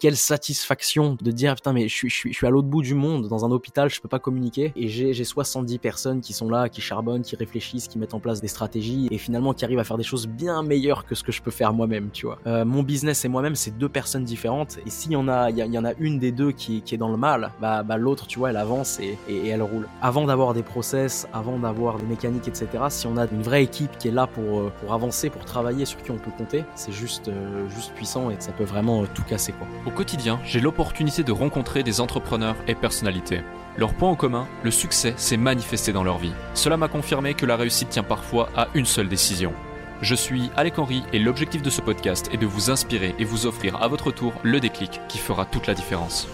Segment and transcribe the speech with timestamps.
[0.00, 2.80] quelle satisfaction de dire putain mais je suis, je suis, je suis à l'autre bout
[2.80, 6.48] du monde dans un hôpital, je peux pas communiquer et j'ai 70 personnes qui sont
[6.48, 9.78] là, qui charbonnent, qui réfléchissent, qui mettent en place des stratégies et finalement qui arrivent
[9.78, 12.38] à faire des choses bien meilleures que ce que je peux faire moi-même, tu vois.
[12.46, 15.58] Euh, mon business et moi-même c'est deux personnes différentes et s'il y en a, il
[15.58, 18.26] y, en a une des deux qui, qui est dans le mal, bah, bah l'autre
[18.26, 19.86] tu vois elle avance et, et, elle roule.
[20.00, 22.68] Avant d'avoir des process, avant d'avoir des mécaniques etc.
[22.88, 25.84] Si on a une vraie équipe qui est là pour euh, pour avancer, pour travailler,
[25.84, 29.24] sur qui on peut compter, c'est juste euh, juste puissant et ça peut vraiment tout
[29.24, 29.66] casser quoi.
[29.90, 33.40] Au quotidien, j'ai l'opportunité de rencontrer des entrepreneurs et personnalités.
[33.76, 36.32] Leur point en commun, le succès s'est manifesté dans leur vie.
[36.54, 39.52] Cela m'a confirmé que la réussite tient parfois à une seule décision.
[40.00, 43.46] Je suis Alec Henry et l'objectif de ce podcast est de vous inspirer et vous
[43.46, 46.28] offrir à votre tour le déclic qui fera toute la différence.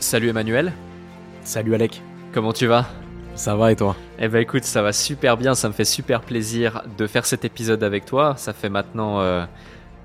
[0.00, 0.74] Salut Emmanuel.
[1.44, 2.02] Salut Alec.
[2.34, 2.90] Comment tu vas?
[3.36, 3.96] Ça va et toi?
[4.18, 7.46] Eh ben écoute, ça va super bien, ça me fait super plaisir de faire cet
[7.46, 8.34] épisode avec toi.
[8.36, 9.20] Ça fait maintenant...
[9.20, 9.46] Euh,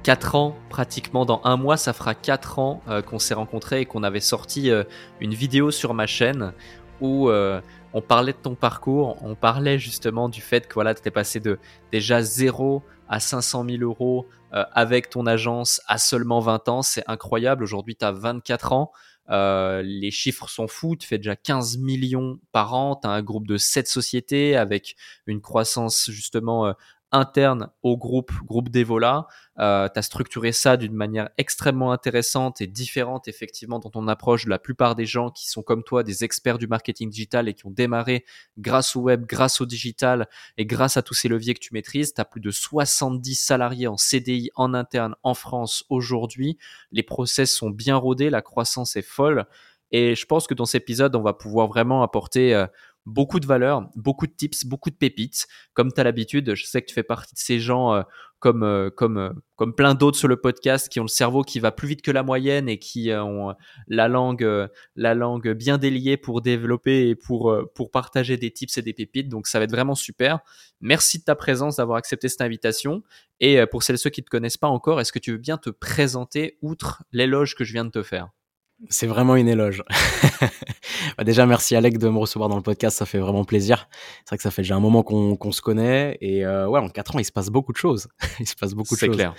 [0.03, 3.85] 4 ans, pratiquement dans un mois, ça fera 4 ans euh, qu'on s'est rencontrés et
[3.85, 4.84] qu'on avait sorti euh,
[5.21, 6.52] une vidéo sur ma chaîne
[7.00, 7.61] où euh,
[7.94, 11.39] on parlait de ton parcours, on parlait justement du fait que voilà, tu étais passé
[11.39, 11.58] de
[11.94, 16.81] déjà 0 à 500 000 euros avec ton agence à seulement 20 ans.
[16.83, 17.64] C'est incroyable.
[17.64, 18.92] Aujourd'hui, tu as 24 ans.
[19.30, 20.95] les chiffres sont fous.
[20.95, 22.95] Tu fais déjà 15 millions par an.
[22.95, 26.73] Tu as un groupe de 7 sociétés avec une croissance justement
[27.14, 29.28] interne au groupe, groupe d'Evola.
[29.59, 34.47] Euh, tu as structuré ça d'une manière extrêmement intéressante et différente effectivement dans ton approche
[34.47, 37.67] la plupart des gens qui sont comme toi des experts du marketing digital et qui
[37.67, 38.25] ont démarré
[38.58, 42.14] grâce au web, grâce au digital et grâce à tous ces leviers que tu maîtrises.
[42.14, 46.58] Tu as plus de 70 salariés en CDI en interne en France aujourd'hui.
[46.92, 49.45] Les process sont bien rodés, la croissance est folle.
[49.94, 52.66] Et je pense que dans cet épisode, on va pouvoir vraiment apporter euh,
[53.05, 55.47] beaucoup de valeur, beaucoup de tips, beaucoup de pépites.
[55.73, 58.01] Comme tu as l'habitude, je sais que tu fais partie de ces gens euh,
[58.39, 61.59] comme, euh, comme, euh, comme plein d'autres sur le podcast qui ont le cerveau qui
[61.59, 63.53] va plus vite que la moyenne et qui ont
[63.87, 64.47] la langue,
[64.95, 69.29] la langue bien déliée pour développer et pour, pour partager des tips et des pépites.
[69.29, 70.39] Donc ça va être vraiment super.
[70.81, 73.03] Merci de ta présence, d'avoir accepté cette invitation.
[73.39, 75.37] Et pour celles et ceux qui ne te connaissent pas encore, est-ce que tu veux
[75.37, 78.30] bien te présenter outre l'éloge que je viens de te faire?
[78.89, 79.84] C'est vraiment une éloge.
[81.17, 83.88] Bah, déjà, merci Alec de me recevoir dans le podcast, ça fait vraiment plaisir.
[84.20, 86.89] C'est vrai que ça fait déjà un moment qu'on se connaît et euh, ouais, en
[86.89, 88.08] quatre ans, il se passe beaucoup de choses.
[88.39, 89.10] il se passe beaucoup de choses.
[89.10, 89.36] C'est clair.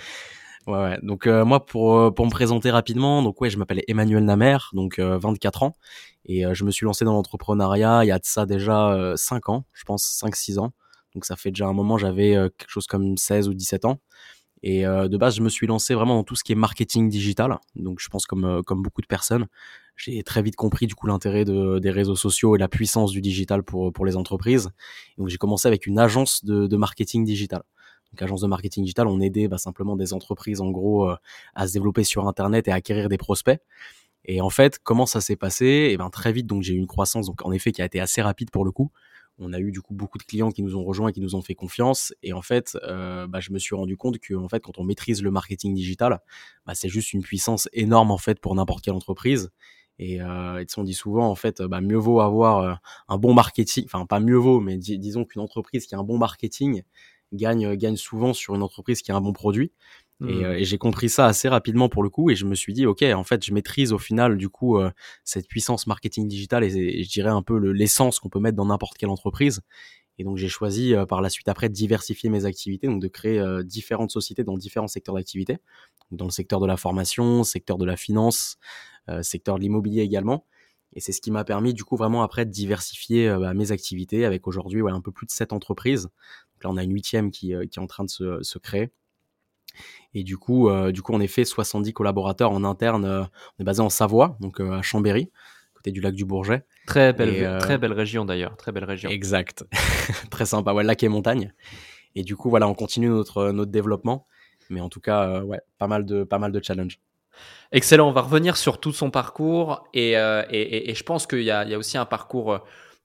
[0.67, 0.99] Ouais, ouais.
[1.01, 4.57] Donc euh, moi, pour euh, pour me présenter rapidement, donc ouais, je m'appelle Emmanuel Namer,
[4.73, 5.75] donc 24 ans,
[6.25, 9.65] et je me suis lancé dans l'entrepreneuriat il y a de ça déjà 5 ans,
[9.73, 10.71] je pense 5-6 ans.
[11.13, 13.99] Donc ça fait déjà un moment, j'avais quelque chose comme 16 ou 17 ans.
[14.65, 17.07] Et euh, de base, je me suis lancé vraiment dans tout ce qui est marketing
[17.07, 17.59] digital.
[17.75, 19.45] Donc, je pense comme euh, comme beaucoup de personnes,
[19.95, 23.21] j'ai très vite compris du coup l'intérêt de, des réseaux sociaux et la puissance du
[23.21, 24.71] digital pour pour les entreprises.
[25.19, 27.61] donc, j'ai commencé avec une agence de, de marketing digital.
[28.11, 31.15] Donc, agence de marketing digital, on aidait bah, simplement des entreprises en gros euh,
[31.53, 33.61] à se développer sur Internet et à acquérir des prospects.
[34.25, 35.65] Et en fait, comment ça s'est passé?
[35.65, 37.85] Et eh ben très vite, donc j'ai eu une croissance, donc en effet, qui a
[37.85, 38.89] été assez rapide pour le coup
[39.37, 41.35] on a eu du coup beaucoup de clients qui nous ont rejoints et qui nous
[41.35, 42.13] ont fait confiance.
[42.23, 44.83] Et en fait, euh, bah, je me suis rendu compte que en fait, quand on
[44.83, 46.21] maîtrise le marketing digital,
[46.65, 49.51] bah, c'est juste une puissance énorme en fait pour n'importe quelle entreprise.
[49.97, 52.73] Et, euh, et on dit souvent en fait, bah, mieux vaut avoir euh,
[53.07, 56.17] un bon marketing, enfin pas mieux vaut, mais disons qu'une entreprise qui a un bon
[56.17, 56.83] marketing
[57.33, 59.71] gagne gagne souvent sur une entreprise qui a un bon produit.
[60.21, 60.29] Mmh.
[60.29, 62.85] Euh, et, j'ai compris ça assez rapidement pour le coup et je me suis dit
[62.85, 64.89] ok en fait je maîtrise au final du coup euh,
[65.25, 68.97] cette puissance marketing digital et, je dirais un peu l'essence qu'on peut mettre dans n'importe
[68.97, 69.61] quelle entreprise.
[70.17, 73.09] Et donc j'ai choisi euh, par la suite après de diversifier mes activités donc de
[73.09, 75.57] créer différentes sociétés dans différents secteurs d'activité.
[76.11, 78.57] Dans le secteur de la formation secteur de la finance
[79.21, 80.45] secteur de l'immobilier également.
[80.93, 84.23] Et c'est ce qui m'a permis du coup vraiment après de diversifier bah, mes activités
[84.23, 86.03] avec aujourd'hui ouais, un peu plus de sept entreprises.
[86.03, 88.91] Donc là on a une huitième qui, qui est en train de se, se créer
[90.15, 93.03] et du coup, euh, du coup, on est fait 70 collaborateurs en interne.
[93.03, 95.29] Euh, on est basé en Savoie, donc euh, à Chambéry,
[95.75, 96.63] côté du lac du Bourget.
[96.87, 99.09] Très belle, très belle région d'ailleurs, très belle région.
[99.09, 99.65] Exact,
[100.31, 100.73] très sympa.
[100.73, 101.53] Ouais, lac et montagne.
[102.15, 104.25] Et du coup, voilà, on continue notre notre développement,
[104.69, 107.01] mais en tout cas, ouais, pas mal de pas mal de challenges.
[107.73, 108.07] Excellent.
[108.07, 111.51] On va revenir sur tout son parcours et, et, et, je pense qu'il y, y
[111.51, 112.61] a, aussi un parcours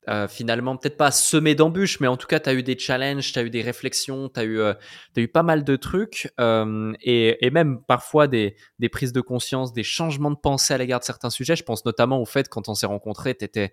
[0.09, 3.33] euh, finalement, peut-être pas semé d'embûches, mais en tout cas, tu as eu des challenges,
[3.33, 4.73] tu as eu des réflexions, tu as, eu, euh,
[5.17, 9.73] eu pas mal de trucs, euh, et, et, même parfois des, des, prises de conscience,
[9.75, 11.55] des changements de pensée à l'égard de certains sujets.
[11.55, 13.73] Je pense notamment au fait, quand on s'est rencontrés, tu étais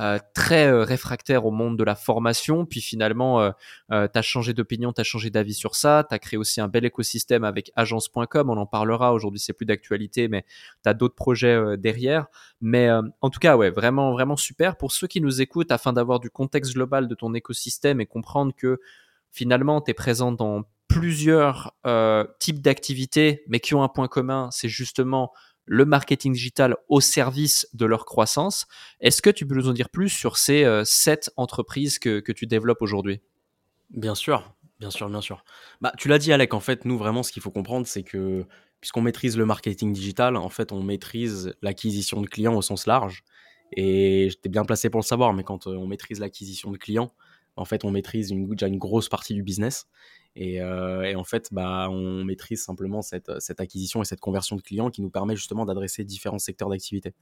[0.00, 2.66] euh, très euh, réfractaire au monde de la formation.
[2.66, 3.50] Puis finalement, euh,
[3.88, 6.04] tu as changé d'opinion, tu as changé d'avis sur ça.
[6.08, 8.50] Tu as créé aussi un bel écosystème avec agence.com.
[8.50, 9.12] On en parlera.
[9.12, 10.44] Aujourd'hui, c'est plus d'actualité, mais
[10.82, 12.26] tu as d'autres projets derrière.
[12.60, 14.76] Mais en tout cas, ouais, vraiment, vraiment super.
[14.76, 18.52] Pour ceux qui nous écoutent, afin d'avoir du contexte global de ton écosystème et comprendre
[18.56, 18.80] que
[19.30, 21.72] finalement, tu es présent dans plusieurs
[22.40, 25.32] types d'activités, mais qui ont un point commun, c'est justement
[25.66, 28.66] le marketing digital au service de leur croissance.
[29.00, 32.32] Est-ce que tu peux nous en dire plus sur ces euh, sept entreprises que, que
[32.32, 33.20] tu développes aujourd'hui?
[33.90, 35.44] Bien sûr, bien sûr, bien sûr.
[35.80, 38.44] Bah, tu l'as dit, Alec, en fait, nous, vraiment, ce qu'il faut comprendre, c'est que
[38.80, 43.24] puisqu'on maîtrise le marketing digital, en fait, on maîtrise l'acquisition de clients au sens large.
[43.72, 47.12] Et j'étais bien placé pour le savoir, mais quand euh, on maîtrise l'acquisition de clients,
[47.56, 49.86] en fait, on maîtrise déjà une grosse partie du business.
[50.36, 54.56] Et, euh, et, en fait, bah, on maîtrise simplement cette, cette, acquisition et cette conversion
[54.56, 57.14] de clients qui nous permet justement d'adresser différents secteurs d'activité.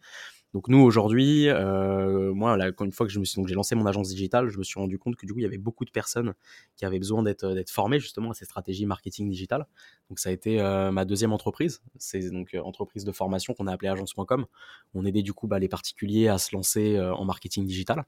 [0.55, 3.75] Donc nous aujourd'hui, euh, moi, là, une fois que je me suis donc j'ai lancé
[3.75, 5.87] mon agence digitale, je me suis rendu compte que du coup il y avait beaucoup
[5.87, 6.35] de personnes
[6.77, 9.67] qui avaient besoin d'être d'être formées justement à ces stratégies marketing digital.
[10.11, 13.67] Donc ça a été euh, ma deuxième entreprise, c'est donc euh, entreprise de formation qu'on
[13.67, 14.45] a appelée agence.com.
[14.93, 18.05] On aidait du coup bah, les particuliers à se lancer euh, en marketing digital.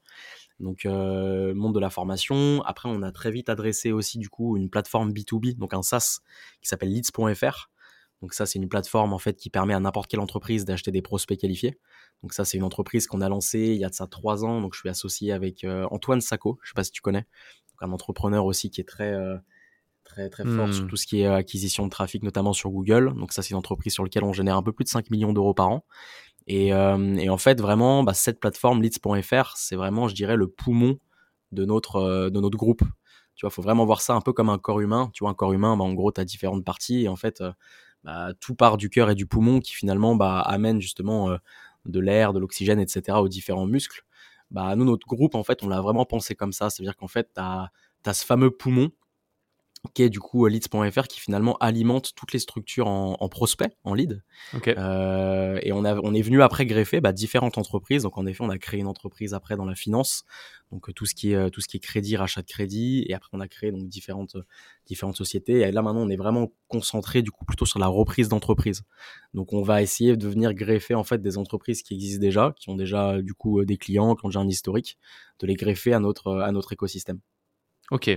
[0.60, 2.62] Donc monde de la formation.
[2.62, 6.20] Après on a très vite adressé aussi du coup une plateforme B2B, donc un SaaS
[6.60, 7.70] qui s'appelle leads.fr.
[8.22, 11.02] Donc ça, c'est une plateforme en fait qui permet à n'importe quelle entreprise d'acheter des
[11.02, 11.78] prospects qualifiés.
[12.22, 14.60] Donc ça, c'est une entreprise qu'on a lancée il y a de ça trois ans.
[14.60, 17.26] Donc je suis associé avec Antoine Sacco, je sais pas si tu connais,
[17.80, 19.14] un entrepreneur aussi qui est très
[20.04, 20.88] très très fort sur hmm.
[20.88, 23.14] tout ce qui est acquisition de trafic, notamment sur Google.
[23.14, 25.32] Donc ça, c'est une entreprise sur laquelle on génère un peu plus de 5 millions
[25.32, 25.84] d'euros par an.
[26.46, 30.98] Et, et, en fait, vraiment, bah, cette plateforme leads.fr, c'est vraiment, je dirais, le poumon
[31.52, 32.82] de notre de notre groupe.
[33.34, 35.10] Tu vois, faut vraiment voir ça un peu comme un corps humain.
[35.14, 37.04] Tu vois, un corps humain, bah, en gros, tu as différentes parties.
[37.04, 37.42] Et en fait,
[38.04, 41.36] bah, tout part du cœur et du poumon qui finalement bah, amène justement euh,
[41.86, 43.18] de l'air, de l'oxygène, etc.
[43.18, 44.04] aux différents muscles.
[44.50, 46.70] Bah, nous, notre groupe, en fait, on l'a vraiment pensé comme ça.
[46.70, 47.70] C'est-à-dire qu'en fait, tu as,
[48.06, 48.90] as, ce fameux poumon
[49.92, 53.94] qui est du coup leads.fr qui finalement alimente toutes les structures en, en prospect, en
[53.94, 54.22] lead.
[54.66, 58.04] Euh, et on, a, on est venu après greffer bah, différentes entreprises.
[58.04, 60.24] Donc en effet, on a créé une entreprise après dans la finance,
[60.72, 63.04] donc tout ce qui est tout ce qui est crédit, rachat de crédit.
[63.08, 64.36] Et après, on a créé donc différentes
[64.86, 65.60] différentes sociétés.
[65.60, 68.82] Et là maintenant, on est vraiment concentré du coup plutôt sur la reprise d'entreprise.
[69.34, 72.70] Donc on va essayer de venir greffer en fait des entreprises qui existent déjà, qui
[72.70, 74.98] ont déjà du coup des clients, qui ont déjà un historique,
[75.40, 77.20] de les greffer à notre à notre écosystème.
[77.90, 78.10] Ok,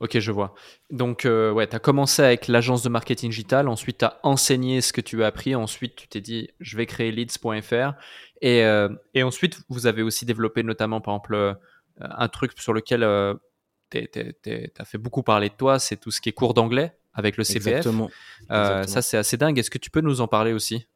[0.00, 0.54] ok, je vois.
[0.90, 4.80] Donc, euh, ouais, tu as commencé avec l'agence de marketing digital, ensuite tu as enseigné
[4.80, 7.92] ce que tu as appris, ensuite tu t'es dit, je vais créer leads.fr,
[8.40, 11.54] et, euh, et ensuite vous avez aussi développé notamment, par exemple, euh,
[12.00, 13.00] un truc sur lequel
[13.90, 13.98] tu
[14.78, 17.44] as fait beaucoup parler de toi, c'est tout ce qui est cours d'anglais avec le
[17.44, 17.66] CPF.
[17.66, 18.10] Exactement.
[18.48, 19.58] Ça, c'est assez dingue.
[19.58, 20.86] Est-ce que tu peux nous en parler aussi?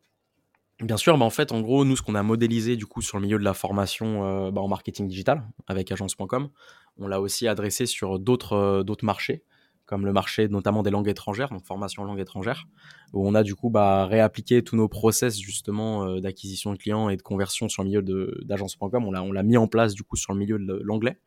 [0.80, 3.22] Bien sûr, en fait, en gros, nous, ce qu'on a modélisé du coup sur le
[3.22, 6.50] milieu de la formation bah, en marketing digital avec agence.com,
[6.96, 9.44] on l'a aussi adressé sur d'autres euh, d'autres marchés,
[9.86, 12.66] comme le marché notamment des langues étrangères, donc formation en langue étrangère,
[13.12, 17.08] où on a du coup bah, réappliqué tous nos process justement euh, d'acquisition de clients
[17.08, 18.02] et de conversion sur le milieu
[18.42, 19.04] d'agence.com.
[19.04, 21.18] On l'a mis en place du coup sur le milieu de l'anglais.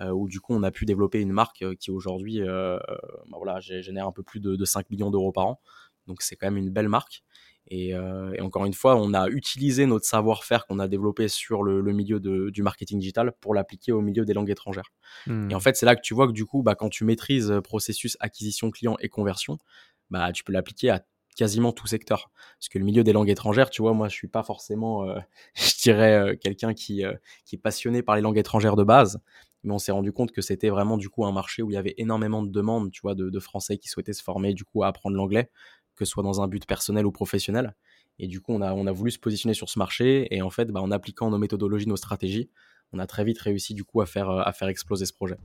[0.00, 4.12] Euh, où du coup on a pu développer une marque qui aujourd'hui bah, génère un
[4.12, 5.60] peu plus de, de 5 millions d'euros par an.
[6.06, 7.22] Donc c'est quand même une belle marque.
[7.70, 11.82] Euh, et, encore une fois, on a utilisé notre savoir-faire qu'on a développé sur le,
[11.92, 14.92] milieu du marketing digital pour l'appliquer au milieu des langues étrangères.
[15.26, 15.60] Et en hmm.
[15.60, 18.16] fait, c'est là que tu vois que du coup, bah, quand tu maîtrises euh, processus
[18.20, 19.58] acquisition client et conversion,
[20.10, 21.04] bah, tu peux l'appliquer à
[21.36, 22.30] quasiment tout secteur.
[22.58, 25.18] Parce que le milieu des langues étrangères, tu vois, moi, je suis pas forcément, euh,
[25.54, 27.04] je dirais, quelqu'un qui,
[27.44, 29.20] qui est passionné par les langues étrangères de base.
[29.64, 31.76] Mais on s'est rendu compte que c'était vraiment du coup un marché où il y
[31.76, 34.82] avait énormément de demandes, tu vois, de, de Français qui souhaitaient se former du coup
[34.82, 35.50] à apprendre l'anglais
[35.96, 37.74] que ce soit dans un but personnel ou professionnel.
[38.18, 40.28] Et du coup, on a, on a voulu se positionner sur ce marché.
[40.34, 42.50] Et en fait, bah, en appliquant nos méthodologies, nos stratégies,
[42.92, 45.36] on a très vite réussi du coup à faire, à faire exploser ce projet.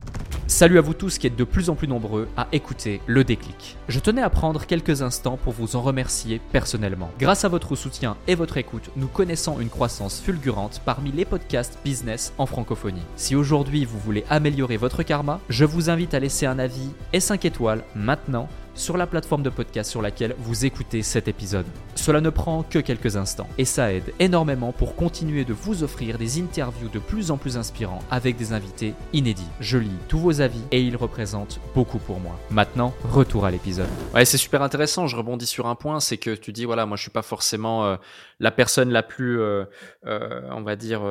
[0.46, 3.76] Salut à vous tous qui êtes de plus en plus nombreux à écouter le déclic.
[3.88, 7.10] Je tenais à prendre quelques instants pour vous en remercier personnellement.
[7.18, 11.78] Grâce à votre soutien et votre écoute, nous connaissons une croissance fulgurante parmi les podcasts
[11.84, 13.02] business en francophonie.
[13.16, 17.20] Si aujourd'hui vous voulez améliorer votre karma, je vous invite à laisser un avis et
[17.20, 18.48] 5 étoiles maintenant
[18.78, 21.66] sur la plateforme de podcast sur laquelle vous écoutez cet épisode.
[21.94, 26.16] Cela ne prend que quelques instants et ça aide énormément pour continuer de vous offrir
[26.16, 29.48] des interviews de plus en plus inspirants avec des invités inédits.
[29.60, 32.38] Je lis tous vos avis et ils représentent beaucoup pour moi.
[32.50, 33.88] Maintenant, retour à l'épisode.
[34.14, 35.06] Ouais, c'est super intéressant.
[35.06, 37.84] Je rebondis sur un point, c'est que tu dis voilà, moi je suis pas forcément
[37.84, 37.96] euh,
[38.40, 39.64] la personne la plus, euh,
[40.06, 41.02] euh, on va dire,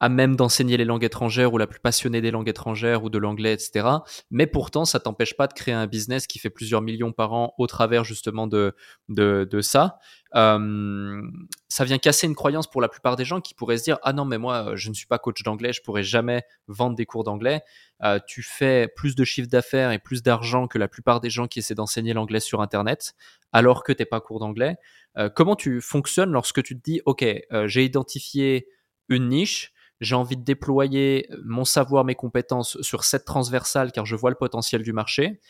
[0.00, 3.18] à même d'enseigner les langues étrangères ou la plus passionnée des langues étrangères ou de
[3.18, 3.86] l'anglais, etc.
[4.30, 7.54] Mais pourtant, ça t'empêche pas de créer un business qui fait plusieurs millions par an
[7.56, 8.74] au travers justement de,
[9.08, 9.98] de, de ça.
[10.34, 11.22] Euh,
[11.68, 14.14] ça vient casser une croyance pour la plupart des gens qui pourraient se dire ah
[14.14, 17.22] non mais moi je ne suis pas coach d'anglais, je pourrais jamais vendre des cours
[17.22, 17.62] d'anglais.
[18.02, 21.46] Euh, tu fais plus de chiffre d'affaires et plus d'argent que la plupart des gens
[21.46, 23.14] qui essaient d'enseigner l'anglais sur internet,
[23.52, 24.76] alors que t'es pas cours d'anglais.
[25.18, 27.24] Euh, comment tu fonctionnes lorsque tu te dis ok
[27.66, 28.66] j'ai identifié
[29.08, 34.16] une niche, j'ai envie de déployer mon savoir, mes compétences sur cette transversale car je
[34.16, 35.40] vois le potentiel du marché.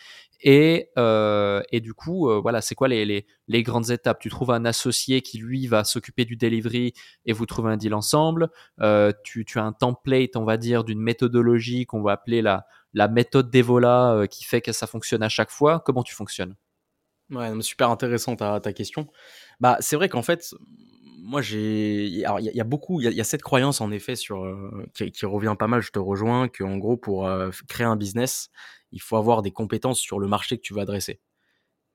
[0.42, 4.18] Et, euh, et du coup, euh, voilà, c'est quoi les, les, les, grandes étapes?
[4.18, 6.92] Tu trouves un associé qui, lui, va s'occuper du delivery
[7.24, 8.50] et vous trouvez un deal ensemble.
[8.80, 12.66] Euh, tu, tu, as un template, on va dire, d'une méthodologie qu'on va appeler la,
[12.92, 15.80] la méthode d'Evola euh, qui fait que ça fonctionne à chaque fois.
[15.80, 16.56] Comment tu fonctionnes?
[17.30, 19.08] Ouais, super intéressant ta, ta question.
[19.60, 20.54] Bah, c'est vrai qu'en fait,
[21.22, 24.44] moi j'ai alors il y, a beaucoup il y, a cette croyance en effet sur
[24.44, 27.94] euh, qui, revient pas mal je te rejoins que en gros pour euh, créer un
[27.94, 28.50] business
[28.90, 31.20] il faut avoir des compétences sur le marché que tu vas adresser.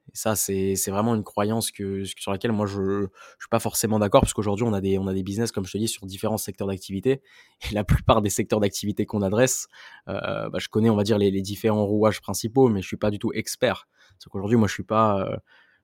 [0.10, 3.60] Et ça c'est c'est vraiment une croyance que sur laquelle moi je je suis pas
[3.60, 5.90] forcément d'accord parce qu'aujourd'hui on a des on a des business comme je te dis
[5.90, 7.22] sur différents secteurs d'activité.
[7.70, 9.68] Et la plupart des secteurs d'activité qu'on adresse
[10.08, 12.98] euh, bah, je connais on va dire les, les, différents rouages principaux mais je suis
[12.98, 13.88] pas du tout expert.
[14.18, 15.38] Parce qu'aujourd'hui moi je suis pas euh,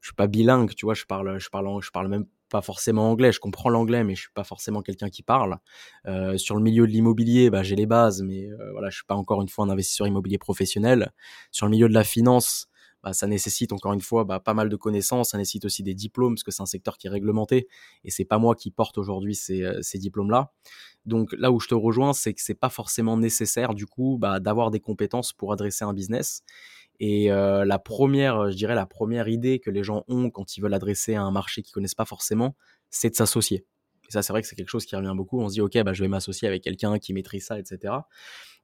[0.04, 3.10] je suis pas bilingue, tu vois, je parle, je parle, je parle même pas forcément
[3.10, 3.32] anglais.
[3.32, 5.60] Je comprends l'anglais, mais je suis pas forcément quelqu'un qui parle.
[6.08, 9.06] Euh, sur le milieu de l'immobilier, bah, j'ai les bases, mais euh, voilà, je suis
[9.06, 11.14] pas encore une fois un investisseur immobilier professionnel.
[11.52, 12.68] Sur le milieu de la finance,
[13.02, 15.94] bah, ça nécessite encore une fois bah, pas mal de connaissances, ça nécessite aussi des
[15.94, 17.70] diplômes parce que c'est un secteur qui est réglementé
[18.04, 20.52] et c'est pas moi qui porte aujourd'hui ces, euh, ces diplômes-là.
[21.06, 24.42] Donc là où je te rejoins, c'est que c'est pas forcément nécessaire du coup bah,
[24.42, 26.44] d'avoir des compétences pour adresser un business.
[27.00, 30.62] Et euh, la première, je dirais, la première idée que les gens ont quand ils
[30.62, 32.56] veulent adresser à un marché qu'ils connaissent pas forcément,
[32.90, 33.66] c'est de s'associer.
[34.08, 35.42] Et ça, c'est vrai que c'est quelque chose qui revient beaucoup.
[35.42, 37.94] On se dit, ok, bah, je vais m'associer avec quelqu'un qui maîtrise ça, etc.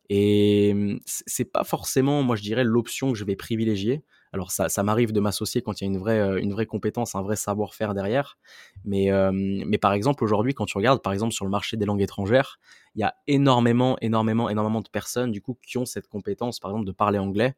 [0.09, 4.03] Et mmh, c'est pas forcément, moi, je dirais, l'option que je vais privilégier.
[4.31, 6.65] Alors, ça, ça m'arrive de m'associer quand il y a une vraie, euh, une vraie
[6.65, 8.37] compétence, un vrai savoir-faire derrière.
[8.85, 11.85] Mais, euh, mais par exemple, aujourd'hui, quand tu regardes, par exemple, sur le marché des
[11.85, 12.59] langues étrangères,
[12.95, 16.71] il y a énormément, énormément, énormément de personnes, du coup, qui ont cette compétence, par
[16.71, 17.55] exemple, de parler anglais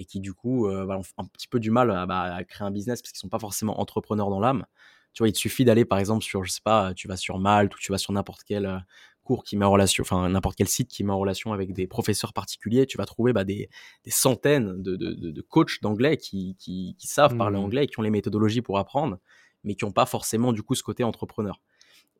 [0.00, 2.66] et qui du coup euh, bah, ont un petit peu du mal bah, à, créer
[2.66, 4.64] un business parce qu'ils sont pas forcément entrepreneurs dans l'âme.
[5.12, 7.38] Tu vois, il te suffit d'aller par exemple sur, je sais pas, tu vas sur
[7.38, 8.78] Malte ou tu vas sur n'importe quel euh,
[9.22, 11.86] cours qui met en relation, enfin n'importe quel site qui met en relation avec des
[11.86, 13.68] professeurs particuliers, tu vas trouver bah, des,
[14.04, 17.62] des, centaines de, de, de, coachs d'anglais qui, qui, qui, savent parler mmh.
[17.62, 19.18] anglais et qui ont les méthodologies pour apprendre,
[19.62, 21.60] mais qui n'ont pas forcément du coup ce côté entrepreneur.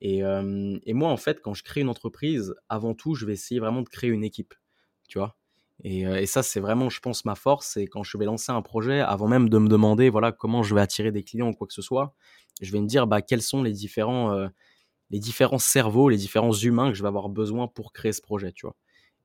[0.02, 3.32] Et, euh, et moi, en fait, quand je crée une entreprise, avant tout, je vais
[3.32, 4.54] essayer vraiment de créer une équipe.
[5.08, 5.37] Tu vois,
[5.84, 7.72] euh, et, ça, c'est vraiment, je pense, ma force.
[7.75, 10.75] C'est quand je vais lancer un projet, avant même de me demander voilà comment je
[10.75, 12.14] vais attirer des clients ou quoi que ce soit,
[12.60, 14.49] je vais me dire bah, quels sont les différents, euh,
[15.10, 18.52] les différents cerveaux, les différents humains que je vais avoir besoin pour créer ce projet,
[18.52, 18.76] tu vois.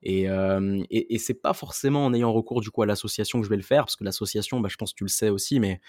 [0.03, 3.45] Et, euh, et, et c'est pas forcément en ayant recours du coup à l'association que
[3.45, 5.59] je vais le faire, parce que l'association, bah, je pense que tu le sais aussi,
[5.59, 5.81] mais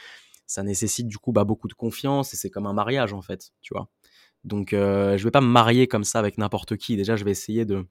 [0.46, 3.50] ça nécessite du coup bah, beaucoup de confiance et c'est comme un mariage en fait,
[3.62, 3.88] tu vois.
[4.44, 6.96] Donc euh, je vais pas me marier comme ça avec n'importe qui.
[6.96, 7.86] Déjà, je vais essayer de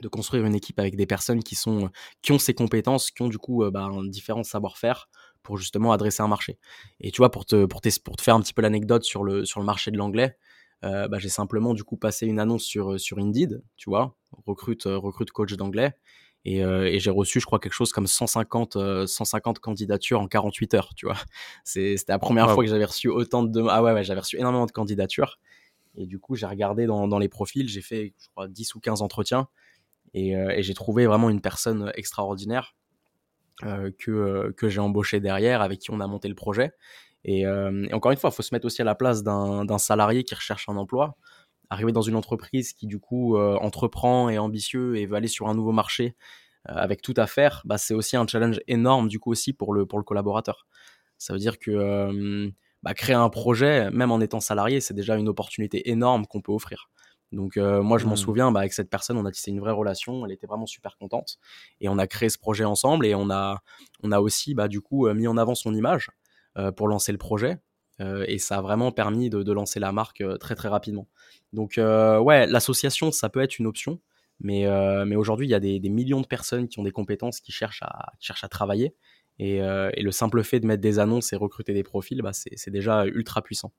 [0.00, 1.90] de construire une équipe avec des personnes qui sont
[2.22, 5.08] qui ont ces compétences, qui ont du coup bah, un différent savoir-faire
[5.42, 6.58] pour justement adresser un marché.
[7.00, 9.44] Et tu vois, pour te pour pour te faire un petit peu l'anecdote sur le
[9.44, 10.36] sur le marché de l'anglais,
[10.84, 14.84] euh, bah, j'ai simplement du coup passé une annonce sur sur Indeed, tu vois, recrute
[14.84, 15.94] recrute coach d'anglais.
[16.44, 20.74] Et, euh, et j'ai reçu, je crois, quelque chose comme 150, 150 candidatures en 48
[20.74, 21.14] heures, tu vois.
[21.64, 23.62] C'était la première fois que j'avais reçu autant de...
[23.68, 25.38] Ah ouais, ouais j'avais reçu énormément de candidatures.
[25.94, 28.80] Et du coup, j'ai regardé dans, dans les profils, j'ai fait, je crois, 10 ou
[28.80, 29.48] 15 entretiens.
[30.16, 32.74] Euh, et, j'ai trouvé vraiment une personne extraordinaire
[33.64, 36.72] euh, que, euh, que j'ai embauché derrière, avec qui on a monté le projet.
[37.24, 37.46] Et,
[37.92, 40.68] encore une fois, il faut se mettre aussi à la place d'un salarié qui recherche
[40.68, 41.16] un emploi.
[41.70, 45.54] Arriver dans une entreprise qui, du coup, entreprend, est ambitieux et veut aller sur un
[45.54, 46.16] nouveau marché
[46.64, 49.86] avec tout à faire, bah, c'est aussi un challenge énorme, du coup, aussi pour le,
[49.86, 50.66] pour le collaborateur.
[51.16, 52.50] Ça veut dire que
[52.82, 56.52] bah, créer un projet, même en étant salarié, c'est déjà une opportunité énorme qu'on peut
[56.52, 56.90] offrir.
[57.32, 58.16] Donc euh, moi je m'en mmh.
[58.16, 60.24] souviens, bah, avec cette personne, on a tissé une vraie relation.
[60.26, 61.38] Elle était vraiment super contente
[61.80, 63.62] et on a créé ce projet ensemble et on a
[64.02, 66.10] on a aussi bah, du coup euh, mis en avant son image
[66.58, 67.58] euh, pour lancer le projet
[68.26, 71.06] et ça a vraiment permis de, de lancer la marque très très rapidement.
[71.52, 74.00] Donc ouais, l'association ça peut être une option,
[74.40, 74.66] mais
[75.06, 77.52] mais aujourd'hui il y a des, des, millions de personnes qui ont des compétences qui
[77.52, 78.96] cherchent à qui cherchent à travailler
[79.38, 82.70] et, et le simple fait de mettre des annonces et recruter des profils, bah, c'est
[82.72, 83.72] déjà ultra puissant.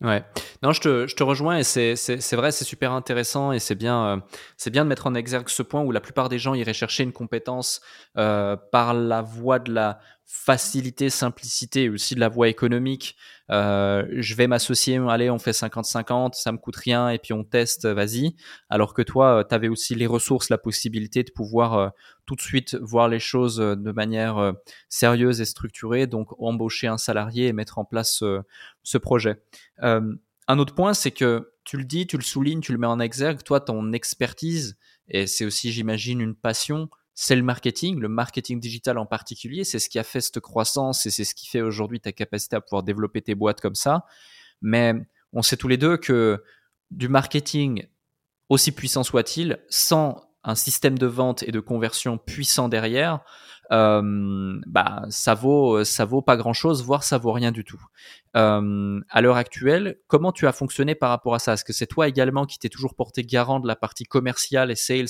[0.00, 0.24] Ouais,
[0.62, 1.94] non, je te, rejoins et c'est,
[2.34, 5.82] vrai, c'est super intéressant et c'est bien, euh, bien de mettre en exergue ce point
[5.82, 7.80] où la plupart des gens iraient chercher une compétence
[8.18, 10.00] euh, par la voie de la
[10.34, 13.16] facilité, simplicité aussi de la voie économique.
[13.50, 17.44] Euh, je vais m'associer, allez, on fait 50-50, ça me coûte rien et puis on
[17.44, 18.34] teste, vas-y.
[18.68, 21.88] Alors que toi, euh, tu avais aussi les ressources, la possibilité de pouvoir euh,
[22.26, 24.52] tout de suite voir les choses euh, de manière
[24.88, 28.22] sérieuse et structurée, donc embaucher un salarié et mettre en place
[28.82, 29.40] ce projet.
[29.78, 32.98] un autre point, c'est que tu le dis, tu le soulignes, tu le mets en
[32.98, 34.76] exergue, toi, ton expertise,
[35.08, 39.78] et c'est aussi, j'imagine, une passion, c'est le marketing, le marketing digital en particulier, c'est
[39.78, 42.60] ce qui a fait cette croissance et c'est ce qui fait aujourd'hui ta capacité à
[42.60, 44.04] pouvoir développer tes boîtes comme ça.
[44.62, 44.94] Mais
[45.32, 46.42] on sait tous les deux que
[46.90, 47.86] du marketing
[48.48, 53.20] aussi puissant soit-il, sans un système de vente et de conversion puissant derrière,
[53.72, 57.80] euh, bah ça vaut ça vaut pas grand chose, voire ça vaut rien du tout.
[58.36, 61.52] Euh, à l'heure actuelle, comment tu as fonctionné par rapport à ça?
[61.52, 64.74] Est-ce que c'est toi également qui t'es toujours porté garant de la partie commerciale et
[64.74, 65.06] sales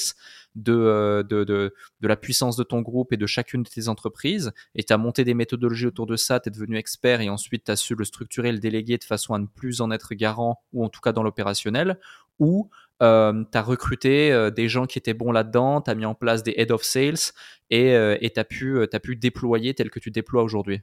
[0.54, 3.88] de, euh, de, de, de, la puissance de ton groupe et de chacune de tes
[3.88, 4.52] entreprises?
[4.74, 7.64] Et tu as monté des méthodologies autour de ça, tu es devenu expert et ensuite
[7.64, 10.62] tu as su le structurer, le déléguer de façon à ne plus en être garant
[10.74, 11.98] ou en tout cas dans l'opérationnel?
[12.40, 12.68] Ou
[13.02, 16.14] euh, tu as recruté euh, des gens qui étaient bons là-dedans, tu as mis en
[16.14, 17.32] place des head of sales
[17.70, 20.82] et euh, tu as, pu, as pu déployer tel que tu déploies aujourd'hui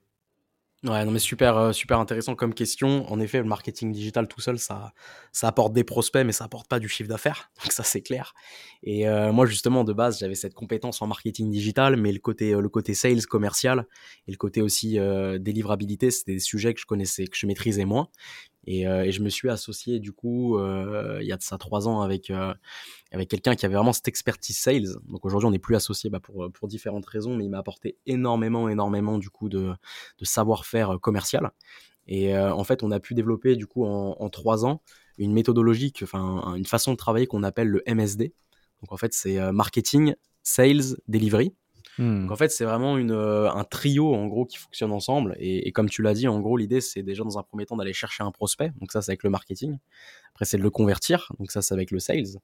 [0.84, 3.06] Ouais, non mais super, euh, super intéressant comme question.
[3.12, 4.94] En effet, le marketing digital tout seul, ça,
[5.32, 7.52] ça apporte des prospects, mais ça apporte pas du chiffre d'affaires.
[7.64, 8.34] Donc ça, c'est clair.
[8.82, 12.56] Et euh, moi, justement, de base, j'avais cette compétence en marketing digital, mais le côté,
[12.56, 13.86] euh, le côté sales, commercial,
[14.28, 14.98] et le côté aussi
[15.40, 18.08] délivrabilité, c'était des sujets que je connaissais, que je maîtrisais moins.
[18.68, 22.02] Et, et je me suis associé du coup il y a de ça trois ans
[22.02, 22.32] avec
[23.12, 24.88] avec quelqu'un qui avait vraiment cette expertise sales.
[25.08, 27.98] Donc aujourd'hui, on n'est plus associé bah, pour, pour différentes raisons, mais il m'a apporté
[28.06, 29.74] énormément, énormément du coup de,
[30.20, 31.52] de savoir-faire commercial.
[32.08, 34.82] Et euh, en fait, on a pu développer du coup en, en trois ans
[35.18, 38.34] une méthodologie, enfin une façon de travailler qu'on appelle le MSD.
[38.82, 41.54] Donc en fait, c'est euh, marketing, sales, delivery.
[41.98, 42.22] Hmm.
[42.22, 45.36] Donc en fait, c'est vraiment une, euh, un trio en gros qui fonctionne ensemble.
[45.40, 47.94] Et, comme tu l'as dit, en gros, l'idée c'est déjà dans un premier temps d'aller
[47.94, 48.72] chercher un prospect.
[48.80, 49.78] Donc ça, c'est avec le marketing.
[50.34, 51.32] Après, c'est de le convertir.
[51.40, 52.40] Donc ça, c'est avec le sales.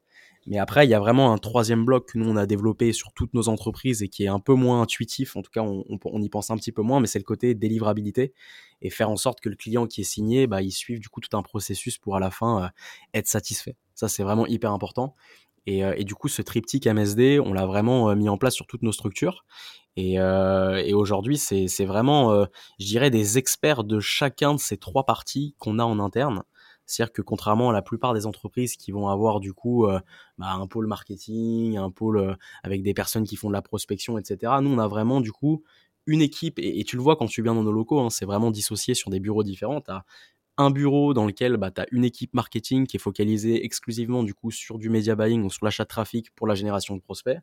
[0.45, 3.11] Mais après, il y a vraiment un troisième bloc que nous, on a développé sur
[3.13, 5.35] toutes nos entreprises et qui est un peu moins intuitif.
[5.35, 7.53] En tout cas, on, on, y pense un petit peu moins, mais c'est le côté
[7.53, 8.33] délivrabilité
[8.81, 11.19] et faire en sorte que le client qui est signé, bah, il suive du coup
[11.19, 12.67] tout un processus pour à la fin euh,
[13.13, 13.75] être satisfait.
[13.95, 15.15] Ça, c'est vraiment hyper important.
[15.67, 18.55] Et, euh, et, du coup, ce triptyque MSD, on l'a vraiment euh, mis en place
[18.55, 19.45] sur toutes nos structures.
[19.95, 22.45] Et, euh, et aujourd'hui, c'est vraiment,
[22.79, 26.43] je dirais, des experts de chacun de ces trois parties qu'on a en interne.
[26.87, 29.99] C'est-à-dire que contrairement à la plupart des entreprises qui vont avoir du coup euh,
[30.37, 32.33] bah, un pôle marketing, un pôle euh,
[32.63, 34.53] avec des personnes qui font de la prospection, etc.
[34.61, 35.63] Nous, on a vraiment du coup
[36.05, 38.49] une équipe, et, tu le vois quand tu viens dans nos locaux, hein, c'est vraiment
[38.49, 39.83] dissocié sur des bureaux différents.
[40.57, 44.33] Un bureau dans lequel bah, tu as une équipe marketing qui est focalisée exclusivement du
[44.33, 47.39] coup sur du media buying ou sur l'achat de trafic pour la génération de prospects.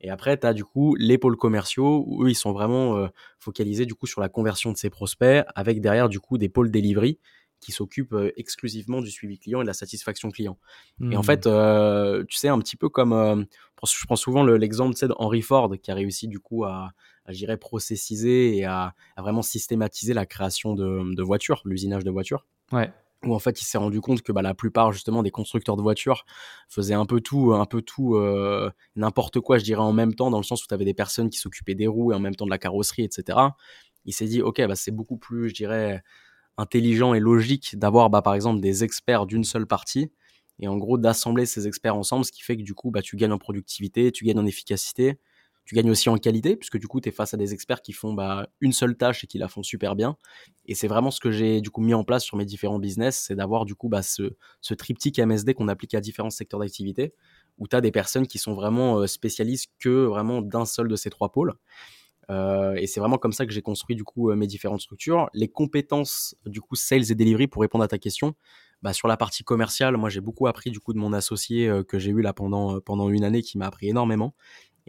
[0.00, 3.08] Et après, tu as du coup les pôles commerciaux où eux, ils sont vraiment euh,
[3.38, 6.70] focalisés du coup sur la conversion de ces prospects avec derrière du coup des pôles
[6.70, 7.18] delivery
[7.60, 10.58] qui s'occupe euh, exclusivement du suivi client et de la satisfaction client.
[11.02, 11.24] Et en hmm.
[11.24, 13.46] fait, euh, tu sais, un petit peu comme,
[13.86, 16.92] je prends souvent l'exemple le, d'Henry Ford qui a réussi du coup à,
[17.30, 22.10] à j'irais, processiser et à, à, vraiment systématiser la création de, de voitures, l'usinage de
[22.10, 22.46] voitures.
[22.72, 22.90] Ouais
[23.24, 25.82] où en fait il s'est rendu compte que bah, la plupart justement des constructeurs de
[25.82, 26.24] voitures
[26.68, 30.30] faisaient un peu tout, un peu tout, euh, n'importe quoi, je dirais en même temps,
[30.30, 32.34] dans le sens où tu avais des personnes qui s'occupaient des roues et en même
[32.34, 33.38] temps de la carrosserie, etc.
[34.06, 36.02] Il s'est dit ok, bah, c'est beaucoup plus, je dirais,
[36.56, 40.10] intelligent et logique d'avoir bah, par exemple des experts d'une seule partie
[40.58, 43.16] et en gros d'assembler ces experts ensemble, ce qui fait que du coup bah, tu
[43.16, 45.18] gagnes en productivité, tu gagnes en efficacité,
[45.70, 47.92] tu gagnes aussi en qualité puisque du coup tu es face à des experts qui
[47.92, 50.16] font bah, une seule tâche et qui la font super bien
[50.66, 53.24] et c'est vraiment ce que j'ai du coup mis en place sur mes différents business,
[53.28, 57.14] c'est d'avoir du coup bah, ce, ce triptyque MSD qu'on applique à différents secteurs d'activité
[57.56, 60.96] où tu as des personnes qui sont vraiment euh, spécialistes que vraiment d'un seul de
[60.96, 61.54] ces trois pôles.
[62.30, 65.28] Euh, et c'est vraiment comme ça que j'ai construit du coup euh, mes différentes structures.
[65.34, 68.34] Les compétences du coup sales et delivery pour répondre à ta question.
[68.82, 71.98] Bah, sur la partie commerciale, moi j'ai beaucoup appris du coup de mon associé que
[71.98, 74.34] j'ai eu là pendant pendant une année qui m'a appris énormément.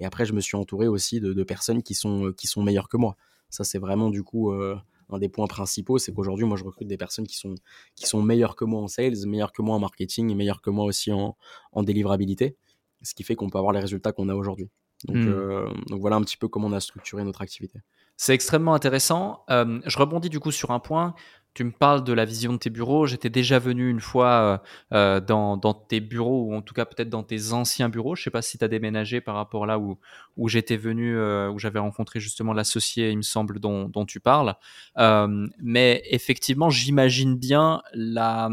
[0.02, 2.90] Et après je me suis entouré aussi de, de personnes qui sont qui sont meilleures
[2.90, 3.16] que moi.
[3.50, 6.98] Ça c'est vraiment du coup un des points principaux, c'est qu'aujourd'hui moi je recrute des
[6.98, 7.56] personnes qui sont
[7.96, 10.70] qui sont meilleures que moi en sales, meilleures que moi en marketing et meilleures que
[10.70, 11.38] moi aussi en
[11.72, 12.58] en délivrabilité.
[13.04, 14.70] Ce qui fait qu'on peut avoir les résultats qu'on a aujourd'hui.
[15.06, 15.28] Donc, hmm.
[15.28, 17.80] euh, donc, voilà un petit peu comment on a structuré notre activité.
[18.18, 19.44] C'est extrêmement intéressant.
[19.50, 21.16] Euh, je rebondis du coup sur un point.
[21.54, 23.06] Tu me parles de la vision de tes bureaux.
[23.06, 24.62] J'étais déjà venu une fois
[24.94, 28.16] euh, euh dans, dans, tes bureaux, ou en tout cas peut-être dans tes anciens bureaux.
[28.16, 29.98] Je sais pas si tu as déménagé par rapport là où,
[30.38, 34.22] où j'étais venu, euh, où j'avais rencontré justement l'associé, il me semble, dont, dont tu
[34.22, 34.56] parles.
[34.98, 38.50] Euh, mais effectivement, j'imagine bien la,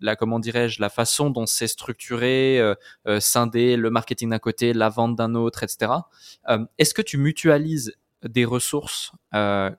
[0.00, 4.88] la comment dirais-je, la façon dont c'est structuré, euh, scindé, le marketing d'un côté, la
[4.88, 5.92] vente d'un autre, etc.
[6.78, 7.92] Est-ce que tu mutualises
[8.28, 9.70] des ressources euh,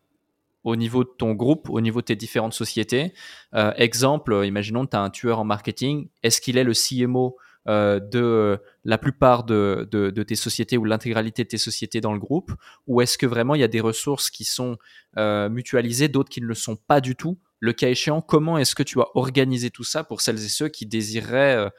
[0.66, 3.14] au niveau de ton groupe, au niveau de tes différentes sociétés.
[3.54, 6.10] Euh, exemple, imaginons que tu as un tueur en marketing.
[6.24, 10.86] Est-ce qu'il est le CMO euh, de la plupart de, de, de tes sociétés ou
[10.86, 12.52] l'intégralité de tes sociétés dans le groupe?
[12.88, 14.78] Ou est-ce que vraiment il y a des ressources qui sont
[15.18, 17.38] euh, mutualisées, d'autres qui ne le sont pas du tout?
[17.60, 20.68] Le cas échéant, comment est-ce que tu as organisé tout ça pour celles et ceux
[20.68, 21.70] qui désireraient euh,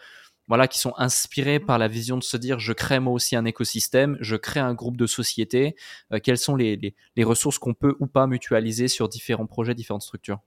[0.48, 3.44] voilà, qui sont inspirés par la vision de se dire je crée moi aussi un
[3.44, 5.74] écosystème, je crée un groupe de sociétés,
[6.12, 9.74] euh, quelles sont les, les, les ressources qu'on peut ou pas mutualiser sur différents projets,
[9.74, 10.40] différentes structures?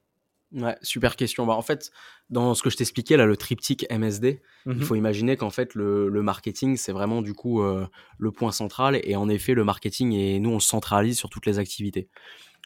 [0.52, 1.46] Ouais, super question.
[1.46, 1.92] Bah, en fait,
[2.32, 4.42] dans ce que je t'expliquais là, le triptyque MSD,
[4.74, 4.84] il Mhm.
[4.84, 7.86] faut imaginer qu'en fait le, le marketing c'est vraiment du coup euh,
[8.18, 11.46] le point central et en effet le marketing et nous on le centralise sur toutes
[11.46, 12.10] les activités.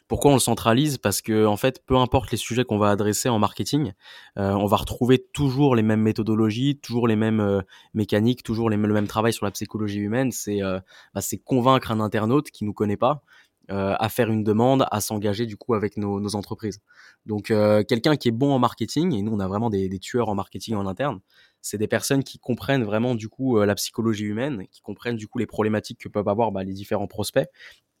[0.06, 0.98] Pourquoi on le centralise?
[0.98, 3.92] Parce que en fait, peu importe les sujets qu'on va adresser en marketing,
[4.38, 7.62] euh, on va retrouver toujours les mêmes méthodologies, toujours les mêmes euh,
[7.94, 10.30] mécaniques, toujours le même travail sur la psychologie humaine.
[10.30, 10.78] C'est euh,
[11.14, 13.22] bah, convaincre un internaute qui nous connaît pas
[13.70, 16.80] euh, à faire une demande, à s'engager du coup avec nos, nos entreprises.
[17.24, 19.98] Donc euh, quelqu'un qui est bon en marketing, et nous on a vraiment des, des
[19.98, 21.20] tueurs en marketing en interne,
[21.66, 25.26] c'est des personnes qui comprennent vraiment du coup euh, la psychologie humaine, qui comprennent du
[25.28, 27.48] coup les problématiques que peuvent avoir bah, les différents prospects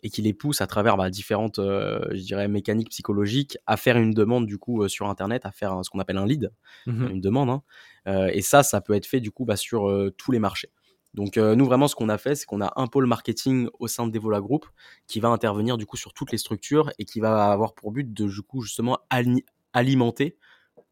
[0.02, 3.96] et qui les poussent à travers bah, différentes, euh, je dirais, mécaniques psychologiques à faire
[3.96, 6.52] une demande du coup euh, sur Internet, à faire un- ce qu'on appelle un lead,
[6.86, 7.08] Mhm.
[7.10, 7.48] une demande.
[7.48, 7.62] hein.
[8.06, 10.70] Euh, et ça, ça peut être fait du coup bah, sur euh, tous les marchés.
[11.14, 14.04] Donc nous vraiment ce qu'on a fait, c'est qu'on a un pôle marketing au sein
[14.06, 14.66] de Devola Group
[15.06, 18.12] qui va intervenir du coup sur toutes les structures et qui va avoir pour but
[18.12, 20.36] de du coup justement ali- alimenter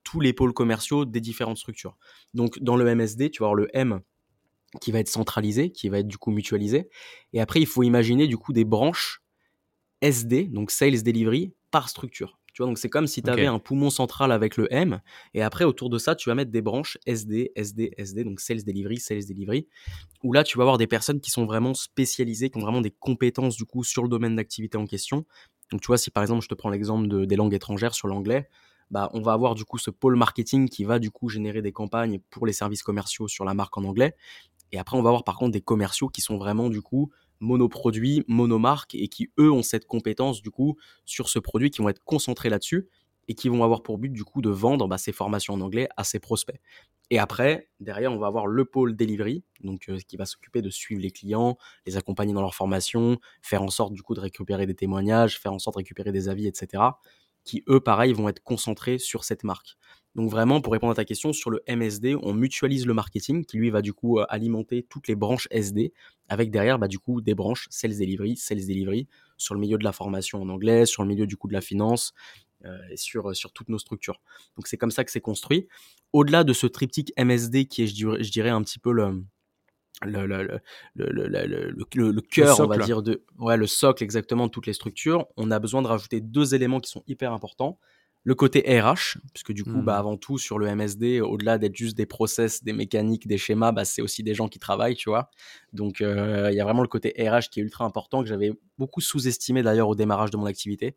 [0.05, 1.97] tous les pôles commerciaux des différentes structures.
[2.35, 4.01] Donc dans le MSD, tu vas avoir le M
[4.81, 6.89] qui va être centralisé, qui va être du coup mutualisé.
[7.33, 9.23] Et après, il faut imaginer du coup des branches
[10.01, 12.39] SD, donc Sales Delivery, par structure.
[12.53, 15.01] Tu vois, donc c'est comme si tu avais un poumon central avec le M,
[15.33, 18.63] et après, autour de ça, tu vas mettre des branches SD, SD, SD, donc Sales
[18.63, 19.69] Delivery, Sales Delivery,
[20.23, 22.91] où là, tu vas avoir des personnes qui sont vraiment spécialisées, qui ont vraiment des
[22.91, 25.25] compétences, du coup, sur le domaine d'activité en question.
[25.71, 28.07] Donc, tu vois, si par exemple, je te prends l'exemple de, des langues étrangères sur
[28.07, 28.51] l'anglais,
[28.93, 31.73] bah, on va avoir du coup ce pôle marketing qui va du coup générer des
[31.73, 34.15] campagnes pour les services commerciaux sur la marque en anglais.
[34.71, 38.23] Et après, on va avoir par contre des commerciaux qui sont vraiment du coup monoproduits,
[38.29, 40.77] monomarques et qui eux ont cette compétence du coup
[41.07, 42.87] sur ce produit, qui vont être concentrés là-dessus
[43.29, 45.89] et qui vont avoir pour but du coup de vendre bah, ces formations en anglais
[45.97, 46.61] à ses prospects.
[47.11, 50.71] Et après, derrière, on va avoir le pôle delivery, donc euh, qui va s'occuper de
[50.71, 54.67] suivre les clients, les accompagner dans leur formation, faire en sorte du coup de récupérer
[54.67, 56.83] des témoignages, faire en sorte de récupérer des avis, etc.
[57.45, 59.77] Qui eux, pareil, vont être concentrés sur cette marque.
[60.15, 63.57] Donc vraiment, pour répondre à ta question, sur le MSD, on mutualise le marketing qui
[63.57, 65.93] lui va du coup euh, alimenter toutes les branches SD
[66.29, 69.85] avec derrière bah, du coup des branches Sales Delivery, Sales Delivery sur le milieu de
[69.85, 72.13] la formation en anglais, sur le milieu du coup de la finance
[72.67, 74.21] euh, et sur, toutes nos structures.
[74.57, 75.67] Donc c'est comme ça que c'est construit.
[76.13, 79.25] Au-delà de ce triptyque MSD qui est, je dirais un petit peu le,
[80.01, 80.61] le, le,
[80.95, 81.71] le,
[82.11, 85.51] le, cœur, on va dire, de, ouais, le socle exactement de toutes les structures, on
[85.51, 87.79] a besoin de rajouter deux éléments qui sont hyper importants.
[88.25, 91.97] Le côté RH, puisque du coup, bah, avant tout, sur le MSD, au-delà d'être juste
[91.97, 95.29] des process, des mécaniques, des schémas, bah, c'est aussi des gens qui travaillent, tu vois.
[95.73, 98.53] Donc, euh, il y a vraiment le côté RH qui est ultra important, que j'avais
[98.79, 100.95] beaucoup sous-estimé d'ailleurs au démarrage de mon activité.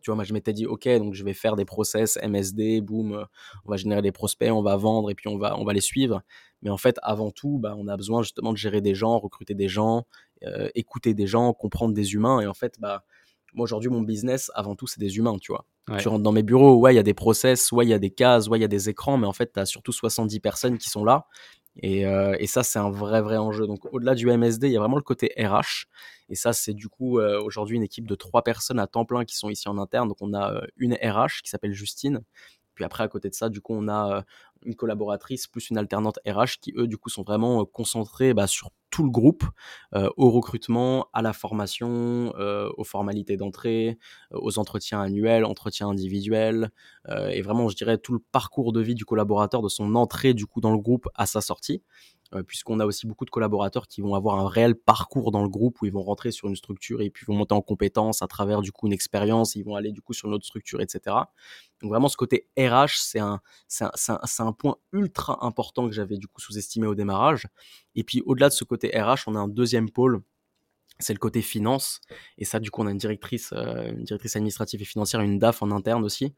[0.00, 3.12] Tu vois, moi, je m'étais dit, OK, donc je vais faire des process MSD, boum,
[3.12, 3.24] euh,
[3.64, 5.80] on va générer des prospects, on va vendre et puis on va, on va les
[5.80, 6.22] suivre.
[6.62, 9.54] Mais en fait, avant tout, bah, on a besoin justement de gérer des gens, recruter
[9.54, 10.06] des gens,
[10.44, 12.40] euh, écouter des gens, comprendre des humains.
[12.40, 13.04] Et en fait, bah,
[13.54, 15.64] moi, aujourd'hui, mon business, avant tout, c'est des humains, tu vois.
[15.88, 15.98] Ouais.
[15.98, 17.98] Tu rentres dans mes bureaux, ouais, il y a des process, ouais, il y a
[17.98, 20.40] des cases, ouais, il y a des écrans, mais en fait, tu as surtout 70
[20.40, 21.26] personnes qui sont là.
[21.82, 23.66] Et, euh, et ça, c'est un vrai, vrai enjeu.
[23.66, 25.86] Donc, au-delà du MSD, il y a vraiment le côté RH.
[26.30, 29.24] Et ça, c'est du coup euh, aujourd'hui une équipe de trois personnes à temps plein
[29.24, 30.08] qui sont ici en interne.
[30.08, 32.22] Donc, on a euh, une RH qui s'appelle Justine.
[32.74, 34.22] Puis après, à côté de ça, du coup, on a euh,
[34.64, 38.70] une collaboratrice plus une alternante RH qui, eux, du coup, sont vraiment concentrés bah, sur
[38.90, 39.44] tout le groupe,
[39.92, 42.32] au recrutement, à la formation,
[42.76, 43.98] aux formalités d'entrée,
[44.32, 46.70] aux entretiens annuels, entretiens individuels,
[47.08, 50.44] et vraiment, je dirais, tout le parcours de vie du collaborateur, de son entrée, du
[50.44, 51.84] coup, dans le groupe à sa sortie
[52.46, 55.82] puisqu'on a aussi beaucoup de collaborateurs qui vont avoir un réel parcours dans le groupe
[55.82, 58.62] où ils vont rentrer sur une structure et puis vont monter en compétences à travers
[58.62, 61.16] du coup une expérience, ils vont aller du coup sur une autre structure, etc.
[61.82, 65.94] Donc vraiment ce côté RH, c'est un, c'est un, un, un point ultra important que
[65.94, 67.46] j'avais du coup sous-estimé au démarrage.
[67.94, 70.22] Et puis au-delà de ce côté RH, on a un deuxième pôle
[71.00, 72.00] c'est le côté finance.
[72.38, 75.38] Et ça, du coup, on a une directrice, euh, une directrice administrative et financière, une
[75.38, 76.34] DAF en interne aussi,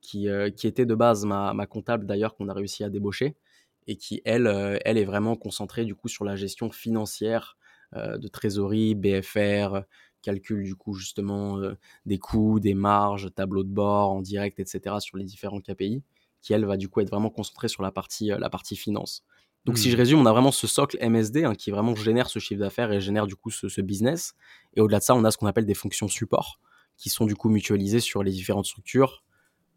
[0.00, 3.36] qui, euh, qui était de base ma, ma comptable d'ailleurs, qu'on a réussi à débaucher,
[3.86, 7.56] et qui, elle, euh, elle est vraiment concentrée du coup sur la gestion financière
[7.94, 9.80] euh, de trésorerie, BFR,
[10.22, 14.96] calcul du coup justement euh, des coûts, des marges, tableau de bord en direct, etc.
[14.98, 16.02] sur les différents KPI,
[16.42, 19.24] qui elle va du coup être vraiment concentrée sur la partie, la partie finance.
[19.64, 22.38] Donc, si je résume, on a vraiment ce socle MSD hein, qui vraiment génère ce
[22.38, 24.34] chiffre d'affaires et génère du coup ce, ce business.
[24.74, 26.60] Et au-delà de ça, on a ce qu'on appelle des fonctions support
[26.96, 29.24] qui sont du coup mutualisées sur les différentes structures.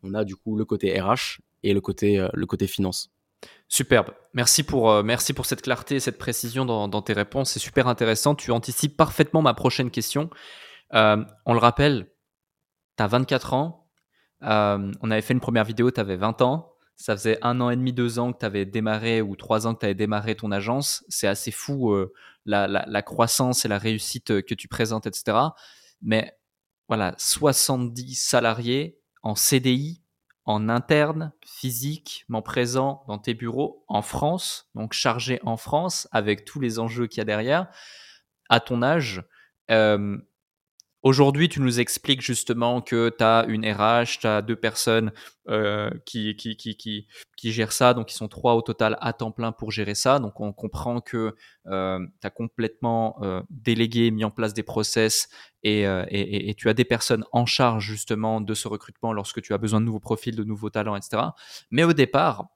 [0.04, 3.12] On a du coup le côté RH et le côté, euh, le côté finance.
[3.68, 4.12] Superbe.
[4.34, 7.52] Merci pour, euh, merci pour cette clarté et cette précision dans, tes réponses.
[7.52, 8.34] C'est super intéressant.
[8.34, 10.32] Tu anticipes parfaitement ma prochaine question.
[10.96, 12.12] Euh, on le rappelle,
[12.98, 13.88] tu as 24 ans.
[14.42, 16.74] Euh, on avait fait une première vidéo, tu avais 20 ans.
[16.96, 19.76] Ça faisait un an et demi, deux ans que tu avais démarré ou trois ans
[19.76, 21.06] que tu avais démarré ton agence.
[21.08, 21.96] C'est assez fou
[22.46, 25.38] la, la, la, croissance et la réussite que tu présentes, etc.
[26.02, 26.36] Mais
[26.88, 30.02] voilà, 70 salariés en CDI
[30.50, 36.60] en interne, physiquement présent dans tes bureaux en France, donc chargé en France avec tous
[36.60, 37.68] les enjeux qu'il y a derrière.
[38.50, 39.24] À ton âge,
[39.70, 40.18] euh,
[41.02, 45.14] Aujourd'hui, tu nous expliques justement que tu as une RH, tu as deux personnes
[45.48, 46.36] euh, qui,
[47.42, 50.20] gèrent ça, donc ils sont trois au total à temps plein pour gérer ça.
[50.20, 51.36] Donc on comprend que
[51.68, 55.30] euh, tu as complètement euh, délégué, mis en place des process
[55.64, 59.58] et, et, tu as des personnes en charge justement de ce recrutement lorsque tu as
[59.58, 61.24] besoin de nouveaux profils, de nouveaux talents, etc.
[61.72, 62.50] Mais au départ,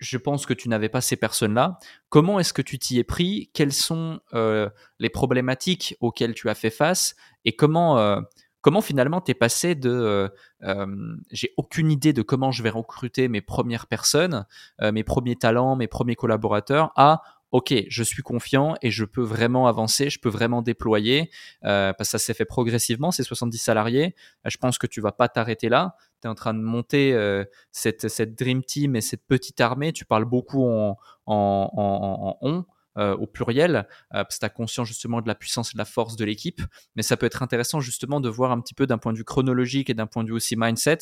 [0.00, 1.78] je pense que tu n'avais pas ces personnes-là.
[2.08, 3.50] Comment est-ce que tu t'y es pris?
[3.52, 7.14] Quelles sont euh, les problématiques auxquelles tu as fait face?
[7.44, 8.20] Et comment, euh,
[8.62, 10.28] comment finalement t'es passé de euh,
[10.62, 10.86] euh,
[11.30, 14.46] j'ai aucune idée de comment je vais recruter mes premières personnes,
[14.80, 19.22] euh, mes premiers talents, mes premiers collaborateurs à ok, je suis confiant et je peux
[19.22, 21.30] vraiment avancer, je peux vraiment déployer,
[21.64, 24.14] euh, parce que ça s'est fait progressivement, ces 70 salariés.
[24.44, 25.96] Je pense que tu vas pas t'arrêter là.
[26.20, 29.92] Tu es en train de monter euh, cette, cette Dream Team et cette petite armée.
[29.92, 32.64] Tu parles beaucoup en, en, en, en on.
[32.98, 35.78] Euh, au pluriel, euh, parce que tu as conscience justement de la puissance et de
[35.78, 36.60] la force de l'équipe.
[36.96, 39.24] Mais ça peut être intéressant justement de voir un petit peu d'un point de vue
[39.24, 40.98] chronologique et d'un point de vue aussi mindset,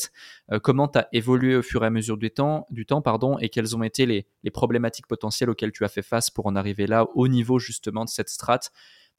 [0.53, 3.39] euh, comment tu as évolué au fur et à mesure du temps, du temps pardon,
[3.39, 6.57] et quelles ont été les, les problématiques potentielles auxquelles tu as fait face pour en
[6.57, 8.71] arriver là, au niveau justement de cette strate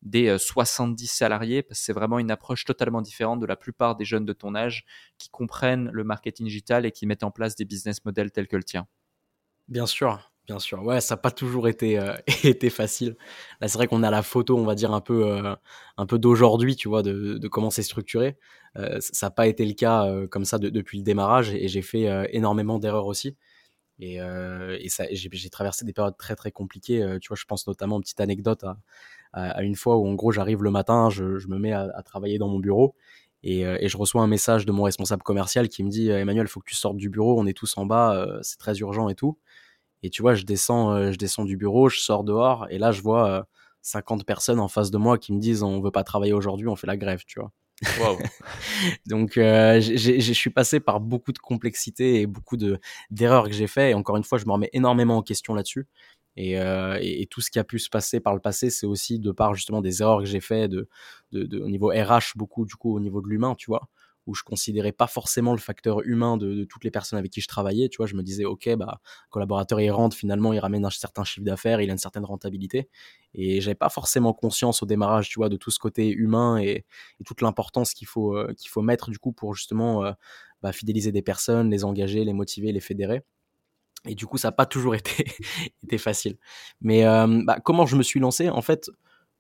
[0.02, 4.06] des 70 salariés, parce que c'est vraiment une approche totalement différente de la plupart des
[4.06, 4.86] jeunes de ton âge
[5.18, 8.56] qui comprennent le marketing digital et qui mettent en place des business models tels que
[8.56, 8.88] le tien.
[9.68, 13.16] Bien sûr, Bien sûr, ouais, ça n'a pas toujours été, euh, été facile.
[13.62, 15.56] Là, c'est vrai qu'on a la photo, on va dire, un peu, euh,
[16.08, 18.36] peu d'aujourd'hui, tu vois, de, comment c'est structuré.
[18.76, 21.68] Euh, ça n'a pas été le cas euh, comme ça de, depuis le démarrage et
[21.68, 23.38] j'ai fait euh, énormément d'erreurs aussi.
[24.00, 27.18] Et, euh, et j'ai, traversé des périodes très très compliquées.
[27.22, 28.80] tu vois, je pense notamment petite anecdote à,
[29.34, 31.90] à, à, une fois où en gros j'arrive le matin, je, je me mets à,
[31.96, 32.96] à, travailler dans mon bureau
[33.44, 36.50] et, et, je reçois un message de mon responsable commercial qui me dit Emmanuel, il
[36.50, 39.16] faut que tu sortes du bureau, on est tous en bas, c'est très urgent et
[39.16, 39.38] tout.
[40.04, 42.92] Et tu vois, je descends, euh, je descends du bureau, je sors dehors, et là,
[42.92, 43.44] je vois euh,
[43.82, 46.76] 50 personnes en face de moi qui me disent on veut pas travailler aujourd'hui, on
[46.76, 47.52] fait la grève, tu vois.
[48.00, 48.18] Wow.
[49.06, 53.68] Donc, euh, je suis passé par beaucoup de complexité et beaucoup de d'erreurs que j'ai
[53.68, 53.92] fait.
[53.92, 55.88] Et encore une fois, je me remets énormément en question là-dessus.
[56.42, 59.20] Et, euh, et, tout ce qui a pu se passer par le passé, c'est aussi
[59.20, 60.88] de part justement des erreurs que j'ai fait de,
[61.34, 63.90] de, au niveau RH, beaucoup du coup au niveau de l'humain, tu vois
[64.30, 67.48] où je considérais pas forcément le facteur humain de, toutes les personnes avec qui je
[67.48, 67.90] travaillais.
[67.90, 71.24] Tu vois, je me disais, ok, bah, collaborateur, il rentre, finalement, il ramène un certain
[71.24, 72.90] chiffre d'affaires, il a une certaine rentabilité.
[73.34, 76.86] Et j'avais pas forcément conscience au démarrage, tu vois, de tout ce côté humain et,
[77.20, 80.12] et toute l'importance qu'il faut, euh, qu'il faut mettre, du coup, pour justement euh,
[80.62, 83.24] bah, fidéliser des personnes, les engager, les motiver, les fédérer.
[84.08, 85.26] Et du coup, ça n'a pas toujours été,
[85.84, 86.38] été facile.
[86.82, 88.50] Mais euh, bah, comment je me suis lancé?
[88.50, 88.90] En fait,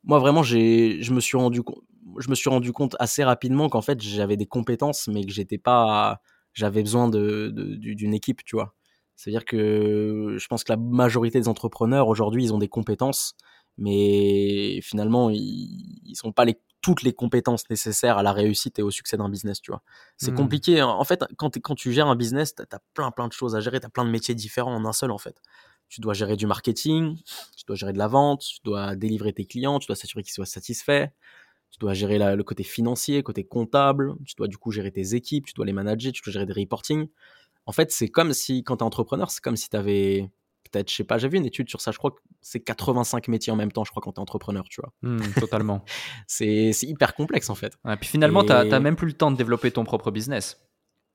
[0.03, 1.83] moi, vraiment, j'ai, je me suis rendu compte
[2.17, 5.57] je me suis rendu compte assez rapidement qu'en fait j'avais des compétences mais que j'étais
[5.57, 6.21] pas
[6.53, 8.75] j'avais besoin de, d'une équipe tu vois
[9.15, 12.67] c'est à dire que je pense que la majorité des entrepreneurs aujourd'hui ils ont des
[12.67, 13.35] compétences
[13.77, 18.81] mais finalement ils, ils sont pas les toutes les compétences nécessaires à la réussite et
[18.81, 19.81] au succès d'un business, tu vois.
[20.17, 20.35] C'est mmh.
[20.35, 20.81] compliqué.
[20.81, 23.59] En fait, quand, quand tu gères un business, tu as, plein, plein de choses à
[23.59, 23.79] gérer.
[23.79, 25.41] Tu as plein de métiers différents en un seul, en fait.
[25.89, 27.17] Tu dois gérer du marketing,
[27.57, 30.33] tu dois gérer de la vente, tu dois délivrer tes clients, tu dois s'assurer qu'ils
[30.33, 31.07] soient satisfaits,
[31.71, 35.15] tu dois gérer la, le côté financier, côté comptable, tu dois du coup gérer tes
[35.15, 37.07] équipes, tu dois les manager, tu dois gérer des reporting.
[37.65, 40.29] En fait, c'est comme si, quand tu es entrepreneur, c'est comme si tu avais
[40.71, 43.27] peut-être, je sais pas, j'ai vu une étude sur ça, je crois que c'est 85
[43.27, 44.93] métiers en même temps, je crois, quand tu es entrepreneur, tu vois.
[45.01, 45.83] Mmh, totalement.
[46.27, 47.77] c'est hyper complexe, en fait.
[47.87, 48.47] Et puis finalement, et...
[48.69, 50.61] n'as même plus le temps de développer ton propre business.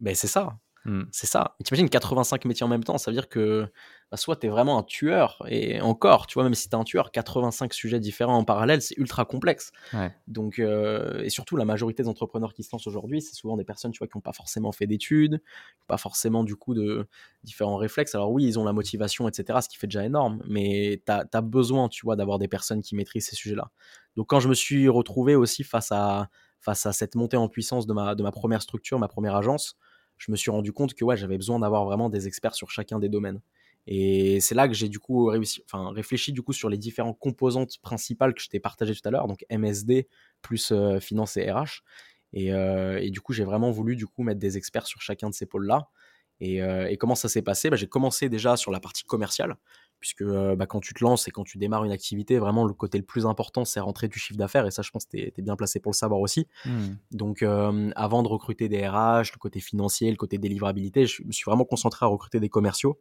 [0.01, 0.57] Ben, c'est ça.
[0.85, 1.05] Mmh.
[1.13, 1.57] C'est ça.
[1.65, 3.67] T'imagines 85 métiers en même temps, ça veut dire que
[4.11, 6.79] bah, soit tu es vraiment un tueur, et encore, tu vois, même si tu es
[6.79, 9.73] un tueur, 85 sujets différents en parallèle, c'est ultra complexe.
[9.95, 10.15] Ouais.
[10.27, 13.65] Donc, euh, et surtout, la majorité des entrepreneurs qui se lancent aujourd'hui, c'est souvent des
[13.65, 15.41] personnes, tu vois, qui n'ont pas forcément fait d'études,
[15.87, 17.07] pas forcément, du coup, de
[17.45, 18.15] différents réflexes.
[18.15, 21.27] Alors oui, ils ont la motivation, etc., ce qui fait déjà énorme, mais tu as,
[21.33, 23.71] as, besoin, tu vois, d'avoir des personnes qui maîtrisent ces sujets-là.
[24.17, 26.29] Donc, quand je me suis retrouvé aussi face à,
[26.61, 29.79] face à cette montée en puissance de ma, de ma première structure, ma première agence,
[30.19, 32.99] je me suis rendu compte que ouais, j'avais besoin d'avoir vraiment des experts sur chacun
[32.99, 33.41] des domaines.
[33.87, 35.27] Et c'est là que j'ai du coup
[35.73, 39.27] réfléchi du coup sur les différentes composantes principales que je t'ai partagées tout à l'heure,
[39.29, 40.09] donc MSD
[40.41, 41.83] plus euh, finance et RH.
[42.33, 45.29] Et, euh, et du coup, j'ai vraiment voulu du coup mettre des experts sur chacun
[45.29, 45.89] de ces pôles-là.
[46.41, 47.71] Et, euh, comment ça s'est passé?
[47.71, 49.57] Bah, J'ai commencé déjà sur la partie commerciale,
[50.05, 52.75] puisque euh, bah, quand tu te lances et quand tu démarres une activité, vraiment le
[52.75, 55.33] côté le plus important, c'est rentrer du chiffre d'affaires, et ça, je pense que tu
[55.35, 56.47] es, bien placé pour le savoir aussi.
[56.67, 56.71] Mmh.
[57.13, 61.33] Donc, euh, avant de recruter des RH, le côté financier, le côté délivrabilité, je me
[61.33, 63.01] suis vraiment concentré à recruter des commerciaux.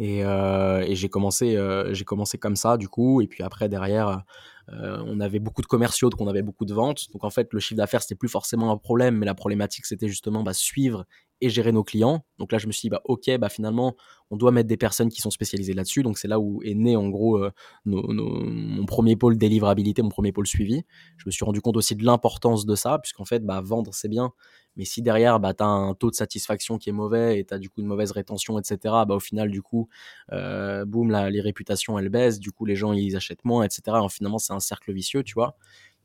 [0.00, 3.20] Et, euh, et j'ai commencé, euh, j'ai commencé comme ça, du coup.
[3.20, 4.24] Et puis après, derrière,
[4.72, 7.12] on avait beaucoup de commerciaux, donc on avait beaucoup de ventes.
[7.12, 10.08] Donc en fait, le chiffre d'affaires, c'était plus forcément un problème, mais la problématique, c'était
[10.08, 11.06] justement bah, suivre
[11.40, 12.24] et gérer nos clients.
[12.38, 13.96] Donc là, je me suis dit, bah, ok, bah, finalement,
[14.30, 16.02] on doit mettre des personnes qui sont spécialisées là-dessus.
[16.02, 17.50] Donc c'est là où est né en gros euh,
[17.84, 20.82] mon premier pôle délivrabilité, mon premier pôle suivi.
[21.16, 24.08] Je me suis rendu compte aussi de l'importance de ça, puisqu'en fait, bah, vendre, c'est
[24.08, 24.32] bien.
[24.76, 27.52] Mais si derrière, bah, tu as un taux de satisfaction qui est mauvais et tu
[27.52, 29.88] as du coup une mauvaise rétention, etc., bah, au final, du coup,
[30.32, 32.38] euh, boum, les réputations, elles baissent.
[32.38, 33.96] Du coup, les gens, ils achètent moins, etc.
[34.08, 35.56] Finalement, c'est un cercle vicieux, tu vois.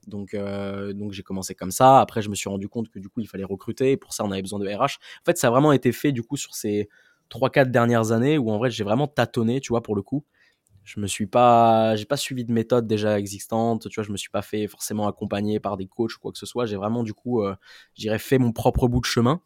[0.07, 1.99] Donc, euh, donc j'ai commencé comme ça.
[2.01, 3.97] Après, je me suis rendu compte que du coup, il fallait recruter.
[3.97, 4.99] Pour ça, on avait besoin de RH.
[5.21, 6.89] En fait, ça a vraiment été fait du coup sur ces
[7.29, 10.23] 3-4 dernières années où en vrai, j'ai vraiment tâtonné, tu vois, pour le coup.
[10.83, 13.89] Je me suis pas, j'ai pas suivi de méthode déjà existante.
[13.89, 16.37] Tu vois, je me suis pas fait forcément accompagner par des coachs ou quoi que
[16.37, 16.65] ce soit.
[16.67, 17.55] J'ai vraiment du coup, euh,
[17.95, 19.41] j'irais fait mon propre bout de chemin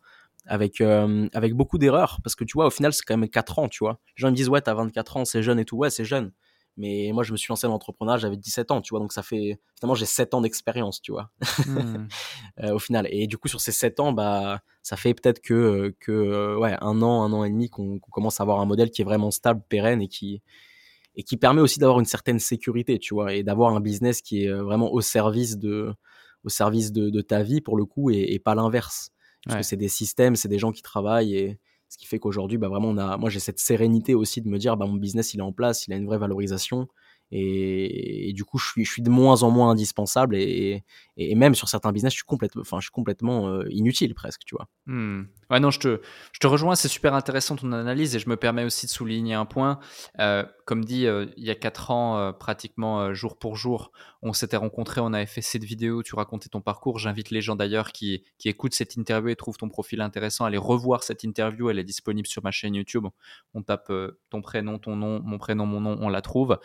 [0.48, 3.60] avec euh, avec beaucoup d'erreurs parce que tu vois, au final, c'est quand même 4
[3.60, 4.00] ans, tu vois.
[4.18, 5.78] Les gens me disent ouais, t'as 24 ans, c'est jeune et tout.
[5.78, 6.32] Ouais, c'est jeune.
[6.80, 9.02] Mais moi, je me suis lancé dans l'entrepreneuriat, j'avais 17 ans, tu vois.
[9.02, 9.60] Donc, ça fait.
[9.78, 11.30] Finalement, j'ai 7 ans d'expérience, tu vois.
[11.68, 12.08] Hmm.
[12.64, 13.06] euh, au final.
[13.12, 17.02] Et du coup, sur ces 7 ans, bah, ça fait peut-être que, que ouais, un
[17.02, 19.62] an, un an et demi qu'on commence à avoir un modèle qui est vraiment stable,
[19.68, 20.42] pérenne et qui,
[21.16, 24.46] et qui permet aussi d'avoir une certaine sécurité, tu vois, et d'avoir un business qui
[24.46, 25.94] est euh, vraiment au service de,
[26.46, 29.12] au service de, de ta vie, pour le coup, et, et pas l'inverse.
[29.46, 31.60] Parce que c'est des systèmes, c'est des gens qui travaillent et
[31.90, 34.58] ce qui fait qu'aujourd'hui, bah, vraiment, on a, moi, j'ai cette sérénité aussi de me
[34.58, 36.88] dire, bah, mon business, il est en place, il a une vraie valorisation.
[37.32, 40.36] Et, du coup, je suis, de moins en moins indispensable.
[40.36, 40.84] Et,
[41.18, 44.68] même sur certains business, je suis je suis complètement euh, inutile presque, tu vois.
[44.86, 45.24] Hmm.
[45.50, 46.76] Ouais, non, je te, je te rejoins.
[46.76, 48.16] C'est super intéressant ton analyse.
[48.16, 49.80] Et je me permets aussi de souligner un point.
[50.20, 54.56] Euh, comme dit, euh, il y a quatre ans, pratiquement jour pour jour, on s'était
[54.56, 57.00] rencontrés, on avait fait cette vidéo, tu racontais ton parcours.
[57.00, 60.50] J'invite les gens d'ailleurs qui, qui écoutent cette interview et trouvent ton profil intéressant à
[60.50, 61.72] aller revoir cette interview.
[61.72, 63.08] Elle est disponible sur ma chaîne YouTube.
[63.56, 63.92] On tape
[64.30, 66.60] ton prénom, ton nom, mon prénom, mon nom, on la trouve.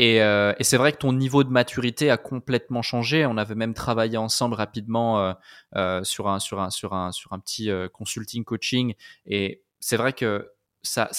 [0.00, 3.26] Euh, et, c'est vrai que ton niveau de maturité a complètement changé.
[3.26, 5.32] On avait même travaillé ensemble rapidement euh,
[5.76, 8.94] euh, sur, un, sur, un, sur, un, sur un petit consulting coaching.
[9.26, 10.50] Et c'est vrai que
[10.82, 11.10] ça,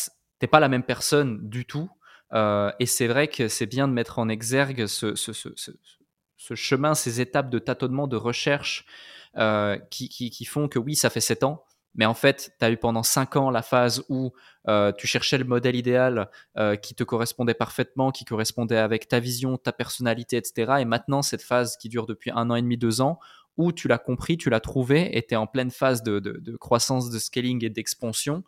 [0.44, 1.90] t'es pas la même personne du tout.
[2.34, 5.14] et c'est vrai que c'est bien de mettre en exergue ce,
[6.54, 8.86] chemin, ces étapes de tâtonnement, de recherche
[9.90, 11.64] qui, qui, font que oui, ça fait sept ans,
[11.96, 14.34] mais en fait, tu as eu pendant cinq ans la phase où
[14.68, 19.22] euh, tu cherchais le modèle idéal euh, qui te correspondait parfaitement, qui correspondait avec ta
[19.22, 20.74] vision, ta personnalité, etc.
[20.80, 23.18] Et maintenant, cette phase qui dure depuis un an et demi, deux ans,
[23.58, 27.12] où tu l'as compris, tu l'as trouvé, et tu es en pleine phase de, croissance,
[27.12, 28.44] de scaling et d'expansion.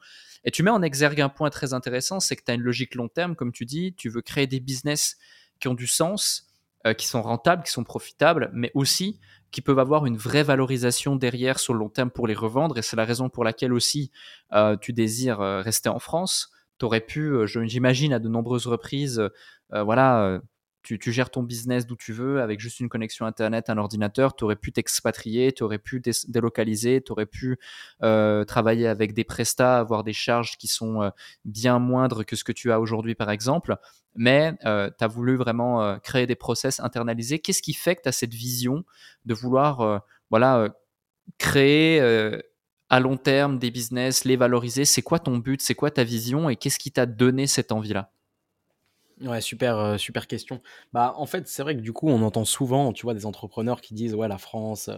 [0.45, 2.95] Et tu mets en exergue un point très intéressant, c'est que tu as une logique
[2.95, 5.17] long terme, comme tu dis, tu veux créer des business
[5.59, 6.47] qui ont du sens,
[6.85, 9.19] euh, qui sont rentables, qui sont profitables, mais aussi
[9.55, 12.77] qui peuvent avoir une vraie valorisation derrière sur le long terme pour les revendre.
[12.77, 14.11] Et c'est la raison pour laquelle aussi
[14.51, 16.51] euh, tu désires euh, rester en France.
[16.77, 19.21] Tu aurais pu, euh, j'imagine, à de nombreuses reprises,
[19.71, 20.41] voilà,
[20.85, 24.35] tu, gères ton business d'où tu veux avec juste une connexion Internet, un ordinateur.
[24.35, 27.57] Tu aurais pu t'expatrier, tu aurais pu délocaliser, tu aurais pu
[27.99, 31.11] travailler avec des prestats, avoir des charges qui sont
[31.43, 33.77] bien moindres que ce que tu as aujourd'hui, par exemple.
[34.15, 37.39] Mais tu as voulu vraiment créer des process internalisés.
[37.39, 38.85] Qu'est-ce qui fait que tu as cette vision
[39.25, 40.69] de vouloir voilà,
[41.39, 41.99] créer
[42.89, 44.85] à long terme des business, les valoriser?
[44.85, 45.61] C'est quoi ton but?
[45.61, 46.47] C'est quoi ta vision?
[46.49, 48.11] Et qu'est-ce qui t'a donné cette envie-là?
[49.21, 50.61] Ouais, super, euh, super question.
[50.91, 53.79] Bah, en fait, c'est vrai que du coup, on entend souvent, tu vois, des entrepreneurs
[53.79, 54.97] qui disent, ouais, la France, euh,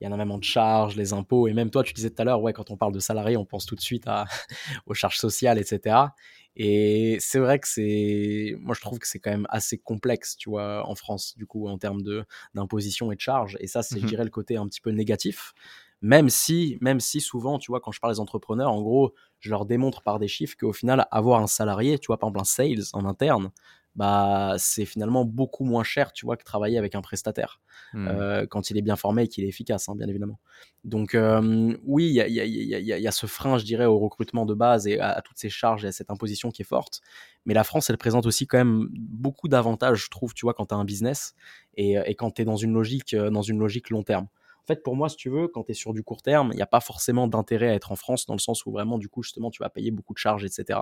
[0.00, 2.24] il y a énormément de charges, les impôts, et même toi, tu disais tout à
[2.24, 4.24] l'heure, ouais, quand on parle de salariés, on pense tout de suite à,
[4.86, 6.16] aux charges sociales, etc.
[6.56, 10.50] Et c'est vrai que c'est, moi, je trouve que c'est quand même assez complexe, tu
[10.50, 13.56] vois, en France, du coup, en termes de d'imposition et de charges.
[13.60, 15.54] Et ça, c'est, je mmh dirais, le côté un petit peu négatif.
[16.02, 19.50] Même si, même si souvent, tu vois, quand je parle des entrepreneurs, en gros, je
[19.50, 22.44] leur démontre par des chiffres qu'au final, avoir un salarié, tu vois, par exemple un
[22.44, 23.52] sales en interne,
[23.94, 27.60] bah c'est finalement beaucoup moins cher, tu vois, que travailler avec un prestataire
[27.92, 28.08] mmh.
[28.08, 30.40] euh, quand il est bien formé et qu'il est efficace, hein, bien évidemment.
[30.84, 33.64] Donc euh, oui, il y a, y, a, y, a, y a, ce frein, je
[33.64, 36.62] dirais, au recrutement de base et à, toutes ces charges et à cette imposition qui
[36.62, 37.02] est forte.
[37.44, 40.66] Mais la France, elle présente aussi quand même beaucoup d'avantages, je trouve, tu vois, quand
[40.66, 41.34] tu as un business
[41.74, 44.26] et, et quand tu es dans une logique, euh, dans une logique long terme.
[44.64, 46.56] En fait, pour moi, si tu veux, quand tu es sur du court terme, il
[46.56, 49.08] n'y a pas forcément d'intérêt à être en France dans le sens où vraiment, du
[49.08, 50.78] coup, justement, tu vas payer beaucoup de charges, etc.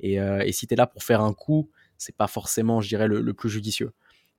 [0.00, 2.88] Et, euh, et si tu es là pour faire un coup, c'est pas forcément, je
[2.88, 3.92] dirais, le, plus judicieux.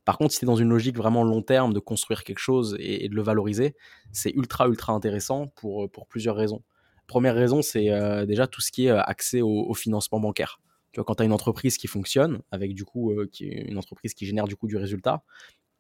[0.04, 2.76] Par contre, si tu es dans une logique vraiment long terme de construire quelque chose
[2.78, 3.74] et, de le valoriser,
[4.12, 6.62] c'est ultra, ultra intéressant pour, pour plusieurs raisons.
[7.08, 10.60] Première raison, c'est euh, déjà tout ce qui est euh, accès au, financement bancaire.
[10.92, 14.14] Tu vois, quand tu as une entreprise qui fonctionne, avec du coup, qui une entreprise
[14.14, 15.24] qui génère du coup du résultat,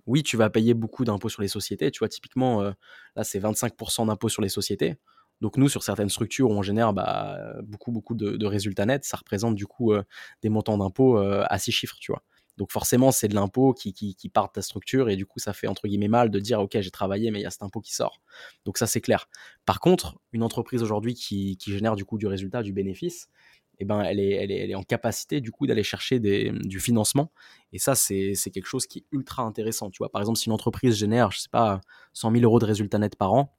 [0.06, 1.91] oui, tu vas payer beaucoup d'impôts sur les sociétés.
[1.91, 2.72] Tu vois, typiquement, euh,
[3.16, 4.95] là, c'est 25% d'impôts sur les sociétés.
[5.41, 9.18] Donc nous, sur certaines structures où on génère bah, beaucoup, beaucoup de, résultats nets, ça
[9.18, 10.04] représente du coup euh,
[10.41, 12.24] des montants d'impôts euh, à six chiffres, tu vois.
[12.58, 15.68] Donc forcément, c'est de l'impôt qui, part de ta structure et du coup, ça fait
[15.68, 17.93] entre guillemets mal de dire, OK, j'ai travaillé, mais il y a cet impôt qui
[17.95, 18.22] sort.
[18.64, 19.28] Donc ça, c'est clair.
[19.66, 23.28] Par contre, une entreprise aujourd'hui qui, qui génère du coup du résultat, du bénéfice,
[23.80, 26.51] eh ben, elle, est, elle, est, elle est en capacité du coup d'aller chercher des,
[26.51, 27.32] du financement.
[27.71, 29.89] Et ça, c'est quelque chose qui est ultra intéressant.
[29.89, 31.82] Tu vois, par exemple, si une entreprise génère, je sais pas,
[32.13, 33.55] 100 000 euros de résultats nets par an,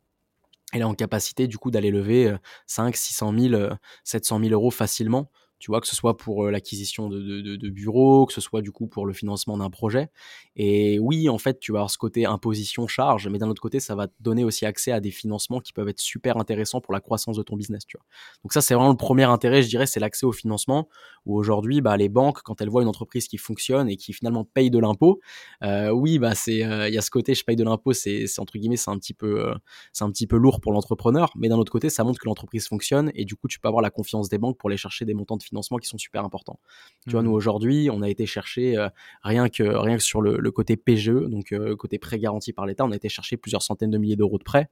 [0.73, 2.35] elle est en capacité du coup d'aller lever
[2.67, 3.63] 5, 600 000,
[4.03, 5.31] 700 000 euros facilement
[5.65, 8.87] tu vois, que ce soit pour l'acquisition de, de, bureaux, que ce soit du coup
[8.87, 10.11] pour le financement d'un projet.
[10.57, 13.81] Et oui, en fait, tu vas avoir ce côté imposition, charge, mais d'un autre côté,
[13.81, 16.93] ça va te donner aussi accès à des financements qui peuvent être super intéressants pour
[16.93, 18.05] la croissance de ton business, tu vois.
[18.43, 20.87] Donc ça, c'est vraiment le premier intérêt, je dirais, c'est l'accès au financement,
[21.25, 24.45] où aujourd'hui, bah, les banques, quand elles voient une entreprise qui fonctionne et qui finalement
[24.45, 25.21] paye de l'impôt,
[25.63, 28.59] euh, oui, bah, c'est, il y a ce côté, je paye de l'impôt, c'est, entre
[28.59, 29.51] guillemets, c'est un petit peu,
[29.95, 32.69] c'est un petit peu lourd pour l'entrepreneur, mais d'un autre côté, ça montre que l'entreprise
[32.69, 35.15] fonctionne et du coup, tu peux avoir la confiance des banques pour aller chercher des
[35.15, 36.59] montants de financement qui sont super importants.
[37.07, 37.35] Tu vois, nous mmh.
[37.35, 38.89] aujourd'hui, on a été chercher euh,
[39.23, 42.85] rien que rien que sur le, côté PGE, donc euh, côté prêt garanti par l'État,
[42.85, 44.69] on a été chercher plusieurs centaines de milliers d'euros de prêts.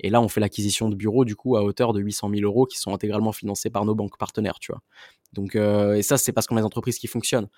[0.00, 2.66] Et là, on fait l'acquisition de bureaux du coup à hauteur de 800 000 euros
[2.66, 4.82] qui sont intégralement financés par nos banques partenaires, tu vois.
[5.32, 7.48] Donc, euh, et ça, c'est parce qu'on a des entreprises qui fonctionnent.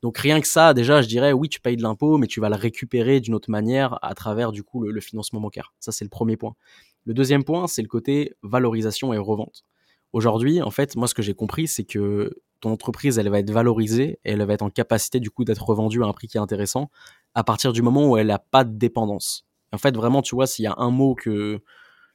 [0.00, 2.48] Donc rien que ça, déjà, je dirais, oui, tu payes de l'impôt, mais tu vas
[2.48, 5.74] le récupérer d'une autre manière à travers du coup le financement bancaire.
[5.78, 6.56] Ça, c'est le premier point.
[7.04, 9.64] Le deuxième point, c'est le côté valorisation et revente.
[10.12, 13.50] Aujourd'hui, en fait, moi, ce que j'ai compris, c'est que ton entreprise, elle va être
[13.50, 16.36] valorisée et elle va être en capacité, du coup, d'être revendue à un prix qui
[16.36, 16.90] est intéressant
[17.34, 19.46] à partir du moment où elle n'a pas de dépendance.
[19.72, 21.62] En fait, vraiment, tu vois, s'il y a un mot que...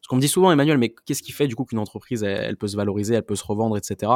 [0.01, 2.55] Ce qu'on me dit souvent, Emmanuel, mais qu'est-ce qui fait, du coup, qu'une entreprise, elle,
[2.55, 4.11] peut se valoriser, elle peut se revendre, etc.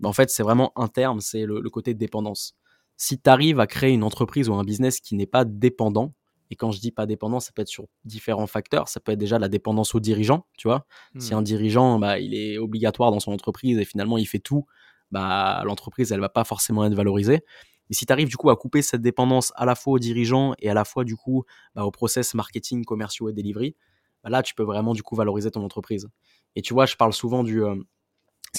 [0.00, 2.54] Ben, en fait, c'est vraiment un terme, c'est le, le côté dépendance.
[2.98, 6.12] Si tu arrives à créer une entreprise ou un business qui n'est pas dépendant,
[6.50, 8.88] et quand je dis pas dépendant, ça peut être sur différents facteurs.
[8.88, 10.86] Ça peut être déjà la dépendance au dirigeant, tu vois.
[11.18, 11.38] Si hmm.
[11.38, 14.66] un dirigeant, bah, il est obligatoire dans son entreprise et finalement il fait tout,
[15.10, 17.40] bah, l'entreprise, elle va pas forcément être valorisée.
[17.88, 20.54] Mais si tu arrives du coup à couper cette dépendance à la fois au dirigeant
[20.58, 23.76] et à la fois du coup bah, au process marketing, commerciaux et delivery,
[24.22, 26.08] bah, là tu peux vraiment du coup valoriser ton entreprise.
[26.56, 27.74] Et tu vois, je parle souvent du, euh,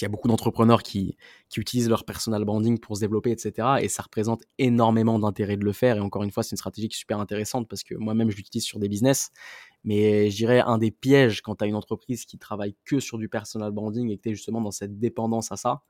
[0.02, 1.18] il y a beaucoup d'entrepreneurs qui,
[1.50, 3.68] qui utilisent leur personal branding pour se développer, etc.
[3.82, 5.98] Et ça représente énormément d'intérêt de le faire.
[5.98, 8.38] Et encore une fois, c'est une stratégie qui est super intéressante parce que moi-même, je
[8.38, 9.32] l'utilise sur des business.
[9.84, 13.18] Mais je dirais un des pièges quand tu as une entreprise qui travaille que sur
[13.18, 15.84] du personal branding et que tu es justement dans cette dépendance à ça,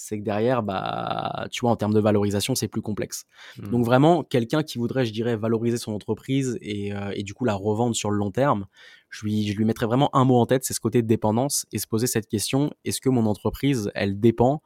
[0.00, 3.26] c'est que derrière, bah, tu vois, en termes de valorisation, c'est plus complexe.
[3.58, 3.68] Mmh.
[3.68, 7.44] Donc vraiment, quelqu'un qui voudrait, je dirais, valoriser son entreprise et, euh, et, du coup
[7.44, 8.66] la revendre sur le long terme,
[9.10, 11.66] je lui, je lui mettrais vraiment un mot en tête, c'est ce côté de dépendance
[11.72, 14.62] et se poser cette question est-ce que mon entreprise, elle dépend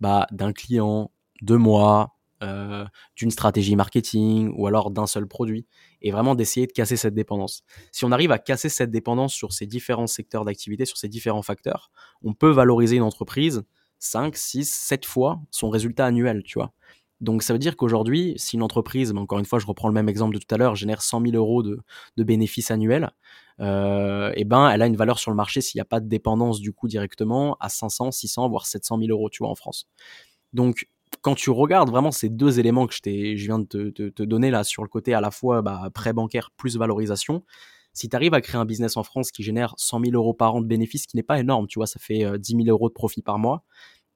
[0.00, 1.10] bah, d'un client,
[1.42, 2.84] de moi, euh,
[3.16, 5.66] d'une stratégie marketing ou alors d'un seul produit
[6.02, 7.62] et vraiment d'essayer de casser cette dépendance.
[7.90, 11.42] Si on arrive à casser cette dépendance sur ces différents secteurs d'activité, sur ces différents
[11.42, 11.90] facteurs,
[12.22, 13.64] on peut valoriser une entreprise
[13.98, 16.72] 5, 6, 7 fois son résultat annuel, tu vois.
[17.20, 19.94] Donc ça veut dire qu'aujourd'hui, si une entreprise, mais encore une fois, je reprends le
[19.94, 21.80] même exemple de tout à l'heure, génère 100 000 euros de,
[22.16, 23.10] bénéfices annuels,
[23.60, 26.08] euh, eh ben elle a une valeur sur le marché s'il n'y a pas de
[26.08, 29.88] dépendance du coup directement à 500, 600, voire 700 000 euros, tu vois, en France.
[30.52, 30.86] Donc
[31.22, 34.50] quand tu regardes vraiment ces deux éléments que je, je viens de te, te, donner
[34.50, 37.42] là sur le côté à la fois bah, prêt bancaire plus valorisation,
[37.98, 40.54] si tu arrives à créer un business en France qui génère 100 000 euros par
[40.54, 42.68] an de bénéfices, ce qui n'est pas énorme, tu vois, ça fait 10 euh, 000
[42.68, 43.64] euros de profit par mois,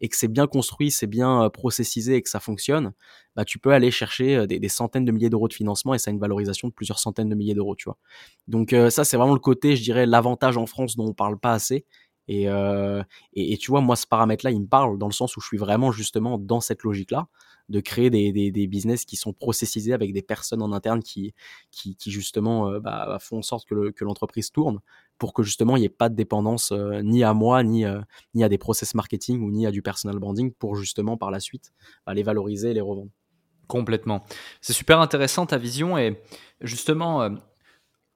[0.00, 2.92] et que c'est bien construit, c'est bien euh, processisé et que ça fonctionne,
[3.34, 6.10] bah, tu peux aller chercher euh, des, centaines de milliers d'euros de financement et ça
[6.10, 7.98] a une valorisation de plusieurs centaines de milliers d'euros, tu vois.
[8.46, 11.52] Donc ça, c'est vraiment le côté, je dirais, l'avantage en France dont on parle pas
[11.52, 11.84] assez.
[12.28, 15.40] Et, et, et, tu vois, moi, ce paramètre-là, il me parle dans le sens où
[15.40, 17.26] je suis vraiment justement dans cette logique-là
[17.68, 21.34] de créer des, des, des, business qui sont processisés avec des personnes en interne qui,
[21.70, 24.80] qui, justement euh, bah, font en sorte que l'entreprise tourne
[25.18, 28.00] pour que justement il n'y ait pas de dépendance euh, ni à moi, ni, euh,
[28.34, 31.40] ni à des process marketing ou ni à du personal branding pour justement par la
[31.40, 31.72] suite
[32.06, 33.10] bah, les valoriser et les revendre.
[33.68, 34.22] Complètement.
[34.60, 36.20] C'est super intéressant ta vision et
[36.60, 37.30] justement,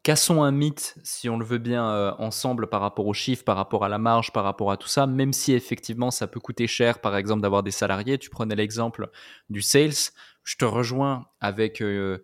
[0.06, 3.56] cassons un mythe, si on le veut bien, euh, ensemble par rapport aux chiffres, par
[3.56, 6.68] rapport à la marge, par rapport à tout ça, même si effectivement ça peut coûter
[6.68, 8.16] cher, par exemple, d'avoir des salariés.
[8.16, 9.10] Tu prenais l'exemple
[9.50, 10.12] du sales.
[10.44, 12.22] Je te rejoins avec, euh,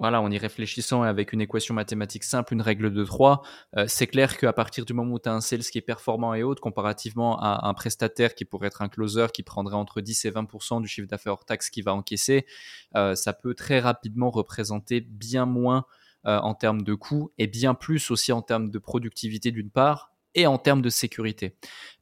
[0.00, 3.42] voilà, en y réfléchissant et avec une équation mathématique simple, une règle de 3.
[3.76, 6.34] Euh, c'est clair qu'à partir du moment où tu as un sales qui est performant
[6.34, 10.24] et haute, comparativement à un prestataire qui pourrait être un closer qui prendrait entre 10
[10.24, 12.46] et 20% du chiffre d'affaires hors taxe qu'il va encaisser,
[12.96, 15.86] ça peut très rapidement représenter bien moins
[16.24, 20.46] en termes de coûts et bien plus aussi en termes de productivité d'une part et
[20.46, 21.56] en termes de sécurité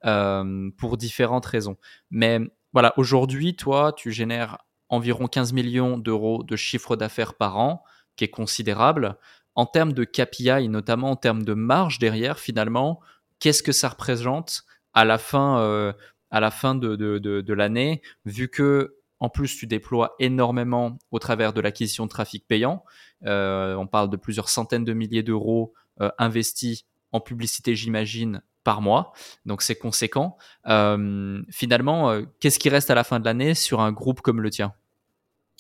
[0.04, 1.76] euh, pour différentes raisons.
[2.10, 2.40] Mais
[2.72, 4.58] voilà, aujourd'hui, toi, tu génères
[4.88, 7.82] environ 15 millions d'euros de chiffre d'affaires par an,
[8.16, 9.16] qui est considérable.
[9.54, 13.00] En termes de KPI, notamment en termes de marge derrière, finalement,
[13.38, 14.64] qu'est-ce que ça représente
[14.94, 15.92] à la fin, euh,
[16.30, 21.18] à la fin de, de, de l'année, vu que en plus, tu déploies énormément au
[21.18, 22.84] travers de l'acquisition de trafic payant.
[23.26, 28.80] Euh, on parle de plusieurs centaines de milliers d'euros euh, investis en publicité, j'imagine, par
[28.80, 29.12] mois.
[29.46, 30.36] Donc c'est conséquent.
[30.66, 34.50] Euh, finalement, qu'est-ce qui reste à la fin de l'année sur un groupe comme le
[34.50, 34.72] tien?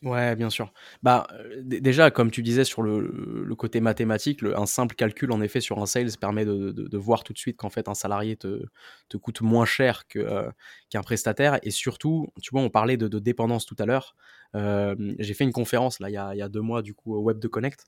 [0.04, 0.72] Ouais, bien sûr.
[1.02, 3.00] Bah, euh, déjà, comme tu disais sur le,
[3.44, 7.32] le côté mathématique, un simple calcul en effet sur un sales permet de, voir tout
[7.32, 8.62] de suite qu'en fait un salarié te,
[9.08, 10.48] te coûte moins cher euh,
[10.88, 11.58] qu'un prestataire.
[11.64, 14.14] Et surtout, tu vois, on parlait de, dépendance tout à l'heure.
[14.54, 17.40] Euh, j'ai fait une conférence là il y, a, deux mois du coup au Web
[17.40, 17.84] de Connect.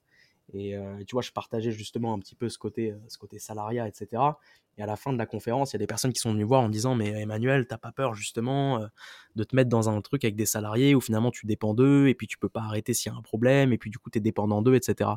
[0.53, 0.75] Et
[1.07, 4.21] tu vois, je partageais justement un petit peu ce côté, ce côté salariat, etc.
[4.81, 6.45] Et à la fin de la conférence, il y a des personnes qui sont venues
[6.45, 8.87] voir en disant Mais Emmanuel, t'as pas peur justement euh,
[9.37, 12.15] de te mettre dans un truc avec des salariés où finalement tu dépends d'eux et
[12.15, 14.17] puis tu peux pas arrêter s'il y a un problème et puis du coup tu
[14.17, 15.11] es dépendant d'eux, etc.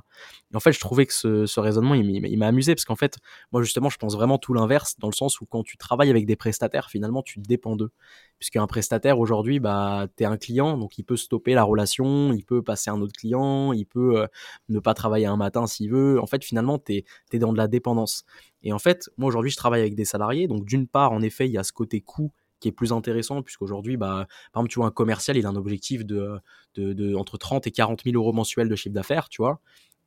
[0.51, 3.19] Et en fait, je trouvais que ce, raisonnement, il, m'a amusé parce qu'en fait,
[3.53, 6.25] moi justement, je pense vraiment tout l'inverse dans le sens où quand tu travailles avec
[6.25, 7.91] des prestataires, finalement, tu dépends d'eux.
[8.39, 12.43] Puisqu'un prestataire aujourd'hui, bah, tu es un client, donc il peut stopper la relation, il
[12.43, 14.27] peut passer à un autre client, il peut euh,
[14.67, 16.19] ne pas travailler un matin s'il veut.
[16.19, 18.25] En fait, finalement, tu es, es dans de la dépendance.
[18.63, 20.47] Et en fait, moi aujourd'hui, je travaille avec des salariés.
[20.47, 23.41] Donc d'une part, en effet, il y a ce côté coût qui est plus intéressant,
[23.41, 26.39] puisqu'aujourd'hui, bah, par exemple, tu vois, un commercial, il a un objectif de,
[26.75, 29.59] de, entre 30 et 40 000 euros mensuels de chiffre d'affaires, tu vois.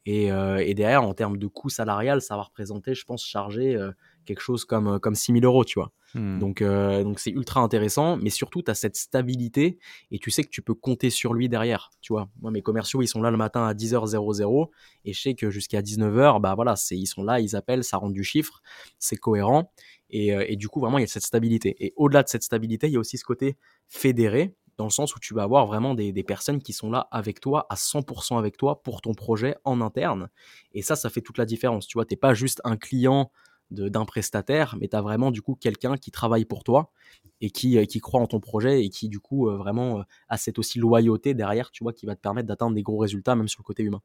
[0.07, 3.77] Et, euh, et, derrière, en termes de coût salarial, ça va représenter, je pense, charger
[3.77, 3.91] euh,
[4.27, 5.93] quelque chose comme, euh, comme 6 000 euros, tu vois.
[6.15, 6.39] Hmm.
[6.39, 9.79] Donc, euh, donc c'est ultra intéressant, mais surtout, tu as cette stabilité
[10.11, 12.29] et tu sais que tu peux compter sur lui derrière, tu vois.
[12.41, 14.69] Moi, mes commerciaux, ils sont là le matin à 10h00
[15.05, 17.97] et je sais que jusqu'à 19h, bah voilà, c'est, ils sont là, ils appellent, ça
[17.97, 18.61] rend du chiffre,
[18.99, 19.73] c'est cohérent.
[20.11, 21.75] Et, et, du coup, vraiment, il y a cette stabilité.
[21.81, 23.57] Et au-delà de cette stabilité, il y a aussi ce côté
[23.89, 27.09] fédéré dans le sens où tu vas avoir vraiment des, des, personnes qui sont là
[27.11, 30.29] avec toi, à 100% avec toi pour ton projet en interne.
[30.73, 31.87] Et ça, ça fait toute la différence.
[31.87, 33.31] Tu vois, t'es pas juste un client
[33.71, 36.93] d'un prestataire, mais tu as vraiment du coup quelqu'un qui travaille pour toi
[37.41, 40.03] et qui, euh, qui croit en ton projet et qui du coup euh, vraiment euh,
[40.29, 43.35] a cette aussi loyauté derrière, tu vois, qui va te permettre d'atteindre des gros résultats
[43.35, 44.03] même sur le côté humain.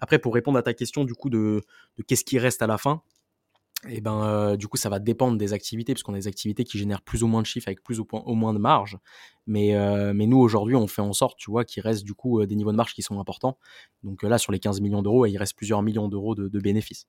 [0.00, 1.62] Après, pour répondre à ta question du coup de,
[2.06, 3.02] qu'est-ce qui reste à la fin,
[3.88, 6.78] et eh ben du coup ça va dépendre des activités puisqu'on a des activités qui
[6.78, 8.98] génèrent plus ou moins de chiffres avec plus ou, moins de marge.
[9.46, 9.72] Mais
[10.12, 12.72] mais nous aujourd'hui on fait en sorte tu vois qu'il reste du coup des niveaux
[12.72, 13.56] de marge qui sont importants.
[14.02, 17.06] Donc là sur les 15 millions d'euros il reste plusieurs millions d'euros de, de, bénéfices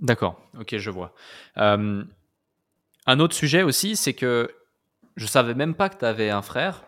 [0.00, 0.40] d'accord.
[0.58, 1.14] Ok je vois.
[1.56, 4.54] Un autre sujet aussi c'est que
[5.16, 6.84] je savais même pas que tu avais un frère.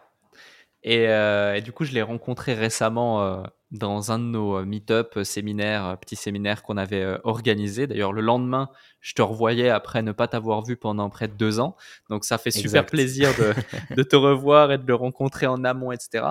[0.85, 5.25] Et, et, du coup je l'ai rencontré récemment dans un de nos euh, meet-up, euh,
[5.25, 7.87] séminaires, euh, petits séminaires qu'on avait organisés.
[7.87, 8.69] D'ailleurs, le lendemain,
[9.01, 11.75] je te revoyais après ne pas t'avoir vu pendant près de deux ans.
[12.11, 13.55] Donc, ça fait super plaisir de,
[13.97, 16.27] de, te revoir et de le rencontrer en amont, etc.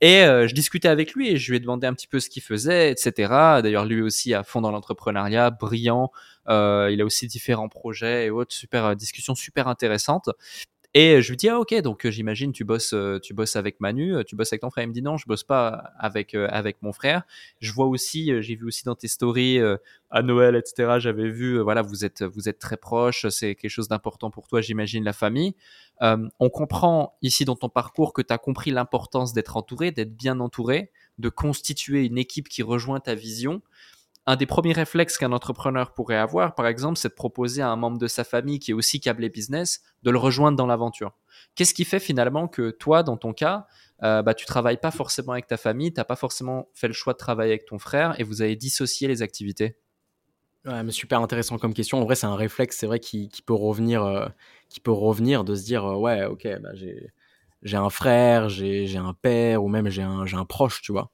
[0.00, 2.42] Et je discutais avec lui et je lui ai demandé un petit peu ce qu'il
[2.42, 3.32] faisait, etc.
[3.62, 6.10] D'ailleurs, lui aussi à fond dans l'entrepreneuriat, brillant.
[6.48, 10.30] Euh, il a aussi différents projets et autres, super discussions super intéressantes.
[10.92, 13.78] Et je lui dis ah ok donc euh, j'imagine tu bosses euh, tu bosses avec
[13.78, 14.82] Manu, euh, tu bosses avec ton frère.
[14.82, 17.22] Il me dit non je bosse pas avec avec mon frère.
[17.60, 19.60] Je vois aussi j'ai vu aussi dans tes stories
[20.10, 20.96] à Noël etc.
[20.98, 23.28] J'avais vu voilà vous êtes vous êtes très proches.
[23.28, 25.54] C'est quelque chose d'important pour toi j'imagine la famille.
[26.00, 30.40] on comprend ici dans ton parcours que tu as compris l'importance d'être entouré, d'être bien
[30.40, 33.62] entouré, de constituer une équipe qui rejoint ta vision
[34.30, 37.74] un des premiers réflexes qu'un entrepreneur pourrait avoir, par exemple, c'est de proposer à un
[37.74, 41.18] membre de sa famille qui est aussi câblé business de le rejoindre dans l'aventure.
[41.56, 43.66] Qu'est-ce qui fait finalement que toi, dans ton cas,
[44.04, 46.92] euh, bah, tu travailles pas forcément avec ta famille, tu n'as pas forcément fait le
[46.92, 49.76] choix de travailler avec ton frère et vous avez dissocié les activités?
[50.64, 51.98] Ouais, mais super intéressant comme question.
[51.98, 54.28] En vrai, c'est un réflexe, c'est vrai, qui, peut revenir, euh,
[54.68, 56.70] qui peut revenir de se dire, euh, ouais, ok, bah,
[57.62, 61.10] j'ai un frère, j'ai un père, ou même j'ai un, un proche, tu vois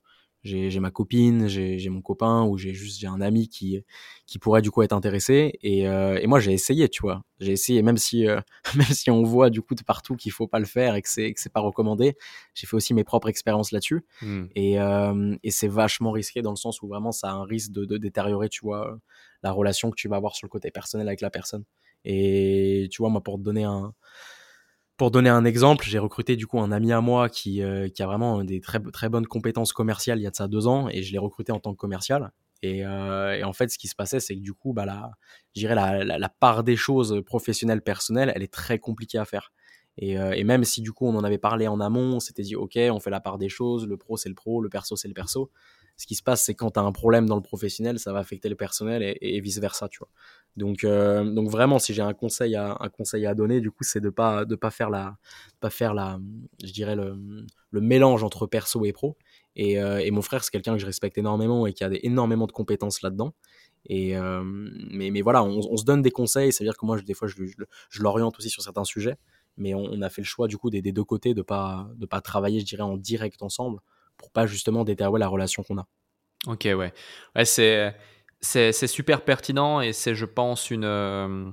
[0.47, 3.82] j'ai ma copine, j'ai mon copain ou j'ai juste j'ai un ami qui
[4.26, 7.22] qui pourrait du coup être intéressé et, euh, et moi j'ai essayé, tu vois.
[7.38, 8.40] J'ai essayé même si euh,
[8.76, 11.09] même si on voit du coup de partout qu'il faut pas le faire et que
[11.09, 12.16] c'est que c'est pas recommandé.
[12.55, 14.44] J'ai fait aussi mes propres expériences là-dessus mmh.
[14.55, 17.72] et euh, et c'est vachement risqué dans le sens où vraiment ça a un risque
[17.72, 18.99] de, de détériorer, tu vois,
[19.42, 21.64] la relation que tu vas avoir sur le côté personnel avec la personne.
[22.05, 23.92] Et tu vois moi pour te donner un
[24.97, 28.03] pour donner un exemple, j'ai recruté du coup un ami à moi qui, euh, qui
[28.03, 30.88] a vraiment des très, très bonnes compétences commerciales il y a de ça deux ans
[30.88, 32.32] et je l'ai recruté en tant que commercial.
[32.62, 35.11] Et, euh, et, en fait, ce qui se passait, c'est que du coup, bah, la,
[35.55, 39.53] la, la, la, part des choses professionnelles, personnelles, elle est très compliquée à faire.
[39.99, 42.42] Et, euh, et, même si du coup on en avait parlé en amont, on s'était
[42.42, 44.94] dit ok, on fait la part des choses, le pro c'est le pro, le perso
[44.94, 45.51] c'est le perso
[45.97, 48.18] ce qui se passe, c'est quand tu as un problème dans le professionnel, ça va
[48.18, 50.09] affecter le personnel et, vice versa, tu vois.
[50.57, 53.82] Donc, euh, donc vraiment, si j'ai un conseil à, un conseil à donner, du coup,
[53.82, 55.16] c'est de pas de pas faire la,
[55.61, 56.18] pas faire la,
[56.62, 57.16] je dirais le,
[57.70, 59.16] le mélange entre perso et pro.
[59.55, 62.01] Et, euh, et mon frère, c'est quelqu'un que je respecte énormément et qui a des,
[62.03, 63.34] énormément de compétences là-dedans.
[63.86, 66.53] Et euh, mais, mais voilà, on, on, se donne des conseils.
[66.53, 67.36] C'est-à-dire que moi, je, des fois, je,
[67.88, 69.16] je, l'oriente aussi sur certains sujets.
[69.57, 72.20] mais on, a fait le choix du coup des, deux côtés de pas de pas
[72.20, 73.80] travailler, je dirais, en direct ensemble
[74.16, 75.86] pour pas justement déterrer la relation qu'on a.
[76.46, 76.92] Ok, ouais,
[77.34, 77.94] ouais c'est
[78.40, 81.50] c'est super pertinent et c'est, je pense, une euh,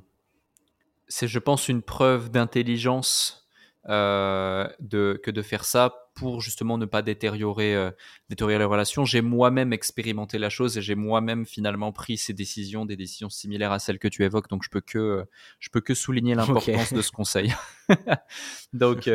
[1.07, 3.47] c'est, je pense, une preuve d'intelligence
[3.89, 7.91] euh, de, que de faire ça pour justement ne pas détériorer, euh,
[8.29, 9.03] détériorer les relations.
[9.03, 13.71] J'ai moi-même expérimenté la chose et j'ai moi-même finalement pris ces décisions, des décisions similaires
[13.71, 14.49] à celles que tu évoques.
[14.49, 15.25] Donc je peux que,
[15.59, 17.53] je peux que souligner l'importance de ce conseil.
[18.73, 19.09] donc,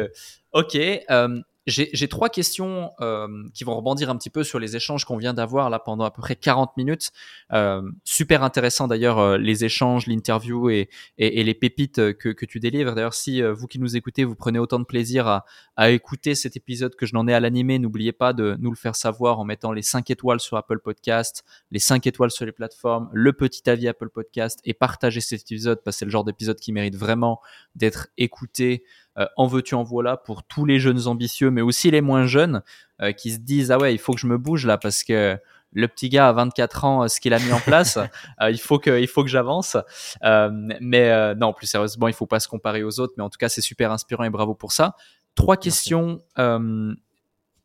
[0.52, 0.78] ok.
[1.68, 5.16] Euh, j'ai trois questions euh, qui vont rebondir un petit peu sur les échanges qu'on
[5.16, 7.10] vient d'avoir là pendant à peu près 40 minutes.
[7.52, 10.88] Euh, super intéressant d'ailleurs euh, les échanges, l'interview et,
[11.18, 12.94] et, et, les pépites que, que tu délivres.
[12.94, 15.44] D'ailleurs, si euh, vous qui nous écoutez, vous prenez autant de plaisir à,
[15.76, 18.76] à écouter cet épisode que je n'en ai à l'animer, n'oubliez pas de nous le
[18.76, 22.52] faire savoir en mettant les 5 étoiles sur Apple Podcast, les 5 étoiles sur les
[22.52, 26.24] plateformes, le petit avis Apple Podcast et partager cet épisode parce que c'est le genre
[26.24, 27.40] d'épisode qui mérite vraiment
[27.74, 32.00] d'être écouté euh, en veux-tu en voilà pour tous les jeunes ambitieux, mais aussi les
[32.00, 32.62] moins jeunes
[33.02, 35.38] euh, qui se disent ah ouais il faut que je me bouge là parce que
[35.72, 37.98] le petit gars à 24 ans, euh, ce qu'il a mis en place,
[38.48, 39.76] il faut que, il faut que j'avance.
[40.22, 43.14] mais non, plus sérieusement, il faut pas se comparer aux autres.
[43.16, 44.94] Mais en tout cas, c'est super inspirant et bravo pour ça.
[45.34, 46.22] Trois questions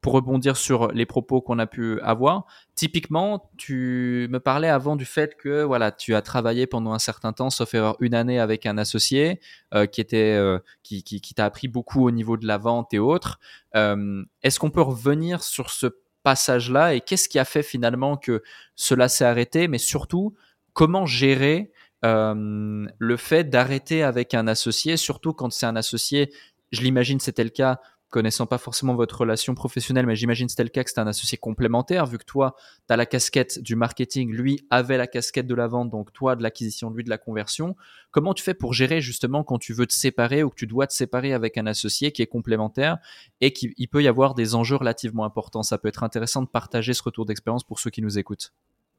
[0.03, 2.45] pour rebondir sur les propos qu'on a pu avoir,
[2.75, 7.31] typiquement, tu me parlais avant du fait que voilà, tu as travaillé pendant un certain
[7.31, 9.39] temps, sauf erreur, une année avec un associé
[9.73, 12.93] euh, qui était euh, qui, qui, qui t'a appris beaucoup au niveau de la vente
[12.93, 13.39] et autres.
[13.75, 15.87] Euh, Est-ce qu'on peut revenir sur ce
[16.23, 18.43] passage-là et qu'est-ce qui a fait finalement que
[18.75, 20.35] cela s'est arrêté, mais surtout
[20.73, 21.71] comment gérer
[22.03, 26.33] euh, le fait d'arrêter avec un associé, surtout quand c'est un associé,
[26.71, 27.79] je l'imagine c'était le cas
[28.13, 31.35] connaissant pas forcément votre relation professionnelle, mais j'imagine c'était le cas que c'était un associé
[31.35, 32.55] complémentaire, vu que toi,
[32.87, 36.35] tu as la casquette du marketing, lui avait la casquette de la vente, donc toi
[36.35, 37.75] de l'acquisition, lui de la conversion.
[38.11, 40.85] Comment tu fais pour gérer justement quand tu veux te séparer ou que tu dois
[40.85, 42.99] te séparer avec un associé qui est complémentaire
[43.41, 45.63] et qu'il peut y avoir des enjeux relativement importants?
[45.63, 48.53] Ça peut être intéressant de partager ce retour d'expérience pour ceux qui nous écoutent.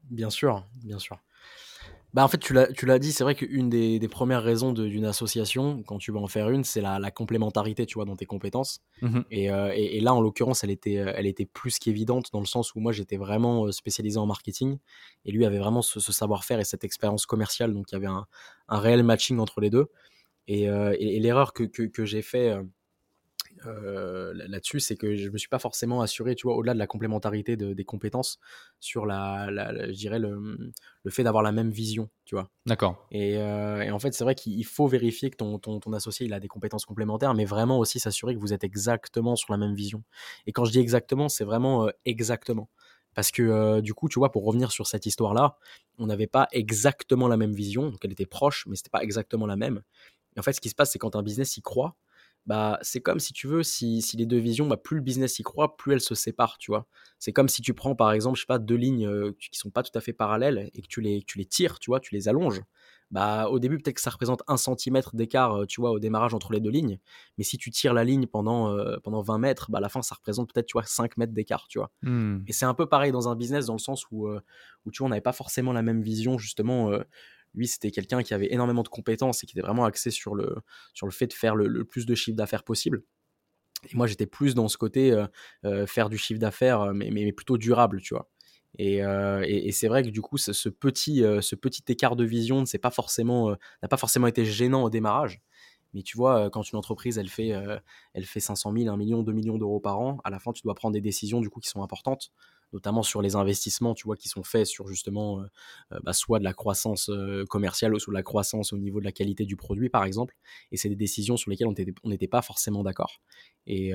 [0.09, 1.17] Bien sûr, bien sûr.
[2.15, 5.83] Bah en fait, tu l'as dit, c'est vrai qu'une des, des, premières raisons d'une association,
[5.83, 8.79] quand tu veux en faire une, c'est la, la, complémentarité, tu vois, dans tes compétences.
[9.01, 12.39] Mmh et, euh, et, et, là, en l'occurrence, elle était, elle était plus qu'évidente dans
[12.39, 14.77] le sens où moi, j'étais vraiment euh, spécialisé en marketing
[15.25, 17.73] et lui avait vraiment ce, ce savoir-faire et cette expérience commerciale.
[17.73, 18.25] Donc, il y avait un,
[18.69, 19.87] un réel matching entre les deux.
[20.47, 22.55] Et, euh, et l'erreur que, que, que j'ai fait
[23.67, 26.87] euh, là-dessus, c'est que je me suis pas forcément assuré, tu vois, au-delà de la
[26.87, 28.39] complémentarité de, des compétences,
[28.79, 30.71] sur la, la, je dirais le,
[31.03, 32.49] le fait d'avoir la même vision, tu vois.
[32.65, 33.07] D'accord.
[33.11, 36.25] Et, euh, et, en fait, c'est vrai qu'il faut vérifier que ton, ton, ton, associé
[36.25, 39.57] il a des compétences complémentaires, mais vraiment aussi s'assurer que vous êtes exactement sur la
[39.57, 40.03] même vision.
[40.47, 42.69] Et quand je dis exactement, c'est vraiment euh, exactement.
[43.13, 45.57] Parce que euh, du coup, tu vois, pour revenir sur cette histoire-là,
[45.97, 49.45] on n'avait pas exactement la même vision, donc elle était proche, mais c'était pas exactement
[49.45, 49.81] la même.
[50.35, 51.95] Et en fait, ce qui se passe, c'est quand un business y croit,
[52.45, 55.39] bah, c'est comme si tu veux, si, si les deux visions, bah, plus le business
[55.39, 56.87] y croit, plus elles se séparent, tu vois.
[57.17, 59.71] C'est comme si tu prends, par exemple, je sais pas, deux lignes euh, qui sont
[59.71, 62.13] pas tout à fait parallèles et que tu les, tu les tires, tu vois, tu
[62.13, 62.61] les allonges.
[63.11, 66.33] Bah, au début, peut-être que ça représente un centimètre d'écart, euh, tu vois, au démarrage
[66.33, 66.99] entre les deux lignes.
[67.37, 70.03] Mais si tu tires la ligne pendant, euh, pendant 20 mètres, bah, à la fin,
[70.03, 71.91] ça représente peut-être, tu vois, 5 mètres d'écart, tu vois.
[72.03, 72.43] Mmh.
[72.47, 75.07] Et c'est un peu pareil dans un business, dans le sens où, où tu vois,
[75.07, 76.91] on n'avait pas forcément la même vision, justement
[77.55, 80.57] lui, c'était quelqu'un qui avait énormément de compétences et qui était vraiment axé sur le,
[80.93, 83.03] sur fait de faire le, plus de chiffre d'affaires possible.
[83.91, 85.27] Et moi, j'étais plus dans ce côté euh,
[85.63, 88.29] euh, faire du chiffre d'affaires, euh, mais, plutôt durable, tu vois.
[88.77, 89.01] Et,
[89.71, 91.23] c'est vrai que du coup, ce, petit,
[91.87, 93.55] écart de vision n'a pas, forcément,
[93.89, 95.41] pas forcément été gênant au démarrage.
[95.93, 97.53] Mais tu vois, quand une entreprise, elle fait,
[98.13, 100.61] elle fait 500 000, 1 million, 2 millions d'euros par an, à la fin, tu
[100.61, 102.33] dois prendre des décisions du coup qui sont importantes
[102.73, 105.45] notamment sur les investissements, tu vois, qui sont faits sur justement euh,
[105.93, 108.99] euh, bah, soit de la croissance euh, commerciale ou soit de la croissance au niveau
[108.99, 110.35] de la qualité du produit, par exemple.
[110.71, 113.21] Et c'est des décisions sur lesquelles on n'était pas forcément d'accord.
[113.67, 113.93] Et,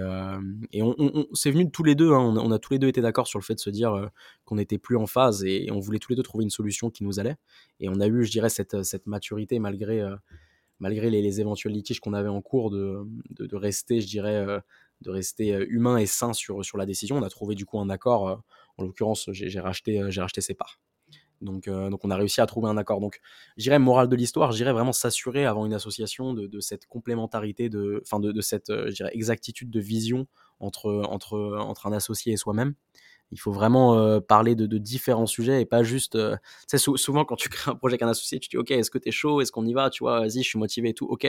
[1.35, 3.39] c'est venu de tous les deux, hein, on, a tous les deux été d'accord sur
[3.39, 4.11] le fait de se dire
[4.45, 7.05] qu'on n'était plus en phase et, on voulait tous les deux trouver une solution qui
[7.05, 7.37] nous allait.
[7.79, 10.03] Et on a eu, je dirais, cette, maturité malgré
[10.81, 13.07] les, les, éventuels litiges qu'on avait en cours, de,
[13.53, 14.61] rester, je dirais,
[15.03, 17.17] de rester humain et sain sur, sur la décision.
[17.17, 18.43] On a trouvé du coup un accord
[18.81, 20.81] en l'occurrence, j'ai racheté, euh, j'ai racheté ses parts.
[21.41, 23.01] Donc, euh, donc, on a réussi à trouver un accord.
[23.01, 23.21] Donc,
[23.57, 28.21] j'irais morale de l'histoire, j'irais vraiment s'assurer avant une association de, cette complémentarité, de, enfin
[28.21, 30.27] de, cette euh, exactitude de vision
[30.59, 32.75] entre, entre, entre un associé et soi-même.
[33.33, 36.19] Il faut vraiment parler de, de, différents sujets et pas juste.
[36.19, 38.91] tu sais, souvent quand tu crées un projet avec un associé, tu dis ok, est-ce
[38.91, 40.95] que tu es chaud, est-ce qu'on y va, tu vois, vas-y, je suis motivé et
[40.95, 41.29] tout, ok.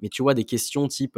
[0.00, 1.16] Mais tu vois des questions type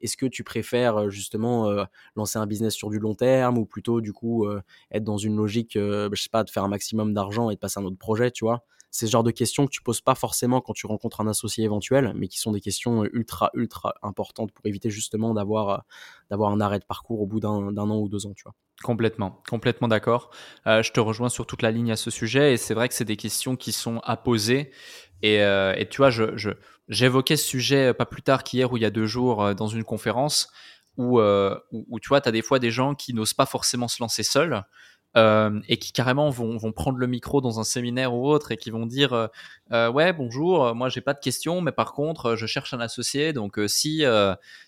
[0.00, 1.68] est-ce que tu préfères justement
[2.16, 4.46] lancer un business sur du long terme ou plutôt du coup
[4.90, 7.78] être dans une logique, je sais pas, de faire un maximum d'argent et de passer
[7.80, 8.64] à un autre projet, tu vois?
[8.90, 11.64] C'est ce genre de questions que tu poses pas forcément quand tu rencontres un associé
[11.64, 15.84] éventuel, mais qui sont des questions ultra ultra importantes pour éviter justement d'avoir
[16.30, 18.54] d'avoir un arrêt de parcours au bout d'un an ou deux ans, tu vois?
[18.82, 20.30] Complètement, complètement d'accord.
[20.64, 23.04] Je te rejoins sur toute la ligne à ce sujet et c'est vrai que c'est
[23.04, 24.70] des questions qui sont à poser.
[25.22, 26.36] Et, et tu vois, je,
[26.88, 29.68] j'évoquais ce sujet pas plus tard qu'hier ou il y a deux jours euh, dans
[29.68, 30.48] une conférence
[30.96, 33.86] où, où, où tu vois, tu as des fois des gens qui n'osent pas forcément
[33.86, 34.64] se lancer seuls
[35.18, 38.56] euh, et qui carrément vont, vont, prendre le micro dans un séminaire ou autre et
[38.56, 39.26] qui vont dire euh,
[39.72, 43.32] euh ouais bonjour moi j'ai pas de questions mais par contre je cherche un associé
[43.32, 44.04] donc si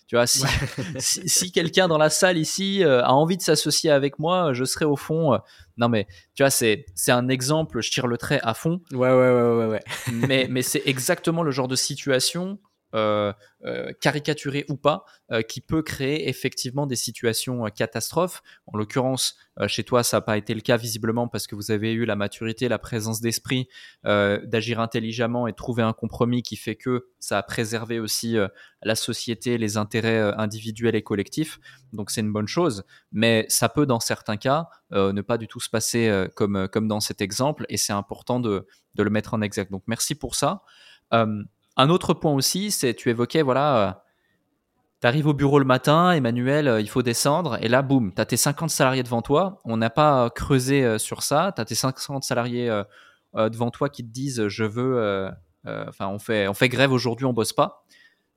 [0.07, 0.43] tu vois si,
[0.99, 4.85] si, si quelqu'un dans la salle ici a envie de s'associer avec moi je serai
[4.85, 5.39] au fond
[5.77, 8.81] non mais tu vois c'est c'est un exemple je tire le trait à fond.
[8.91, 9.83] Ouais ouais ouais ouais, ouais.
[10.11, 12.59] mais mais c'est exactement le genre de situation
[12.93, 13.31] euh,
[13.63, 18.41] euh, caricaturé ou pas, euh, qui peut créer effectivement des situations catastrophes.
[18.65, 19.37] En l'occurrence,
[19.67, 22.15] chez toi, ça n'a pas été le cas visiblement parce que vous avez eu la
[22.15, 23.67] maturité, la présence d'esprit
[24.03, 28.37] d'agir intelligemment et trouver un compromis qui fait que ça a préservé aussi
[28.81, 31.59] la société, les intérêts individuels et collectifs.
[31.93, 35.59] Donc c'est une bonne chose, mais ça peut dans certains cas ne pas du tout
[35.59, 38.65] se passer comme, comme dans cet exemple et c'est important de,
[38.95, 39.69] de, le mettre en exact.
[39.69, 40.63] Donc merci pour ça.
[41.81, 43.91] Un autre point aussi, c'est tu évoquais, voilà, euh,
[45.01, 48.21] tu arrives au bureau le matin, Emmanuel, euh, il faut descendre, et là, boum, tu
[48.21, 49.59] as tes 50 salariés devant toi.
[49.65, 51.51] On n'a pas creusé euh, sur ça.
[51.55, 52.69] Tu as tes 50 salariés
[53.33, 55.31] devant toi qui te disent, je veux,
[55.65, 57.83] enfin, on, fait, on fait grève aujourd'hui, on bosse pas.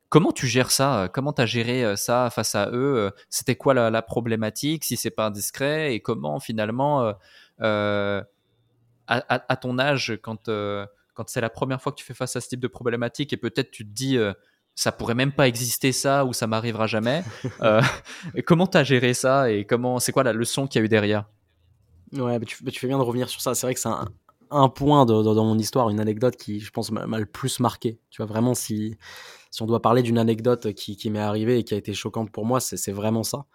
[0.08, 4.00] Comment tu gères ça Comment tu as géré ça face à eux C'était quoi la,
[4.02, 7.12] problématique, si c'est pas indiscret Et comment finalement,
[7.58, 8.24] à,
[9.60, 10.48] ton âge, quand
[11.14, 13.36] quand c'est la première fois que tu fais face à ce type de problématique et
[13.36, 14.32] peut-être tu te dis euh,
[14.74, 17.22] ça pourrait même pas exister ça ou ça m'arrivera jamais.
[17.62, 17.80] euh,
[18.46, 20.88] comment tu as géré ça et comment c'est quoi la leçon qu'il y a eu
[20.88, 21.26] derrière?
[22.12, 23.54] Ouais, bah, tu, bah, tu, fais bien de revenir sur ça.
[23.54, 24.08] C'est vrai que c'est un,
[24.50, 27.98] un, point de, dans mon histoire, une anecdote qui, je pense, m'a le plus marqué.
[28.10, 28.96] Tu vois, vraiment, si,
[29.50, 32.30] si on doit parler d'une anecdote qui, qui m'est arrivée et qui a été choquante
[32.30, 33.46] pour moi, c'est vraiment ça.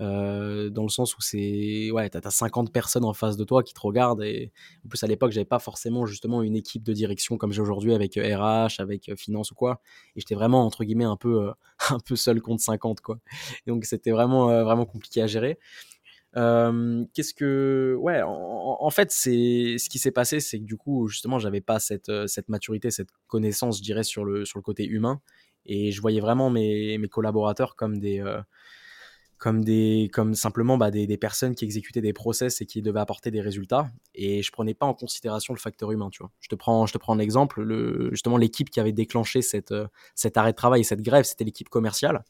[0.00, 3.64] Euh, dans le sens où c'est ouais t'as as 50 personnes en face de toi
[3.64, 4.52] qui te regardent et
[4.84, 7.92] en plus à l'époque j'avais pas forcément justement une équipe de direction comme j'ai aujourd'hui
[7.92, 9.80] avec RH euh, avec euh, finance ou quoi.
[10.14, 11.50] Et j'étais vraiment entre guillemets un peu
[11.90, 13.18] un peu seul contre 50 quoi.
[13.66, 15.58] Donc c'était vraiment vraiment compliqué à gérer.
[16.36, 20.76] Euh, qu'est-ce que ouais en, en fait c'est ce qui s'est passé c'est que du
[20.76, 24.62] coup justement j'avais pas cette cette maturité cette connaissance je dirais sur le sur le
[24.62, 25.20] côté humain.
[25.66, 28.22] Et je voyais vraiment mes, mes collaborateurs comme des
[29.38, 33.00] comme des comme simplement bah, des, des, personnes qui exécutaient des process et qui devaient
[33.00, 33.90] apporter des résultats.
[34.14, 36.30] Et je prenais pas en considération le facteur humain tu vois.
[36.40, 37.62] Je te prends je te prends un exemple.
[37.62, 41.24] Le justement l'équipe qui avait déclenché cette euh, cet arrêt de travail et cette grève
[41.24, 42.24] c'était l'équipe commerciale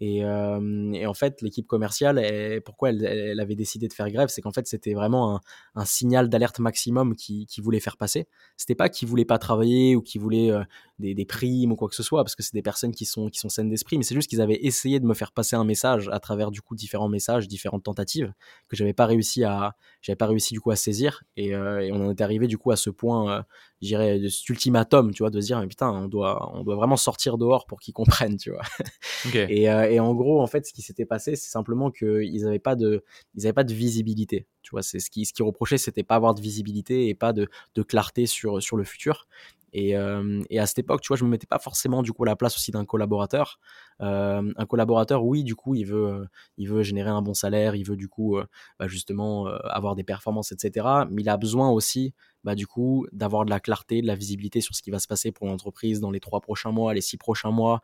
[0.00, 4.08] et, euh, et, en fait l'équipe commerciale elle, pourquoi elle, elle, avait décidé de faire
[4.10, 5.40] grève c'est qu'en fait c'était vraiment un,
[5.74, 8.28] un signal d'alerte maximum qui, qui voulait faire passer.
[8.56, 10.62] C'était pas qu'ils voulaient pas travailler ou qu'ils voulaient euh,
[11.00, 13.28] des, des, primes ou quoi que ce soit parce que c'est des personnes qui sont
[13.28, 15.64] qui sont saines d'esprit mais c'est juste qu'ils avaient essayé de me faire passer un
[15.64, 18.32] message à travers du coup différents messages, différentes tentatives
[18.68, 21.24] que j'avais pas réussi à, j'avais pas réussi du coup à saisir.
[21.36, 23.44] Et, euh, et, on en est arrivé du coup à ce point,
[23.82, 26.62] je dirais, de cet ultimatum, tu vois, de se dire mais putain, on doit, on
[26.62, 28.62] doit vraiment sortir dehors pour qu'ils comprennent, tu vois.
[29.34, 32.76] Et, et, en gros, en fait, ce qui s'était passé, c'est simplement qu'ils avaient pas
[32.76, 34.82] de, ils avaient pas de visibilité, tu vois.
[34.82, 37.82] C'est ce qui, ce qui reprochait, c'était pas avoir de visibilité et pas de, de
[37.82, 39.26] clarté sur sur le futur.
[39.72, 42.24] Et, euh, et, à cette époque, tu vois, je me mettais pas forcément du coup
[42.24, 43.58] à la place aussi d'un collaborateur.
[44.00, 46.26] Euh, un collaborateur, oui, du coup, il veut,
[46.56, 48.46] il veut générer un bon salaire, il veut du coup, euh,
[48.78, 50.86] bah, justement, avoir des performances, etc.
[51.10, 52.14] Mais il a besoin aussi,
[52.44, 55.06] bah, du coup, d'avoir de la clarté, de la visibilité sur ce qui va se
[55.06, 57.80] passer pour l'entreprise dans les trois prochains mois, les six prochains mois,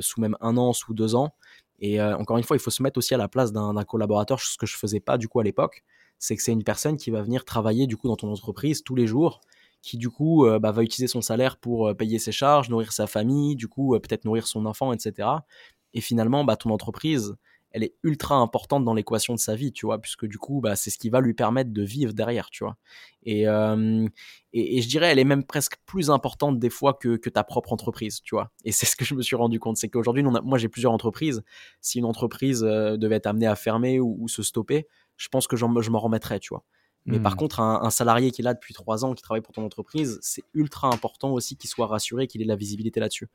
[0.00, 1.34] sous même un an, sous deux ans.
[1.78, 4.56] Et encore une fois, il faut se mettre aussi à la place d'un collaborateur, ce
[4.56, 5.84] que je faisais pas du coup à l'époque.
[6.18, 8.94] C'est que c'est une personne qui va venir travailler du coup dans ton entreprise tous
[8.94, 9.40] les jours
[9.82, 12.92] qui du coup euh, bah, va utiliser son salaire pour euh, payer ses charges, nourrir
[12.92, 15.28] sa famille, du coup euh, peut-être nourrir son enfant, etc.
[15.92, 17.36] Et finalement, bah, ton entreprise,
[17.72, 20.76] elle est ultra importante dans l'équation de sa vie, tu vois, puisque du coup, bah,
[20.76, 22.76] c'est ce qui va lui permettre de vivre derrière, tu vois.
[23.24, 24.06] Et, euh,
[24.52, 27.72] et, je dirais, elle est même presque plus importante des fois que, que ta propre
[27.72, 28.50] entreprise, tu vois.
[28.64, 31.42] Et c'est ce que je me suis rendu compte, c'est qu'aujourd'hui, moi, j'ai plusieurs entreprises.
[31.80, 35.46] Si une entreprise euh, devait être amenée à fermer ou, ou se stopper, je pense
[35.46, 36.64] que je m'en remettrais, tu vois.
[37.04, 37.36] Mais par mmh.
[37.36, 40.18] contre, un, un, salarié qui est là depuis trois ans, qui travaille pour ton entreprise,
[40.22, 43.28] c'est ultra important aussi qu'il soit rassuré, qu'il ait de la visibilité là-dessus.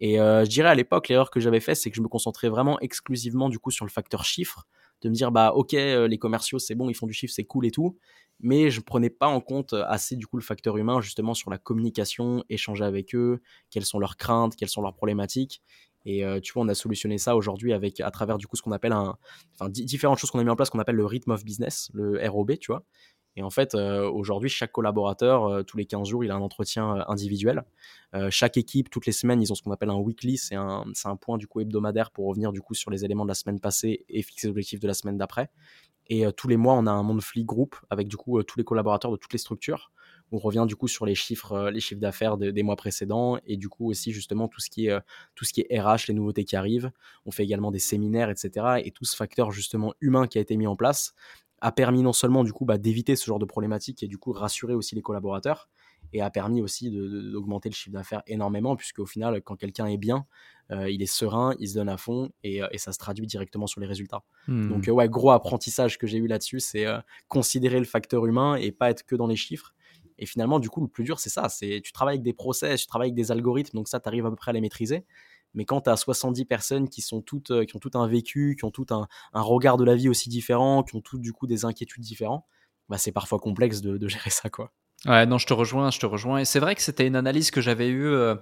[0.00, 2.48] Et euh, je dirais à l'époque, l'erreur que j'avais fait, c'est que je me concentrais
[2.48, 4.66] vraiment exclusivement du coup sur le facteur chiffre,
[5.02, 7.44] de me dire bah ok, euh, les commerciaux c'est bon, ils font du chiffre, c'est
[7.44, 7.96] cool et tout,
[8.40, 11.58] mais je prenais pas en compte assez du coup le facteur humain justement sur la
[11.58, 15.62] communication, échanger avec eux, quelles sont leurs craintes, quelles sont leurs problématiques.
[16.04, 18.72] Et tu vois, on a solutionné ça aujourd'hui avec à travers du coup ce qu'on
[18.72, 19.16] appelle un,
[19.54, 22.20] enfin différentes choses qu'on a mis en place qu'on appelle le rhythm of business, le
[22.28, 22.84] ROB, tu vois.
[23.36, 27.62] Et en fait, aujourd'hui, chaque collaborateur, tous les 15 jours, il a un entretien individuel.
[28.30, 31.16] chaque équipe, toutes les semaines, ils ont ce qu'on appelle un weekly, c'est un, un
[31.16, 34.04] point du coup hebdomadaire pour revenir du coup sur les éléments de la semaine passée
[34.08, 35.50] et fixer l'objectif de la semaine d'après.
[36.08, 39.12] Et tous les mois, on a un monthly group avec du coup tous les collaborateurs
[39.12, 39.92] de toutes les structures.
[40.32, 43.68] On revient du coup sur les chiffres, les chiffres d'affaires des mois précédents et du
[43.68, 44.98] coup aussi justement tout ce qui est
[45.34, 46.90] tout ce qui est RH, les nouveautés qui arrivent.
[47.26, 48.80] On fait également des séminaires, etc.
[48.84, 51.14] Et tout ce facteur justement humain qui a été mis en place
[51.62, 54.32] a permis non seulement du coup bah, d'éviter ce genre de problématiques et du coup
[54.32, 55.68] rassurer aussi les collaborateurs
[56.12, 59.96] et a permis aussi d'augmenter le chiffre d'affaires énormément puisque au final quand quelqu'un est
[59.96, 60.26] bien
[60.72, 63.68] euh, il est serein il se donne à fond et, euh, ça se traduit directement
[63.68, 64.68] sur les résultats hmm.
[64.68, 66.84] donc euh, ouais gros apprentissage que j'ai eu là-dessus c'est
[67.28, 69.72] considérer le facteur humain et pas être que dans les chiffres
[70.18, 72.80] et finalement du coup le plus dur c'est ça c'est tu travailles avec des process
[72.80, 75.04] tu travailles avec des algorithmes donc ça tu arrives à peu près à les maîtriser
[75.54, 78.56] mais quand tu as 70 personnes qui, sont toutes, euh, qui ont tout un vécu,
[78.58, 81.46] qui ont tout un, regard de la vie aussi différent, qui ont toutes du coup
[81.46, 82.44] des inquiétudes différentes,
[82.88, 84.48] bah, c'est parfois complexe de, gérer ça.
[84.50, 84.72] quoi.
[85.04, 86.38] Ouais, non, je te rejoins, je te rejoins.
[86.38, 88.36] Et c'est vrai que c'était une analyse que j'avais eue euh,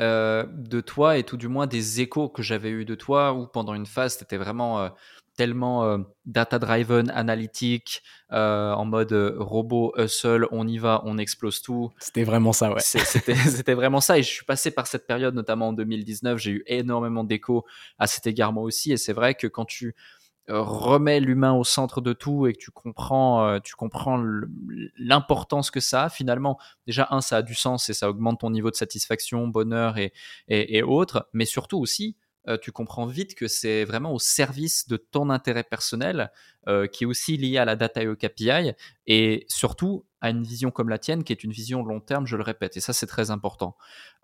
[0.00, 3.46] euh, de toi, et tout du moins des échos que j'avais eus de toi, où
[3.46, 4.90] pendant une phase, tu étais vraiment
[5.36, 11.60] tellement euh, data-driven, analytique, euh, en mode euh, robot, hustle, on y va, on explose
[11.60, 11.90] tout.
[11.98, 12.80] C'était vraiment ça, ouais.
[12.80, 14.18] C'était vraiment ça.
[14.18, 16.38] Et je suis passé par cette période, notamment en 2019.
[16.38, 17.64] J'ai eu énormément d'échos
[17.98, 18.92] à cet égard, moi aussi.
[18.92, 19.94] Et c'est vrai que quand tu
[20.46, 24.22] remets l'humain au centre de tout et que tu comprends, tu comprends
[24.98, 28.50] l'importance que ça a, finalement, déjà, un, ça a du sens et ça augmente ton
[28.50, 30.12] niveau de satisfaction, bonheur et,
[30.48, 31.30] et, et autres.
[31.32, 32.18] Mais surtout aussi,
[32.48, 36.30] euh, tu comprends vite que c'est vraiment au service de ton intérêt personnel,
[36.68, 38.72] euh, qui est aussi lié à la data et au KPI,
[39.06, 42.36] et surtout à une vision comme la tienne, qui est une vision long terme, je
[42.36, 43.76] le répète, et ça c'est très important.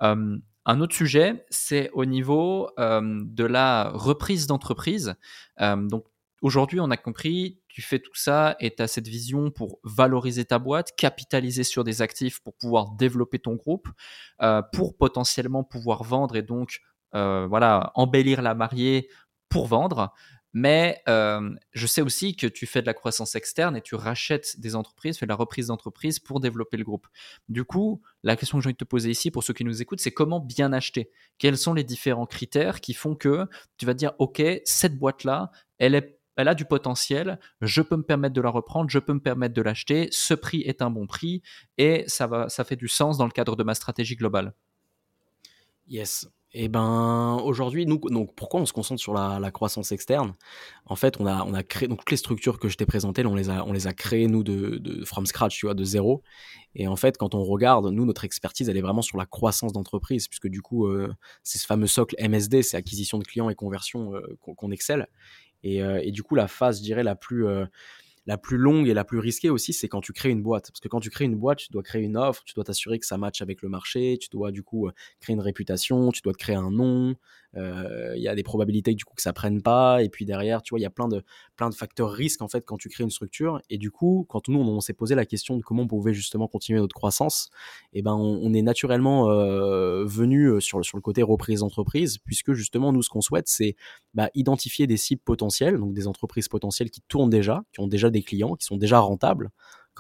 [0.03, 5.15] Euh, un autre sujet, c'est au niveau de la reprise d'entreprise.
[5.59, 6.05] donc
[6.43, 10.45] aujourd'hui, on a compris, tu fais tout ça et tu as cette vision pour valoriser
[10.45, 13.89] ta boîte, capitaliser sur des actifs pour pouvoir développer ton groupe,
[14.73, 16.83] pour potentiellement pouvoir vendre et donc
[17.13, 19.09] voilà, embellir la mariée
[19.49, 20.13] pour vendre.
[20.53, 24.59] Mais euh, je sais aussi que tu fais de la croissance externe et tu rachètes
[24.59, 27.07] des entreprises, fais de la reprise d'entreprise pour développer le groupe.
[27.49, 29.81] Du coup, la question que j'ai envie de te poser ici pour ceux qui nous
[29.81, 31.11] écoutent, c'est comment bien acheter?
[31.39, 33.47] Quels sont les différents critères qui font que
[33.77, 38.35] tu vas dire, OK, cette boîte-là, elle, elle a du potentiel, je peux me permettre
[38.35, 41.43] de la reprendre, je peux me permettre de l'acheter, ce prix est un bon prix
[41.79, 44.53] et ça, va, ça fait du sens dans le cadre de ma stratégie globale.
[45.87, 46.29] Yes.
[46.53, 50.35] Eh ben aujourd'hui, nous, donc pourquoi on se concentre sur la, croissance externe?
[50.85, 53.25] En fait, on a, on a créé donc toutes les structures que je t'ai présentées,
[53.25, 55.85] on les a, on les a créées nous de, de from scratch, tu vois, de
[55.85, 56.25] zéro.
[56.75, 59.73] Et en fait, quand on regarde, nous, notre expertise, elle est vraiment sur la croissance
[59.73, 61.13] d'entreprise, puisque du coup, euh,
[61.45, 65.07] c'est ce fameux socle MSD, c'est acquisition de clients et conversion euh, qu'on excelle.
[65.63, 67.47] Et, euh, et, du coup, la phase, je dirais, la plus
[68.27, 70.71] la plus longue et la plus risquée aussi, c'est quand tu crées une boîte.
[70.71, 72.99] Parce que quand tu crées une boîte, tu dois créer une offre, tu dois t'assurer
[72.99, 76.21] que ça matche avec le marché, tu dois du coup euh, créer une réputation, tu
[76.23, 77.15] dois te créer un nom,
[77.57, 80.03] il y a des probabilités du coup que ça prenne pas.
[80.03, 81.23] Et puis derrière tu vois il y a plein de
[81.57, 83.61] plein de facteurs risques en fait quand tu crées une structure.
[83.71, 86.49] Et du coup quand nous on, s'est posé la question de comment on pouvait justement
[86.49, 87.51] continuer notre croissance
[87.93, 92.19] et eh ben on, est naturellement euh, venu euh, sur sur le côté reprise d'entreprise
[92.19, 93.77] puisque justement nous ce qu'on souhaite c'est
[94.15, 98.11] bah, identifier des cibles potentielles donc des entreprises potentielles qui tournent déjà qui ont déjà
[98.11, 99.51] des clients qui sont déjà rentables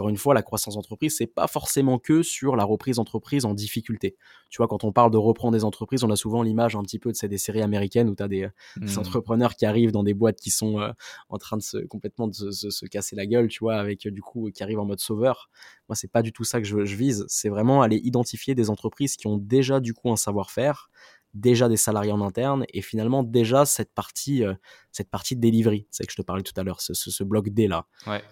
[0.01, 3.53] encore une fois, la croissance d'entreprise, c'est pas forcément que sur la reprise d'entreprise en
[3.53, 4.17] difficulté.
[4.49, 6.99] Tu vois, quand on parle de reprendre des entreprises, on a souvent l'image un petit
[6.99, 8.99] peu de des séries américaines où tu as des, mmh.
[8.99, 10.91] entrepreneurs qui arrivent dans des boîtes qui sont euh,
[11.29, 14.51] en train de se complètement de se, casser la gueule, tu vois, avec du coup
[14.51, 15.51] qui arrivent en mode sauveur.
[15.91, 17.27] Moi, c'est pas du tout ça que je, je vise.
[17.29, 20.89] C'est vraiment aller identifier des entreprises qui ont déjà du coup un savoir-faire,
[21.35, 24.55] déjà des salariés en interne et finalement déjà cette partie euh,
[24.91, 25.87] cette partie de delivery.
[25.91, 27.87] C'est que je te parlais tout à l'heure ce, ce, bloc D là.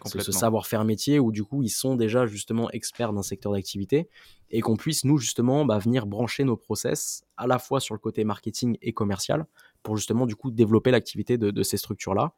[0.04, 4.08] Ce, savoir-faire métier où du coup ils sont déjà justement experts d'un secteur d'activité
[4.50, 8.00] et qu'on puisse nous justement bah, venir brancher nos process à la fois sur le
[8.00, 9.46] côté marketing et commercial
[9.82, 12.32] pour justement du coup développer l'activité de, ces structures là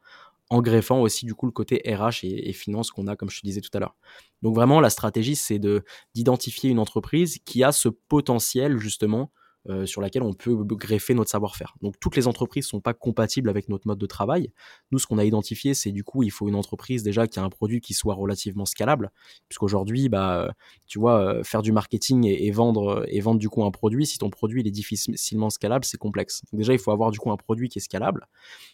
[0.49, 3.39] en greffant aussi du coup le côté RH et, et finance qu'on a comme je
[3.39, 3.95] te disais tout à l'heure.
[4.43, 5.83] Donc vraiment la stratégie c'est de
[6.13, 9.31] d'identifier une entreprise qui a ce potentiel justement
[9.69, 11.75] euh, sur laquelle on peut greffer notre savoir-faire.
[11.81, 14.51] Donc toutes les entreprises sont pas compatibles avec notre mode de travail.
[14.91, 17.43] Nous, ce qu'on a identifié, c'est du coup, il faut une entreprise déjà qui a
[17.43, 19.11] un produit qui soit relativement scalable,
[19.49, 20.51] puisqu'aujourd'hui, bah,
[20.87, 24.17] tu vois, euh, faire du marketing et, vendre et vendre du coup un produit, si
[24.17, 26.41] ton produit il est difficilement scalable, c'est complexe.
[26.51, 28.25] Donc déjà, il faut avoir du coup un produit qui est scalable.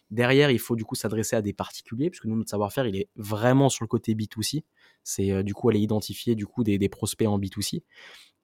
[0.09, 3.09] Derrière, il faut du coup s'adresser à des particuliers, puisque nous, notre savoir-faire, il est
[3.17, 4.63] vraiment sur le côté B2C.
[5.03, 7.81] C'est euh, du coup aller identifier du coup des, des prospects en B2C.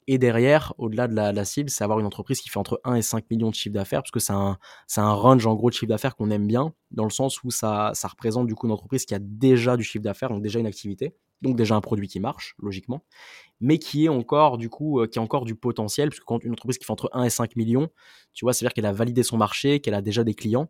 [0.07, 3.01] Et derrière, au-delà de la, cible, c'est avoir une entreprise qui fait entre 1 et
[3.01, 4.57] 5 millions de chiffre d'affaires, parce que c'est un,
[4.97, 7.91] un range en gros de chiffre d'affaires qu'on aime bien, dans le sens où ça,
[7.93, 10.67] ça représente du coup une entreprise qui a déjà du chiffre d'affaires, donc déjà une
[10.67, 13.03] activité, donc déjà un produit qui marche, logiquement,
[13.61, 16.43] mais qui est encore du coup, euh, qui a encore du potentiel, parce que quand
[16.43, 17.89] une entreprise qui fait entre 1 et 5 millions,
[18.33, 20.69] tu vois, c'est-à-dire qu'elle a validé son marché, qu'elle a déjà des clients,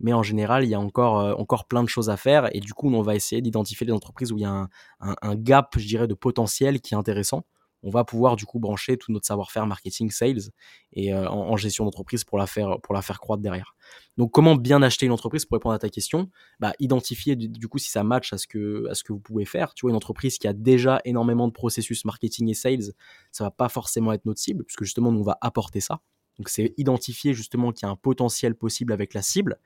[0.00, 2.60] mais en général, il y a encore, euh, encore plein de choses à faire, et
[2.60, 4.68] du coup, on va essayer d'identifier les entreprises où il y a un,
[5.00, 7.44] un gap, je dirais, de potentiel qui est intéressant
[7.84, 10.50] on va pouvoir du coup brancher tout notre savoir-faire marketing, sales
[10.92, 13.76] et euh, en, gestion d'entreprise pour la faire pour croître derrière.
[14.16, 16.30] Donc comment bien acheter une entreprise pour répondre à ta question?
[16.58, 19.74] Bah, identifier du, coup si ça match à ce que vous pouvez faire.
[19.74, 22.94] Tu vois une entreprise qui a déjà énormément de processus marketing et sales,
[23.30, 26.00] ça va pas forcément être notre cible puisque justement on va apporter ça.
[26.38, 29.60] Donc c'est identifier justement qu'il y a un potentiel possible avec la cible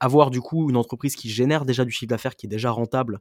[0.00, 3.20] avoir du coup une entreprise qui génère déjà du chiffre d'affaires qui est déjà rentable,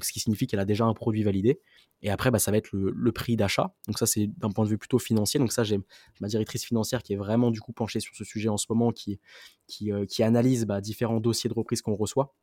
[0.00, 1.60] ce qui signifie qu'elle a déjà un produit validé.
[2.00, 3.74] Et après, bah, ça va être le, prix d'achat.
[3.86, 5.38] Donc ça, c'est d'un point de vue plutôt financier.
[5.38, 5.78] Donc ça, j'ai
[6.20, 8.92] ma directrice financière qui est vraiment du coup penchée sur ce sujet en ce moment,
[8.92, 9.20] qui,
[9.66, 12.34] qui, euh, analyse bah, différents dossiers de reprise qu'on reçoit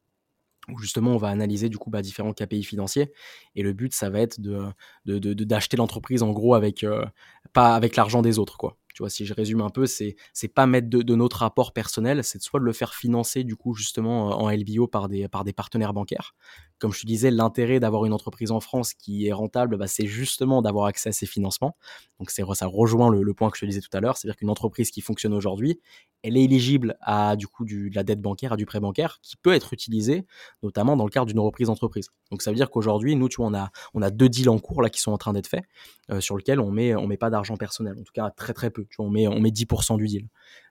[0.68, 3.12] où justement on va analyser du coup bah, différents KPI financiers
[3.56, 4.72] et le but ça va être de
[5.06, 7.06] d'acheter l'entreprise en gros avec euh,
[7.54, 10.50] pas avec l'argent des autres quoi tu vois, si je résume un peu, c'est c'est
[10.50, 14.38] pas mettre de, notre apport personnel, c'est soit de le faire financer du coup justement
[14.38, 16.34] en LBO par des partenaires bancaires.
[16.80, 20.08] Comme je te disais, l'intérêt d'avoir une entreprise en France qui est rentable, bah, c'est
[20.08, 21.76] justement d'avoir accès à ces financements.
[22.20, 24.92] Donc ça rejoint le, point que je te disais tout à l'heure, c'est-à-dire qu'une entreprise
[24.92, 25.80] qui fonctionne aujourd'hui,
[26.24, 29.38] elle est éligible à du coup de la dette bancaire, à du prêt bancaire, qui
[29.38, 30.26] peut être utilisé
[30.64, 32.10] notamment dans le cadre d'une reprise d'entreprise.
[32.32, 33.52] Donc ça veut dire qu'aujourd'hui, nous, tu vois,
[33.94, 35.64] on a deux deals en cours là qui sont en train d'être faits,
[36.12, 38.86] euh, sur lesquels on met met pas d'argent personnel, en tout cas très très peu
[38.98, 40.28] on met, on met 10% du deal.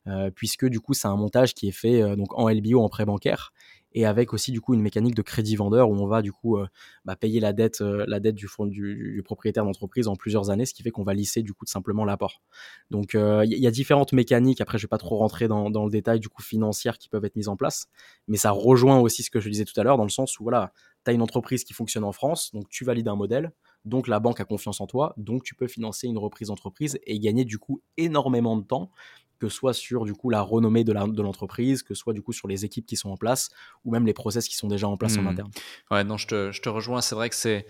[0.07, 2.89] Euh, puisque du coup, c'est un montage qui est fait euh, donc en LBO, en
[2.89, 3.53] prêt bancaire,
[3.93, 6.59] et avec aussi du coup une mécanique de crédit vendeur où on va du coup
[6.59, 6.67] euh,
[7.05, 10.83] bah, payer la dette, la dette du, du, propriétaire d'entreprise en plusieurs années, ce qui
[10.83, 12.43] fait qu'on va lisser du coup simplement l'apport.
[12.91, 14.61] Donc il y, a différentes mécaniques.
[14.61, 17.25] Après, je vais pas trop rentrer dans, dans, le détail du coup financière qui peuvent
[17.25, 17.89] être mises en place,
[18.27, 20.43] mais ça rejoint aussi ce que je disais tout à l'heure dans le sens où
[20.45, 20.73] voilà,
[21.05, 23.53] tu as une entreprise qui fonctionne en France, donc tu valides un modèle
[23.85, 27.19] donc la banque a confiance en toi, donc tu peux financer une reprise d'entreprise et
[27.19, 28.91] gagner du coup énormément de temps,
[29.39, 32.33] que ce soit sur du coup la renommée de l'entreprise, que ce soit du coup
[32.33, 33.51] sur les équipes qui sont en place
[33.85, 35.27] ou même les process qui sont déjà en place en mmh.
[35.29, 35.51] interne.
[35.91, 37.01] Ouais, non, je te, je te rejoins.
[37.01, 37.67] C'est vrai que c'est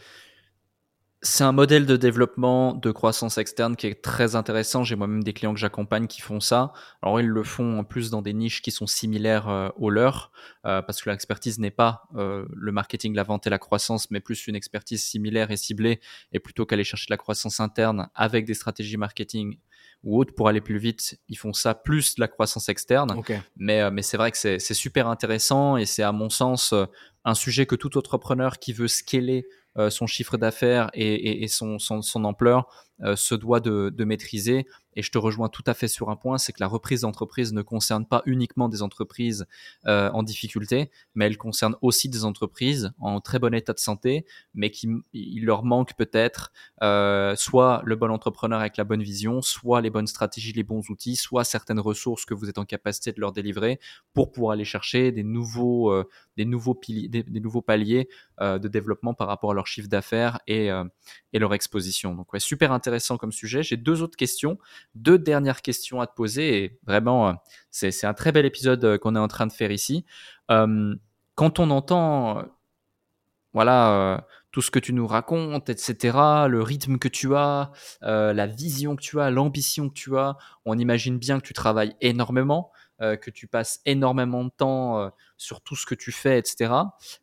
[1.20, 4.84] c'est un modèle de développement de croissance externe qui est très intéressant.
[4.84, 6.72] J'ai moi-même des clients que j'accompagne qui font ça.
[7.02, 10.30] Alors ils le font en plus dans des niches qui sont similaires euh, aux leurs,
[10.64, 14.20] euh, parce que l'expertise n'est pas euh, le marketing, la vente et la croissance, mais
[14.20, 16.00] plus une expertise similaire et ciblée,
[16.32, 19.58] et plutôt qu'aller chercher de la croissance interne avec des stratégies marketing
[20.04, 23.20] ou autres pour aller plus vite, ils font ça plus de la croissance externe.
[23.56, 26.72] Mais, mais c'est vrai que c'est super intéressant et c'est à mon sens
[27.24, 29.46] un sujet que tout entrepreneur qui veut scaler
[29.78, 32.66] euh, son chiffre d'affaires et, son, son, ampleur
[33.04, 34.66] euh, se doit de, maîtriser.
[34.98, 37.52] Et je te rejoins tout à fait sur un point, c'est que la reprise d'entreprise
[37.52, 39.46] ne concerne pas uniquement des entreprises
[39.86, 44.26] euh, en difficulté, mais elle concerne aussi des entreprises en très bon état de santé,
[44.54, 46.50] mais qui il leur manque peut-être
[46.82, 50.82] euh, soit le bon entrepreneur avec la bonne vision, soit les bonnes stratégies, les bons
[50.90, 53.78] outils, soit certaines ressources que vous êtes en capacité de leur délivrer
[54.14, 55.94] pour pouvoir aller chercher des nouveaux,
[56.36, 58.08] des nouveaux, piliers, des, nouveaux paliers
[58.40, 60.70] de développement par rapport à leur chiffre d'affaires et,
[61.32, 62.14] et leur exposition.
[62.14, 63.62] Donc ouais, super intéressant comme sujet.
[63.62, 64.58] J'ai deux autres questions,
[64.98, 66.64] deux dernières questions à te poser.
[66.64, 67.32] Et vraiment, euh,
[67.70, 70.04] c'est un très bel épisode euh, qu'on est en train de faire ici.
[70.50, 70.94] Euh,
[71.34, 72.42] quand on entend,
[73.52, 76.18] voilà, tout ce que tu nous racontes, etc.,
[76.48, 77.70] le rythme que tu as,
[78.00, 81.94] la vision que tu as, l'ambition que tu as, on imagine bien que tu travailles
[82.00, 82.72] énormément.
[82.98, 86.72] que tu passes énormément de temps sur tout ce que tu fais, etc.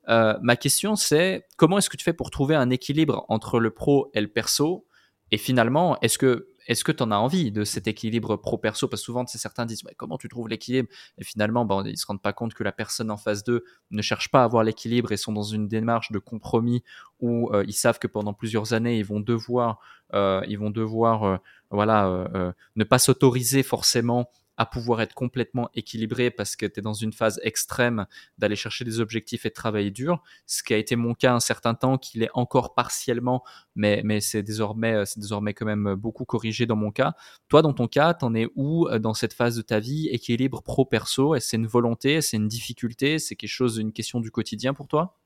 [0.08, 4.12] ma question, c'est comment est-ce que tu fais pour trouver un équilibre entre le pro
[4.14, 4.88] et le perso?
[5.32, 8.88] Et finalement, est-ce que est-ce que tu en as envie de cet équilibre pro-perso?
[8.88, 10.90] Parce que souvent, certains disent comment tu trouves l'équilibre?
[11.18, 13.64] Et finalement, ben, ils ne se rendent pas compte que la personne en face d'eux
[13.92, 16.84] ne cherche pas à avoir l'équilibre et sont dans une démarche de compromis
[17.20, 19.80] où euh, ils savent que pendant plusieurs années, ils vont devoir,
[20.14, 21.38] euh, ils vont devoir euh,
[21.72, 22.28] voilà,
[22.76, 27.14] ne pas s'autoriser forcément à pouvoir être complètement équilibré parce que tu es dans une
[27.14, 28.06] phase extrême
[28.38, 31.40] d'aller chercher des objectifs et de travailler dur, ce qui a été mon cas un
[31.40, 33.44] certain temps, qu'il est encore partiellement,
[33.76, 37.14] mais, mais c'est désormais, c'est désormais quand même beaucoup corrigé dans mon cas.
[37.48, 40.62] Toi, dans ton cas, t'en es où euh, dans cette phase de ta vie, équilibre
[40.62, 41.36] pro-perso?
[41.36, 44.88] Est-ce c'est une volonté, c'est une difficulté, c'est quelque chose, une question du quotidien pour
[44.88, 45.18] toi?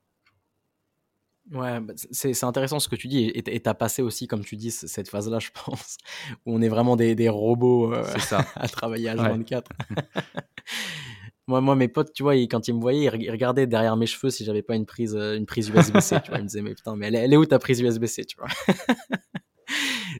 [1.52, 4.70] Ouais, bah, c'est intéressant ce que tu dis et t'as passé aussi, comme tu dis,
[4.70, 5.98] cette phase-là, je pense,
[6.46, 8.46] où on est vraiment des, des robots euh, ça.
[8.54, 9.72] à travailler à 24
[11.48, 14.30] moi, moi, mes potes, tu vois, quand ils me voyaient, ils regardaient derrière mes cheveux
[14.30, 16.38] si j'avais pas une prise, euh, une prise USB-C, tu vois.
[16.38, 18.48] Ils me disaient, mais putain, mais elle, est où ta prise USB-C, tu vois?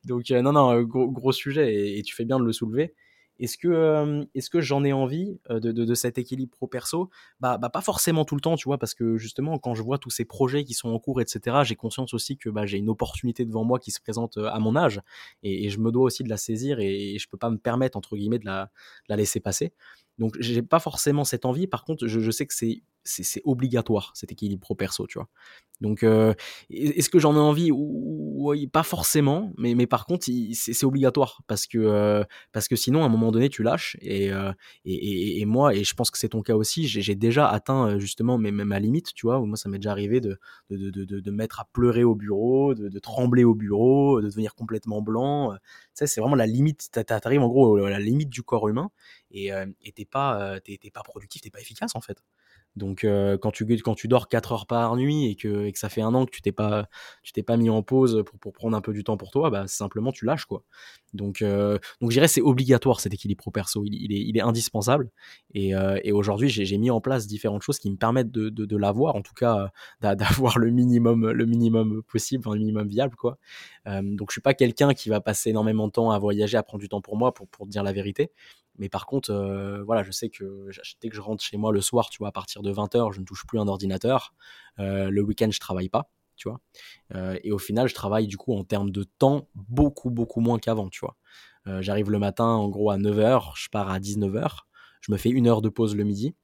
[0.05, 2.95] Donc non, non, gros, sujet et, tu fais bien de le soulever.
[3.41, 7.11] Est-ce que, j'en ai envie de, de, cet équilibre pro-perso
[7.41, 9.99] bah, bah, pas forcément tout le temps, tu vois, parce que justement, quand je vois
[9.99, 12.91] tous ces projets qui sont en cours, etc., j'ai conscience aussi que bah, j'ai une
[12.91, 15.01] opportunité devant moi qui se présente à mon âge,
[15.43, 18.17] et, je me dois aussi de la saisir, et, je peux pas me permettre, entre
[18.17, 18.71] guillemets, de la,
[19.09, 19.73] la laisser passer.
[20.21, 21.67] Donc, j'ai pas forcément cette envie.
[21.67, 25.29] Par contre, je, sais que c'est c'est obligatoire cet équilibre pro perso tu vois
[25.81, 26.35] donc euh,
[26.69, 31.67] est-ce que j'en ai envie oui pas forcément mais mais par contre c'est obligatoire parce
[31.67, 34.53] que euh, parce que sinon à un moment donné tu lâches euh,
[34.85, 37.99] et et, et, moi et je pense que c'est ton cas aussi j'ai déjà atteint
[37.99, 41.31] justement même ma limite tu vois moi ça m'est déjà arrivé de de, de, de
[41.31, 45.55] mettre à pleurer au bureau de, trembler au bureau de devenir complètement blanc
[45.95, 48.91] ça c'est vraiment la limite t'arrives en gros à la limite du corps humain
[49.31, 52.23] et t'es pas t'es pas productif t'es pas efficace en fait
[52.77, 55.79] donc euh, quand tu quand tu dors 4 heures par nuit et que, et que
[55.79, 56.89] ça fait un an que tu t'es pas
[57.23, 59.51] tu t'es pas mis en pause pour, pour prendre un peu du temps pour toi,
[59.51, 60.65] bah simplement tu lâches quoi.
[61.13, 64.41] Donc euh, donc je dirais c'est obligatoire cet équilibre pro perso, il, est il est
[64.41, 65.11] indispensable
[65.55, 68.65] et, euh, et aujourd'hui j'ai mis en place différentes choses qui me permettent de de,
[68.65, 73.17] de l'avoir en tout cas d'avoir le minimum le minimum possible, enfin, le minimum viable
[73.17, 73.39] quoi.
[73.87, 76.63] Euh, donc je suis pas quelqu'un qui va passer énormément de temps à voyager, à
[76.63, 78.31] prendre du temps pour moi pour pour dire la vérité.
[78.79, 80.71] Mais par contre, euh, voilà, je sais que
[81.03, 83.21] dès que je rentre chez moi le soir, tu vois, à partir de 20h, je
[83.21, 84.35] ne touche plus un ordinateur.
[84.79, 86.11] Euh, le week-end, je travaille pas,
[87.15, 90.59] Euh, et au final, je travaille du coup en termes de temps beaucoup, beaucoup moins
[90.59, 91.17] qu'avant, tu vois.
[91.81, 94.61] J'arrive le matin, en gros, à 9h, je pars à 19h,
[95.03, 96.35] je me fais une heure de pause le midi.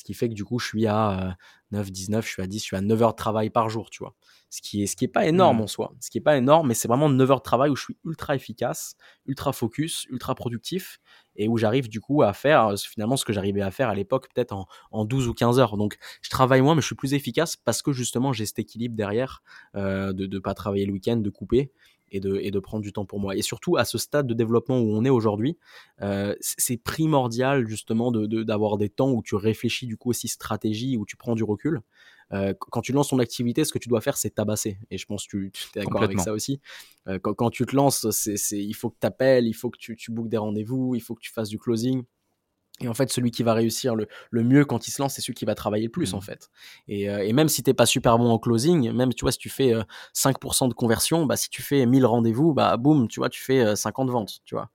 [0.00, 1.36] Ce qui fait que du coup, je suis à
[1.72, 3.90] 9, 19, je suis à 10, je suis à 9 heures de travail par jour,
[3.90, 4.14] tu vois.
[4.48, 5.60] Ce qui est, ce qui est pas énorme mmh.
[5.60, 5.92] en soi.
[6.00, 7.98] Ce qui est pas énorme, mais c'est vraiment 9 heures de travail où je suis
[8.06, 8.94] ultra efficace,
[9.26, 11.00] ultra focus, ultra productif
[11.36, 14.28] et où j'arrive du coup à faire finalement ce que j'arrivais à faire à l'époque
[14.34, 15.76] peut-être en, en, 12 ou 15 heures.
[15.76, 18.96] Donc je travaille moins, mais je suis plus efficace parce que justement j'ai cet équilibre
[18.96, 19.42] derrière
[19.76, 21.72] euh, de ne pas travailler le week-end, de couper
[22.10, 23.36] et de, et de prendre du temps pour moi.
[23.36, 25.58] Et surtout, à ce stade de développement où on est aujourd'hui,
[26.02, 30.28] euh, c'est primordial justement d'avoir de, d'avoir des temps où tu réfléchis du coup aussi
[30.28, 31.80] stratégie, où tu prends du recul.
[32.32, 34.78] Euh, quand tu lances ton activité, ce que tu dois faire, c'est tabasser.
[34.90, 36.60] Et je pense que tu, tu es d'accord avec ça aussi.
[37.08, 39.78] Euh, quand, quand, tu te lances, c'est il faut que tu appelles, il faut que
[39.78, 42.04] tu, tu bookes des rendez-vous, il faut que tu fasses du closing.
[42.80, 45.20] Et en fait, celui qui va réussir le, le mieux quand il se lance, c'est
[45.20, 46.22] celui qui va travailler le plus, en mmh.
[46.22, 46.50] fait.
[46.88, 49.38] Et, euh, et même si t'es pas super bon en closing, même, tu vois, si
[49.38, 49.74] tu fais
[50.14, 53.42] 5% euh, de conversion, bah, si tu fais 1000 rendez-vous, bah, boum, tu vois, tu
[53.42, 54.70] fais 50 euh, ventes, tu vois.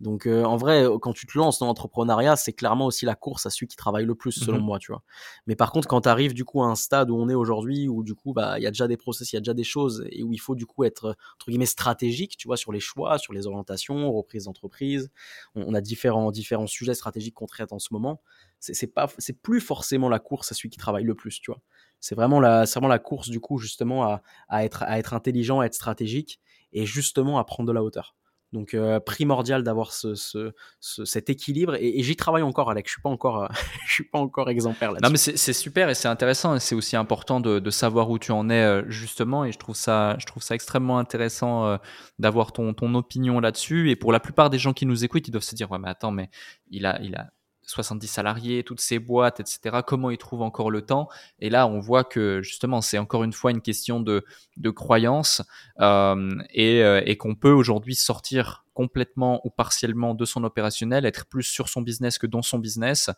[0.00, 3.14] Donc euh, en vrai, euh, quand tu te lances dans l'entrepreneuriat, c'est clairement aussi la
[3.14, 5.02] course à celui qui travaille le plus, selon mmh moi, tu vois.
[5.46, 7.86] Mais par contre, quand tu arrives du coup à un stade où on est aujourd'hui,
[7.86, 9.64] où du coup, bah, il y a déjà des process, il y a déjà des
[9.64, 12.80] choses, et où il faut du coup être entre guillemets stratégique, tu vois, sur les
[12.80, 15.10] choix, sur les orientations, reprise d'entreprise.
[15.54, 18.22] On, a différents différents sujets stratégiques qu'on traite en ce moment.
[18.58, 21.60] C'est pas, c'est plus forcément la course à celui qui travaille le plus, tu vois.
[22.00, 25.12] C'est vraiment la, c'est vraiment la course du coup justement à, à être, à être
[25.12, 26.40] intelligent, à être stratégique
[26.72, 28.14] et justement à prendre de la hauteur.
[28.52, 32.88] Donc euh, primordial d'avoir ce, ce, cet équilibre et, j'y travaille encore, Alex.
[32.88, 33.48] Je suis pas encore,
[33.86, 35.04] je suis pas encore exemplaire là-dessus.
[35.04, 38.18] Non, mais c'est super et c'est intéressant et c'est aussi important de, de, savoir où
[38.18, 41.76] tu en es euh, justement et je trouve ça, je trouve ça extrêmement intéressant euh,
[42.18, 43.90] d'avoir ton, ton opinion là-dessus.
[43.90, 45.88] Et pour la plupart des gens qui nous écoutent, ils doivent se dire ouais mais
[45.88, 46.28] attends mais
[46.70, 47.30] il a, il a
[47.70, 49.78] 70 salariés, toutes ces boîtes, etc.
[49.86, 51.08] Comment ils trouvent encore le temps?
[51.38, 54.24] Et là, on voit que justement, c'est encore une fois une question de,
[54.56, 55.42] de croyance
[55.80, 61.42] euh, euh, et qu'on peut aujourd'hui sortir complètement ou partiellement de son opérationnel, être plus
[61.42, 63.10] sur son business que dans son business,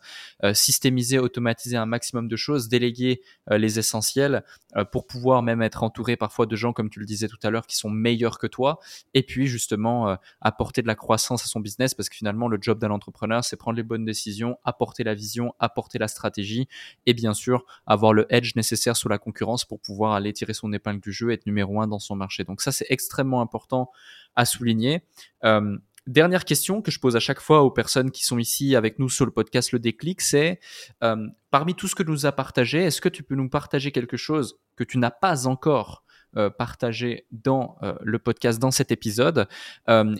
[0.43, 4.43] euh, systémiser, automatiser un maximum de choses, déléguer euh, les essentiels
[4.75, 7.49] euh, pour pouvoir même être entouré parfois de gens, comme tu le disais tout à
[7.49, 8.79] l'heure, qui sont meilleurs que toi,
[9.13, 12.79] et puis justement apporter de la croissance à son business, parce que finalement le job
[12.79, 16.67] d'un entrepreneur, c'est prendre les bonnes décisions, apporter la vision, apporter la stratégie,
[17.05, 20.73] et bien sûr avoir le edge nécessaire sur la concurrence pour pouvoir aller tirer son
[20.73, 22.43] épingle du jeu, être numéro un dans son marché.
[22.43, 23.91] Donc ça, c'est extrêmement important
[24.35, 25.03] à souligner.
[25.43, 25.77] Euh,
[26.07, 29.09] dernière question que je pose à chaque fois aux personnes qui sont ici avec nous
[29.09, 30.59] sur le podcast Le Déclic, c'est
[31.03, 34.17] euh, parmi tout ce que nous a partagé, est-ce que tu peux nous partager quelque
[34.17, 36.03] chose que tu n'as pas encore
[36.35, 39.47] euh, partagé dans le podcast, dans cet épisode,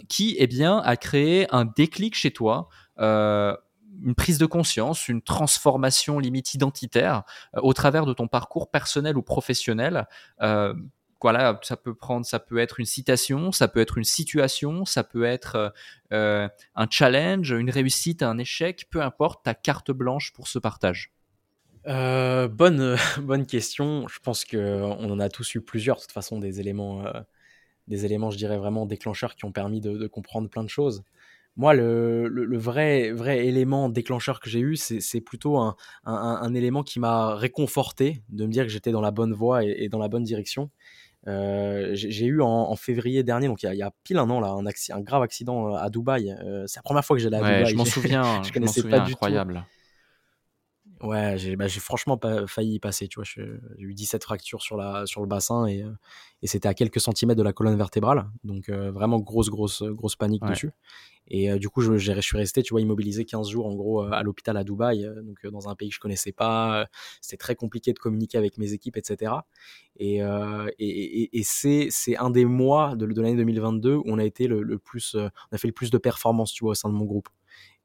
[0.10, 2.70] qui eh bien a créé un déclic chez toi
[4.06, 7.24] une prise de conscience, une transformation limite identitaire
[7.56, 10.08] au travers de ton parcours personnel ou professionnel
[11.24, 15.04] voilà, ça peut prendre, ça peut être une citation, ça peut être une situation, ça
[15.06, 15.70] peut être euh,
[16.12, 21.14] euh, un challenge, une réussite, un échec, peu importe, ta carte blanche pour ce partage.
[21.88, 24.06] Euh, bonne, bonne question.
[24.10, 27.06] Je pense qu'on en a tous eu plusieurs, de toute façon, des éléments,
[27.88, 31.04] des éléments, je dirais vraiment déclencheurs qui ont permis de, comprendre plein de choses.
[31.56, 37.36] Moi, le, vrai, vrai élément déclencheur que j'ai eu, c'est plutôt un, élément qui m'a
[37.36, 40.70] réconforté de me dire que j'étais dans la bonne voie et, dans la bonne direction.
[41.26, 45.02] J'ai eu en, février dernier, donc il y, a, pile un an là, un, un
[45.02, 46.36] grave accident à Dubaï.
[46.68, 47.66] c'est la première fois que j'allais à Dubaï.
[47.72, 49.64] Je m'en souviens, je, connaissais pas du incroyable.
[51.04, 53.26] Ouais, j'ai bah, franchement pas, failli y passer, tu vois.
[53.26, 53.44] J'ai
[53.78, 55.84] eu 17 fractures sur, la, sur le bassin et,
[56.42, 58.30] et c'était à quelques centimètres de la colonne vertébrale.
[58.46, 60.72] Donc vraiment grosse, grosse, grosse panique dessus.
[61.28, 64.24] Et du coup, je, je, suis resté, tu vois, immobilisé 15 jours en gros à
[64.24, 66.88] l'hôpital à Dubaï, donc dans un pays que je connaissais pas.
[67.22, 69.34] C'était très compliqué de communiquer avec mes équipes, etc.
[69.98, 70.20] Et,
[70.80, 74.64] et, et c'est un des mois de, de l'année 2022 où on a été le,
[74.64, 77.06] le plus, on a fait le plus de performances, tu vois, au sein de mon
[77.06, 77.28] groupe.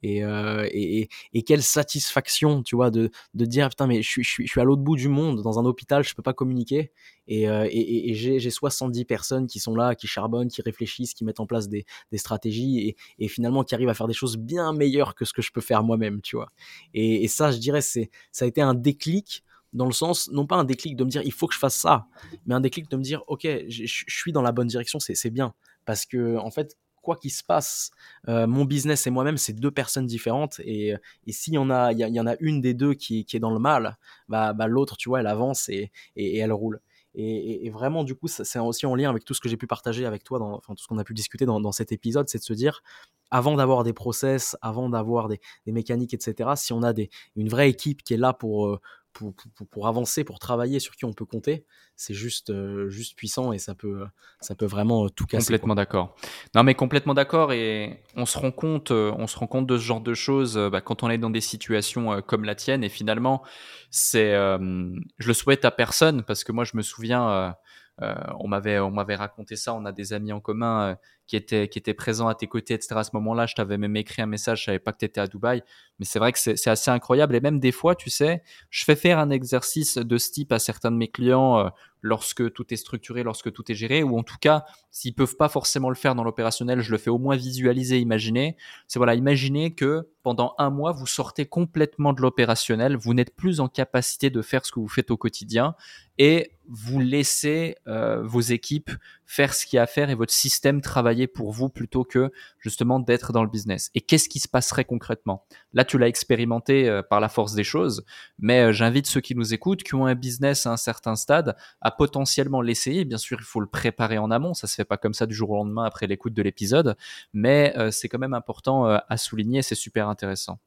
[0.05, 4.23] Euh, et, et, et, quelle satisfaction, tu vois, de, de dire putain, mais je suis,
[4.23, 6.33] je suis, je suis à l'autre bout du monde, dans un hôpital, je peux pas
[6.33, 6.93] communiquer.
[7.27, 11.25] Et, euh, et, et j'ai 70 personnes qui sont là, qui charbonnent, qui réfléchissent, qui
[11.25, 14.73] mettent en place des, des stratégies et, finalement qui arrivent à faire des choses bien
[14.73, 16.51] meilleures que ce que je peux faire moi-même, tu vois.
[16.95, 19.45] Et, ça, je dirais, c'est ça a été un déclic
[19.75, 21.77] dans le sens, non pas un déclic de me dire il faut que je fasse
[21.77, 22.07] ça,
[22.47, 25.55] mais un déclic de me dire ok, je, suis dans la bonne direction, c'est bien.
[25.85, 27.91] Parce que, en fait, quoi qu'il se passe,
[28.29, 30.61] euh, mon business et moi-même, c'est deux personnes différentes.
[30.61, 30.95] Et,
[31.27, 33.59] et s'il y en a, y, en a une des deux qui, est dans le
[33.59, 33.97] mal,
[34.29, 36.81] bah, bah l'autre, tu vois, elle avance et, elle roule.
[37.15, 40.07] Et, vraiment, du coup, c'est aussi en lien avec tout ce que j'ai pu partager
[40.07, 42.83] avec toi, tout ce qu'on a pu discuter dans, cet épisode, c'est de se dire,
[43.31, 47.49] avant d'avoir des process, avant d'avoir des, des, mécaniques, etc., si on a des, une
[47.49, 48.79] vraie équipe qui est là pour,
[49.23, 51.65] euh, pour, avancer, pour travailler, sur qui on peut compter,
[51.97, 54.05] c'est juste, euh, juste puissant et ça peut,
[54.40, 55.47] ça peut vraiment euh, tout casser.
[55.47, 56.16] Complètement d'accord.
[56.55, 59.77] Non, mais complètement d'accord et on se rend compte, euh, on se rend compte de
[59.77, 62.89] ce genre de choses bah, quand on est dans des situations comme la tienne et
[62.89, 63.43] finalement,
[63.90, 67.55] c'est, je le souhaite à personne parce que moi je me souviens
[68.03, 69.74] euh, on m'avait on m'avait raconté ça.
[69.74, 70.95] On a des amis en commun euh,
[71.28, 72.96] qui étaient qui étaient présents à tes côtés, etc.
[72.96, 74.60] À ce moment-là, je t'avais même écrit un message.
[74.60, 75.62] Je savais pas que tu étais à Dubaï,
[75.98, 77.36] mais c'est vrai que c'est assez incroyable.
[77.36, 80.59] Et même des fois, tu sais, je fais faire un exercice de ce type à
[80.59, 81.68] certains de mes clients euh,
[82.02, 85.48] lorsque tout est structuré, lorsque tout est géré, ou en tout cas, s'ils peuvent pas
[85.48, 88.56] forcément le faire dans l'opérationnel, je le fais au moins visualiser, imaginer.
[88.86, 93.60] C'est voilà, imaginez que pendant un mois, vous sortez complètement de l'opérationnel, vous n'êtes plus
[93.60, 95.74] en capacité de faire ce que vous faites au quotidien,
[96.18, 98.90] et vous laissez euh, vos équipes
[99.30, 102.32] faire ce qu'il y a à faire et votre système travailler pour vous plutôt que
[102.59, 103.90] justement d'être dans le business.
[103.94, 105.44] Et qu'est-ce qui se passerait concrètement?
[105.74, 108.06] Là, tu l'as expérimenté euh, par la force des choses,
[108.38, 111.56] mais euh, j'invite ceux qui nous écoutent, qui ont un business à un certain stade,
[111.82, 113.05] à potentiellement l'essayer.
[113.05, 115.34] Bien sûr, il faut le préparer en amont, ça se fait pas comme ça du
[115.34, 116.96] jour au lendemain après l'écoute de l'épisode,
[117.34, 120.59] mais c'est quand même important à souligner, c'est super intéressant.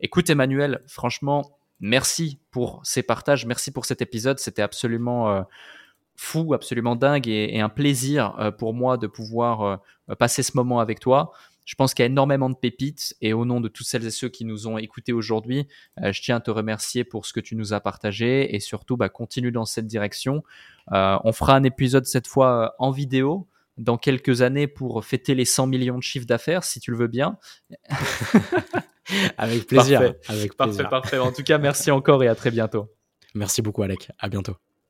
[0.00, 4.38] Écoute Emmanuel, franchement, merci pour ces partages, merci pour cet épisode.
[4.38, 5.42] C'était absolument euh,
[6.16, 10.80] fou, absolument dingue et, un plaisir euh, pour moi de pouvoir euh, passer ce moment
[10.80, 11.32] avec toi.
[11.64, 14.10] Je pense qu'il y a énormément de pépites et au nom de tous celles et
[14.10, 15.68] ceux qui nous ont écoutés aujourd'hui,
[16.02, 19.08] je tiens à te remercier pour ce que tu nous as partagé et surtout bah,
[19.08, 20.42] continue dans cette direction.
[20.90, 23.46] on fera un épisode cette fois en vidéo
[23.78, 27.06] dans quelques années pour fêter les 100 millions de chiffres d'affaires, si tu le veux
[27.06, 27.38] bien.
[29.38, 30.00] avec plaisir.
[30.00, 30.18] Parfait.
[30.28, 30.56] Avec plaisir.
[30.56, 31.18] Parfait, parfait.
[31.18, 32.92] En tout cas, merci encore et à très bientôt.
[33.34, 34.10] Merci beaucoup, Alec.
[34.18, 34.56] À bientôt.